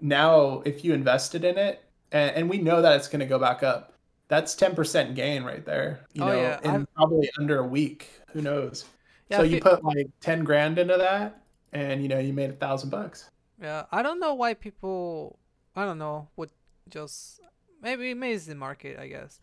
now 0.00 0.62
if 0.64 0.84
you 0.84 0.94
invested 0.94 1.44
in 1.44 1.58
it, 1.58 1.84
and, 2.12 2.30
and 2.36 2.50
we 2.50 2.58
know 2.58 2.82
that 2.82 2.96
it's 2.96 3.08
going 3.08 3.20
to 3.20 3.26
go 3.26 3.38
back 3.38 3.62
up 3.62 3.92
that's 4.32 4.54
10% 4.54 5.14
gain 5.14 5.44
right 5.44 5.66
there 5.66 6.06
you 6.14 6.22
oh, 6.22 6.26
know 6.26 6.40
yeah. 6.40 6.58
in 6.64 6.70
I've... 6.70 6.94
probably 6.94 7.28
under 7.38 7.58
a 7.58 7.66
week 7.66 8.08
who 8.32 8.40
knows 8.40 8.86
yeah, 9.28 9.36
so 9.36 9.42
you 9.42 9.60
put 9.60 9.84
like 9.84 10.06
10 10.22 10.42
grand 10.42 10.78
into 10.78 10.96
that 10.96 11.42
and 11.74 12.02
you 12.02 12.08
know 12.08 12.18
you 12.18 12.32
made 12.32 12.48
a 12.48 12.54
thousand 12.54 12.88
bucks 12.88 13.28
yeah 13.60 13.84
i 13.92 14.02
don't 14.02 14.20
know 14.20 14.32
why 14.32 14.54
people 14.54 15.38
i 15.76 15.84
don't 15.84 15.98
know 15.98 16.28
would 16.36 16.50
just 16.88 17.40
maybe 17.82 18.14
maybe 18.14 18.34
it's 18.34 18.46
the 18.46 18.54
market 18.54 18.98
i 18.98 19.08
guess. 19.08 19.40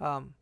Um 0.00 0.34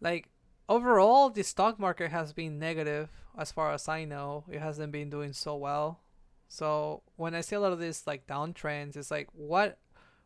like 0.00 0.28
overall 0.68 1.30
the 1.30 1.42
stock 1.42 1.78
market 1.78 2.10
has 2.10 2.32
been 2.32 2.58
negative 2.58 3.10
as 3.38 3.52
far 3.52 3.72
as 3.72 3.88
i 3.88 4.04
know. 4.04 4.44
It 4.50 4.60
hasn't 4.60 4.92
been 4.92 5.10
doing 5.10 5.32
so 5.32 5.56
well. 5.56 6.00
So 6.48 7.02
when 7.16 7.34
i 7.34 7.40
see 7.40 7.56
a 7.56 7.60
lot 7.60 7.72
of 7.72 7.80
these 7.80 8.06
like 8.06 8.26
downtrends 8.26 8.96
it's 8.96 9.10
like 9.10 9.28
what 9.32 9.78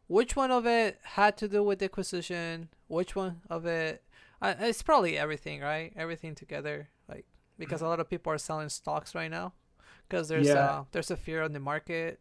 which 0.06 0.34
one 0.36 0.50
of 0.50 0.66
it 0.66 0.98
had 1.02 1.36
to 1.36 1.48
do 1.48 1.62
with 1.62 1.80
the 1.80 1.84
acquisition? 1.84 2.70
Which 2.86 3.14
one 3.14 3.42
of 3.50 3.66
it 3.66 4.02
uh, 4.40 4.54
it's 4.60 4.82
probably 4.82 5.18
everything 5.18 5.60
right? 5.60 5.92
Everything 5.96 6.34
together 6.34 6.88
like 7.08 7.26
because 7.58 7.82
a 7.82 7.88
lot 7.88 8.00
of 8.00 8.08
people 8.08 8.32
are 8.32 8.38
selling 8.38 8.68
stocks 8.68 9.14
right 9.14 9.30
now 9.30 9.52
because 10.08 10.28
there's 10.28 10.46
yeah. 10.46 10.54
uh, 10.54 10.84
there's 10.92 11.10
a 11.10 11.16
fear 11.16 11.42
on 11.42 11.52
the 11.52 11.60
market 11.60 12.20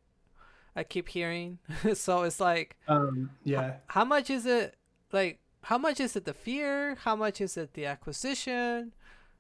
i 0.78 0.84
keep 0.84 1.10
hearing. 1.10 1.58
So 1.96 2.24
it's 2.24 2.40
like 2.40 2.78
um 2.88 3.32
yeah. 3.44 3.68
h- 3.68 3.74
how 3.88 4.06
much 4.06 4.30
is 4.30 4.46
it 4.46 4.76
like 5.12 5.40
how 5.64 5.78
much 5.78 6.00
is 6.00 6.16
it 6.16 6.26
the 6.26 6.34
fear? 6.34 6.96
How 6.96 7.16
much 7.16 7.42
is 7.42 7.58
it 7.58 7.74
the 7.74 7.86
acquisition? 7.86 8.94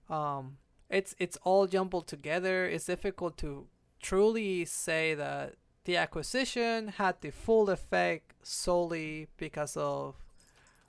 Um 0.09 0.57
it's 0.89 1.15
it's 1.19 1.38
all 1.43 1.67
jumbled 1.67 2.07
together. 2.07 2.65
It's 2.65 2.85
difficult 2.85 3.38
to 3.38 3.67
truly 4.01 4.65
say 4.65 5.13
that 5.15 5.55
the 5.85 5.97
acquisition 5.97 6.89
had 6.89 7.21
the 7.21 7.31
full 7.31 7.69
effect 7.69 8.33
solely 8.43 9.27
because 9.38 9.77
of 9.77 10.15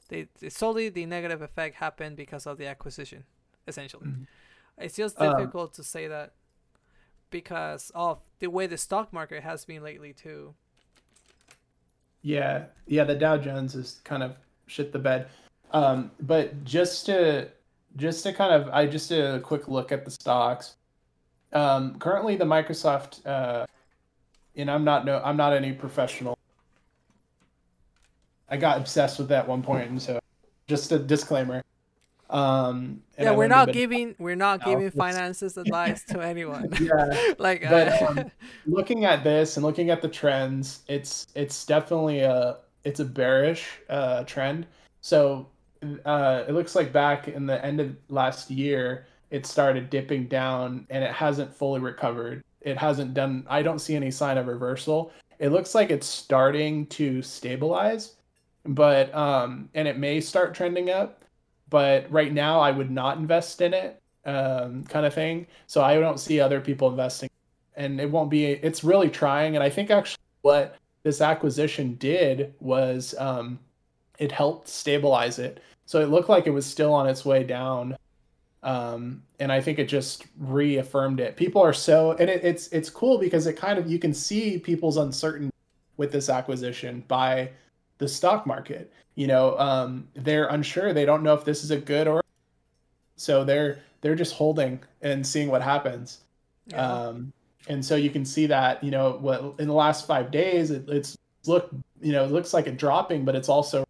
the, 0.09 0.27
solely 0.49 0.89
the 0.89 1.07
negative 1.07 1.43
effect 1.43 1.77
happened 1.77 2.17
because 2.17 2.47
of 2.47 2.59
the 2.59 2.67
acquisition, 2.67 3.25
essentially. 3.67 4.09
Mm-hmm. 4.09 4.23
It's 4.79 4.97
just 4.97 5.21
uh, 5.21 5.37
difficult 5.37 5.71
uh, 5.73 5.77
to 5.77 5.85
say 5.85 6.09
that 6.09 6.33
because 7.31 7.91
of 7.95 8.21
the 8.39 8.49
way 8.49 8.67
the 8.67 8.79
stock 8.79 9.13
market 9.13 9.43
has 9.43 9.65
been 9.65 9.83
lately 9.83 10.13
too. 10.13 10.55
Yeah, 12.23 12.65
yeah, 12.87 13.05
the 13.05 13.15
Dow 13.15 13.39
Jones 13.39 13.75
is 13.75 14.01
kind 14.05 14.23
of 14.23 14.37
shit 14.67 14.93
the 14.93 14.99
bed. 14.99 15.29
Um, 15.73 16.11
but 16.21 16.65
just 16.65 17.07
to 17.07 17.49
just 17.97 18.23
to 18.25 18.33
kind 18.33 18.53
of 18.53 18.69
I 18.73 18.87
just 18.87 19.09
did 19.09 19.25
a 19.25 19.41
quick 19.41 19.69
look 19.69 19.93
at 19.93 20.05
the 20.05 20.11
stocks. 20.11 20.77
Um, 21.53 21.99
currently, 21.99 22.37
the 22.37 22.45
Microsoft, 22.45 23.27
uh, 23.27 23.67
and 24.57 24.71
I'm 24.71 24.85
not 24.85 25.05
no 25.05 25.21
I'm 25.25 25.37
not 25.37 25.53
any 25.53 25.73
professional 25.73 26.39
I 28.51 28.57
got 28.57 28.79
obsessed 28.79 29.19
with 29.19 29.29
that 29.29 29.47
one 29.47 29.63
point, 29.63 29.91
and 29.91 30.01
so 30.01 30.19
just 30.67 30.91
a 30.93 30.99
disclaimer. 30.99 31.63
Um, 32.31 33.03
yeah, 33.19 33.33
we're 33.33 33.49
not 33.49 33.73
giving 33.73 34.15
we're 34.19 34.37
not 34.37 34.65
giving 34.65 34.91
finances 35.05 35.57
advice 35.57 36.05
to 36.05 36.21
anyone. 36.21 36.69
yeah, 36.81 37.33
like 37.39 37.63
but 37.63 38.03
uh, 38.03 38.07
um, 38.07 38.31
looking 38.67 39.05
at 39.05 39.25
this 39.25 39.57
and 39.57 39.65
looking 39.65 39.91
at 39.91 40.03
the 40.03 40.09
trends, 40.09 40.81
it's 40.89 41.27
it's 41.35 41.65
definitely 41.65 42.21
a 42.21 42.59
it's 42.85 43.01
a 43.01 43.05
bearish 43.05 43.67
uh, 43.89 44.25
trend. 44.25 44.67
So 45.01 45.49
uh, 46.05 46.45
it 46.47 46.53
looks 46.53 46.75
like 46.75 46.93
back 46.93 47.29
in 47.29 47.47
the 47.47 47.65
end 47.65 47.81
of 47.81 47.97
last 48.09 48.51
year, 48.51 49.07
it 49.31 49.47
started 49.47 49.91
dipping 49.91 50.27
down 50.27 50.87
and 50.91 51.03
it 51.03 51.13
hasn't 51.13 51.55
fully 51.55 51.81
recovered. 51.81 52.43
It 52.61 52.77
hasn't 52.77 53.15
done. 53.15 53.47
I 53.49 53.63
don't 53.63 53.79
see 53.79 53.95
any 53.97 54.11
sign 54.11 54.37
of 54.37 54.49
reversal. 54.49 55.13
It 55.39 55.51
looks 55.51 55.75
like 55.75 55.91
it's 55.91 56.07
starting 56.07 56.87
to 56.87 57.23
stabilize 57.23 58.17
but 58.69 59.15
um, 59.15 59.69
and 59.75 59.89
it 59.89 59.99
may 59.99 60.21
start 60.21 60.55
trending 60.55 60.91
up. 60.91 61.18
But 61.71 62.11
right 62.11 62.33
now, 62.33 62.61
I 62.61 62.71
would 62.71 62.91
not 62.91 63.19
invest 63.19 63.61
in 63.61 63.75
it, 63.75 64.01
um, 64.25 64.85
kind 64.85 65.05
of 65.07 65.15
thing. 65.15 65.47
So 65.67 65.83
I 65.83 65.99
don't 65.99 66.19
see 66.19 66.41
other 66.41 66.61
people 66.61 66.89
investing, 66.89 67.31
and 67.77 68.01
it 68.01 68.11
won't 68.11 68.31
be. 68.31 68.47
It's 68.47 68.85
really 68.85 69.11
trying, 69.11 69.55
and 69.55 69.63
I 69.63 69.71
think 69.71 69.91
actually 69.91 70.23
what 70.43 70.77
this 71.03 71.21
acquisition 71.21 71.95
did 71.95 72.55
was 72.61 73.15
um, 73.19 73.59
it 74.19 74.33
helped 74.33 74.69
stabilize 74.69 75.39
it. 75.39 75.63
So 75.87 76.01
it 76.01 76.07
looked 76.07 76.29
like 76.29 76.47
it 76.47 76.51
was 76.51 76.67
still 76.67 76.93
on 76.93 77.09
its 77.09 77.25
way 77.25 77.45
down. 77.45 77.97
Um, 78.63 79.23
and 79.39 79.53
I 79.53 79.61
think 79.61 79.79
it 79.79 79.89
just 79.89 80.27
reaffirmed 80.39 81.21
it. 81.21 81.37
People 81.37 81.63
are 81.63 81.73
so, 81.73 82.13
and 82.13 82.29
it, 82.29 82.45
it's 82.45 82.69
it's 82.69 82.91
cool 82.91 83.19
because 83.19 83.47
it 83.47 83.55
kind 83.55 83.79
of 83.79 83.89
you 83.89 83.99
can 83.99 84.13
see 84.13 84.59
people's 84.59 84.97
uncertainty 84.97 85.53
with 85.97 86.11
this 86.11 86.29
acquisition 86.29 87.05
by 87.09 87.51
the 87.99 88.09
stock 88.09 88.47
market. 88.47 88.93
You 89.15 89.27
know, 89.27 89.59
um, 89.59 90.09
they're 90.15 90.47
unsure. 90.47 90.93
They 90.93 91.05
don't 91.05 91.23
know 91.23 91.35
if 91.35 91.45
this 91.45 91.65
is 91.65 91.71
a 91.71 91.77
good 91.77 92.07
or 92.07 92.23
so 93.17 93.45
they're 93.45 93.81
they're 94.01 94.15
just 94.15 94.35
holding 94.35 94.81
and 95.03 95.27
seeing 95.27 95.49
what 95.49 95.61
happens. 95.61 96.21
Yeah. 96.69 96.81
Um, 96.81 97.33
and 97.69 97.85
so 97.85 97.97
you 97.97 98.11
can 98.11 98.25
see 98.25 98.47
that 98.47 98.83
you 98.83 98.91
know 98.91 99.19
what 99.21 99.55
in 99.59 99.67
the 99.67 99.75
last 99.75 100.07
five 100.07 100.31
days 100.31 100.71
it, 100.71 100.89
it's 100.89 101.19
look 101.47 101.71
you 102.01 102.13
know 102.13 102.25
it 102.25 102.31
looks 102.31 102.55
like 102.55 102.67
it 102.67 102.77
dropping, 102.77 103.25
but 103.25 103.35
it's 103.35 103.49
also 103.49 103.85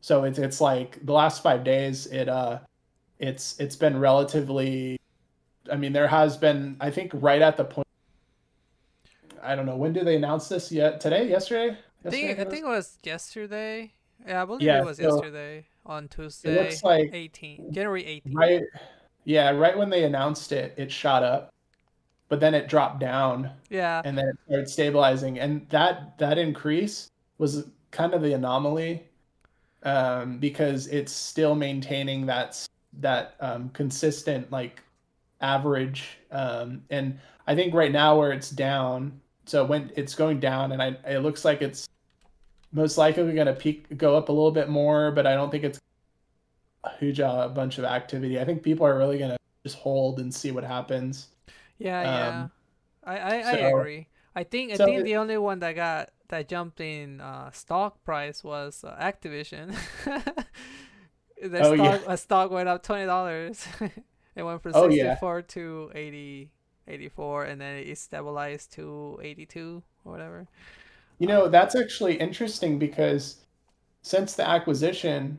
so 0.00 0.24
it's 0.24 0.38
it's 0.38 0.60
like 0.60 1.04
the 1.04 1.12
last 1.12 1.42
five 1.42 1.64
days 1.64 2.06
it 2.06 2.28
uh 2.28 2.58
it's 3.18 3.58
it's 3.58 3.76
been 3.76 3.98
relatively. 3.98 4.98
I 5.70 5.76
mean, 5.76 5.92
there 5.92 6.08
has 6.08 6.36
been 6.36 6.76
I 6.80 6.90
think 6.90 7.10
right 7.14 7.42
at 7.42 7.56
the 7.56 7.64
point. 7.64 7.86
I 9.42 9.54
don't 9.54 9.66
know 9.66 9.76
when 9.76 9.92
did 9.92 10.06
they 10.06 10.16
announce 10.16 10.48
this 10.48 10.70
yet? 10.70 11.00
Today? 11.00 11.28
Yesterday? 11.28 11.76
I 12.04 12.10
think 12.10 12.38
I 12.38 12.44
think 12.44 12.64
it 12.64 12.68
was 12.68 12.98
yesterday. 13.02 13.92
Yeah, 14.26 14.42
I 14.42 14.44
believe 14.44 14.62
yeah, 14.62 14.80
it 14.80 14.84
was 14.84 14.98
so 14.98 15.14
yesterday 15.14 15.66
on 15.86 16.08
Tuesday. 16.08 16.54
It 16.54 16.62
looks 16.62 16.82
like 16.82 17.10
18 17.12 17.72
January 17.72 18.02
18th. 18.02 18.34
Right. 18.34 18.62
Yeah, 19.24 19.50
right 19.50 19.76
when 19.76 19.90
they 19.90 20.04
announced 20.04 20.52
it, 20.52 20.74
it 20.76 20.90
shot 20.90 21.22
up, 21.22 21.52
but 22.28 22.40
then 22.40 22.54
it 22.54 22.68
dropped 22.68 23.00
down. 23.00 23.50
Yeah. 23.68 24.02
And 24.04 24.16
then 24.16 24.26
it 24.26 24.36
started 24.46 24.70
stabilizing, 24.70 25.38
and 25.38 25.68
that 25.70 26.18
that 26.18 26.38
increase 26.38 27.10
was 27.38 27.66
kind 27.90 28.14
of 28.14 28.22
the 28.22 28.32
anomaly, 28.32 29.04
um, 29.82 30.38
because 30.38 30.86
it's 30.88 31.12
still 31.12 31.54
maintaining 31.54 32.26
that 32.26 32.66
that 33.00 33.34
um, 33.40 33.70
consistent 33.70 34.50
like 34.50 34.82
average, 35.40 36.18
um, 36.30 36.82
and 36.90 37.18
I 37.46 37.54
think 37.54 37.74
right 37.74 37.92
now 37.92 38.18
where 38.18 38.32
it's 38.32 38.50
down, 38.50 39.20
so 39.48 39.64
when 39.64 39.90
it's 39.96 40.14
going 40.14 40.40
down, 40.40 40.72
and 40.72 40.82
I 40.82 40.96
it 41.06 41.20
looks 41.20 41.44
like 41.44 41.62
it's 41.62 41.88
most 42.72 42.98
likely 42.98 43.32
going 43.32 43.46
to 43.46 43.54
peak 43.54 43.96
go 43.96 44.16
up 44.16 44.28
a 44.28 44.32
little 44.32 44.50
bit 44.50 44.68
more, 44.68 45.10
but 45.10 45.26
I 45.26 45.34
don't 45.34 45.50
think 45.50 45.64
it's 45.64 45.80
a 46.84 46.90
huge 46.98 47.18
uh, 47.20 47.48
bunch 47.48 47.78
of 47.78 47.84
activity. 47.84 48.38
I 48.38 48.44
think 48.44 48.62
people 48.62 48.86
are 48.86 48.98
really 48.98 49.18
going 49.18 49.30
to 49.30 49.38
just 49.64 49.76
hold 49.76 50.20
and 50.20 50.32
see 50.32 50.50
what 50.50 50.64
happens. 50.64 51.28
Yeah, 51.78 52.00
um, 52.00 52.04
yeah. 52.06 52.48
I 53.04 53.36
I, 53.36 53.42
so, 53.42 53.48
I 53.48 53.54
agree. 53.70 54.08
I 54.36 54.44
think 54.44 54.72
I 54.72 54.76
so 54.76 54.84
think 54.84 55.00
it, 55.00 55.04
the 55.04 55.16
only 55.16 55.38
one 55.38 55.60
that 55.60 55.74
got 55.74 56.10
that 56.28 56.46
jumped 56.46 56.80
in 56.80 57.20
uh, 57.20 57.50
stock 57.50 58.04
price 58.04 58.44
was 58.44 58.84
uh, 58.84 58.96
Activision. 59.00 59.74
the 61.42 61.60
oh, 61.60 61.74
stock 61.74 62.02
yeah. 62.04 62.12
a 62.12 62.16
stock 62.16 62.50
went 62.50 62.68
up 62.68 62.82
twenty 62.82 63.06
dollars. 63.06 63.66
it 64.36 64.42
went 64.42 64.62
from 64.62 64.72
oh, 64.74 64.90
sixty 64.90 65.16
four 65.20 65.38
yeah. 65.38 65.44
to 65.48 65.90
80, 65.94 66.50
84 66.88 67.44
and 67.44 67.60
then 67.60 67.76
it 67.76 67.98
stabilized 67.98 68.72
to 68.74 69.20
eighty 69.22 69.46
two 69.46 69.82
or 70.04 70.12
whatever. 70.12 70.48
You 71.18 71.26
know, 71.26 71.48
that's 71.48 71.74
actually 71.74 72.16
interesting 72.16 72.78
because 72.78 73.44
since 74.02 74.34
the 74.34 74.48
acquisition, 74.48 75.38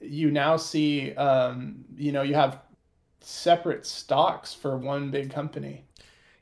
you 0.00 0.30
now 0.30 0.56
see, 0.56 1.14
um, 1.14 1.84
you 1.96 2.10
know, 2.10 2.22
you 2.22 2.34
have 2.34 2.60
separate 3.20 3.86
stocks 3.86 4.54
for 4.54 4.78
one 4.78 5.10
big 5.10 5.30
company. 5.30 5.84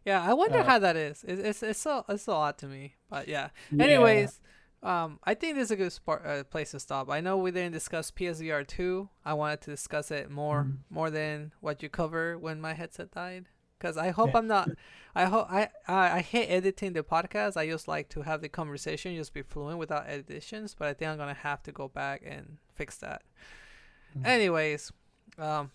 Yeah, 0.04 0.22
I 0.22 0.32
wonder 0.32 0.60
uh, 0.60 0.64
how 0.64 0.78
that 0.78 0.96
is. 0.96 1.24
It's 1.26 1.40
it's 1.40 1.62
it's 1.62 1.80
so 1.80 2.04
it's 2.08 2.22
so 2.22 2.32
odd 2.32 2.56
to 2.58 2.66
me, 2.66 2.94
but 3.10 3.28
yeah. 3.28 3.50
yeah. 3.70 3.84
Anyways, 3.84 4.40
um, 4.82 5.18
I 5.24 5.34
think 5.34 5.56
this 5.56 5.64
is 5.64 5.70
a 5.72 5.76
good 5.76 5.92
spot, 5.92 6.24
uh, 6.24 6.44
place 6.44 6.70
to 6.70 6.80
stop. 6.80 7.10
I 7.10 7.20
know 7.20 7.36
we 7.36 7.50
didn't 7.50 7.72
discuss 7.72 8.10
PSVR 8.10 8.66
two. 8.66 9.08
I 9.24 9.34
wanted 9.34 9.60
to 9.62 9.70
discuss 9.70 10.10
it 10.10 10.30
more 10.30 10.62
mm-hmm. 10.62 10.94
more 10.94 11.10
than 11.10 11.52
what 11.60 11.82
you 11.82 11.88
cover 11.88 12.38
when 12.38 12.60
my 12.60 12.74
headset 12.74 13.10
died 13.10 13.46
because 13.78 13.96
I 13.96 14.10
hope. 14.10 14.34
I'm 14.34 14.46
not. 14.46 14.70
I 15.14 15.24
hope 15.24 15.50
I, 15.50 15.68
I 15.86 16.18
I 16.18 16.20
hate 16.20 16.46
editing 16.46 16.92
the 16.92 17.02
podcast. 17.02 17.56
I 17.56 17.66
just 17.66 17.88
like 17.88 18.08
to 18.10 18.22
have 18.22 18.40
the 18.40 18.48
conversation 18.48 19.14
just 19.16 19.34
be 19.34 19.42
fluent 19.42 19.78
without 19.78 20.08
editions. 20.08 20.74
But 20.78 20.88
I 20.88 20.94
think 20.94 21.10
I'm 21.10 21.18
gonna 21.18 21.34
have 21.34 21.62
to 21.64 21.72
go 21.72 21.88
back 21.88 22.22
and 22.24 22.58
fix 22.74 22.98
that. 22.98 23.22
Mm-hmm. 24.16 24.26
Anyways, 24.26 24.92
um, 25.38 25.70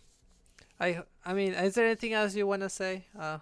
I 0.80 1.04
I 1.26 1.34
mean, 1.34 1.54
is 1.54 1.76
there 1.76 1.86
anything 1.86 2.14
else 2.14 2.36
you 2.36 2.48
want 2.48 2.62
to 2.62 2.70
say? 2.70 3.06
Uh, 3.20 3.40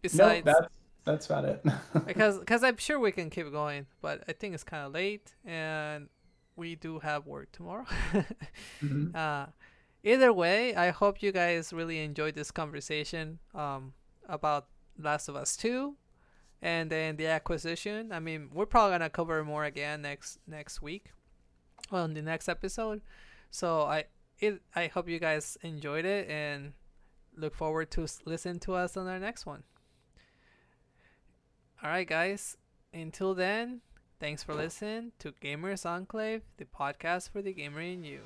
besides 0.00 0.46
no, 0.46 0.52
that's 0.52 0.74
that's 1.04 1.26
about 1.26 1.44
it. 1.44 1.64
because 2.06 2.38
because 2.38 2.62
I'm 2.62 2.76
sure 2.76 2.98
we 2.98 3.12
can 3.12 3.30
keep 3.30 3.50
going, 3.50 3.86
but 4.00 4.22
I 4.28 4.32
think 4.32 4.54
it's 4.54 4.64
kind 4.64 4.86
of 4.86 4.92
late 4.92 5.34
and 5.44 6.08
we 6.56 6.74
do 6.74 6.98
have 7.00 7.26
work 7.26 7.50
tomorrow. 7.52 7.86
mm-hmm. 8.82 9.08
Uh 9.14 9.46
either 10.04 10.32
way, 10.32 10.74
I 10.74 10.90
hope 10.90 11.22
you 11.22 11.32
guys 11.32 11.72
really 11.72 12.00
enjoyed 12.00 12.34
this 12.34 12.50
conversation 12.50 13.38
um, 13.54 13.94
about 14.28 14.66
Last 14.98 15.28
of 15.28 15.36
Us 15.36 15.56
2 15.56 15.96
and 16.62 16.90
then 16.90 17.16
the 17.16 17.26
acquisition. 17.26 18.12
I 18.12 18.20
mean, 18.20 18.50
we're 18.52 18.66
probably 18.66 18.94
gonna 18.94 19.10
cover 19.10 19.44
more 19.44 19.64
again 19.64 20.02
next 20.02 20.38
next 20.46 20.80
week, 20.80 21.10
in 21.92 22.14
the 22.14 22.22
next 22.22 22.48
episode. 22.48 23.02
So 23.50 23.82
I 23.82 24.04
it 24.38 24.62
I 24.74 24.86
hope 24.86 25.08
you 25.08 25.18
guys 25.18 25.58
enjoyed 25.62 26.04
it 26.04 26.28
and 26.28 26.72
look 27.36 27.54
forward 27.54 27.90
to 27.92 28.06
listen 28.24 28.58
to 28.60 28.74
us 28.74 28.96
on 28.96 29.08
our 29.08 29.18
next 29.18 29.44
one. 29.44 29.64
All 31.82 31.90
right, 31.90 32.06
guys. 32.06 32.56
Until 32.94 33.34
then, 33.34 33.80
thanks 34.20 34.42
for 34.42 34.54
listening 34.54 35.12
to 35.18 35.32
Gamers 35.32 35.84
Enclave, 35.84 36.42
the 36.58 36.66
podcast 36.66 37.30
for 37.30 37.42
the 37.42 37.52
gamer 37.52 37.80
in 37.80 38.04
you. 38.04 38.20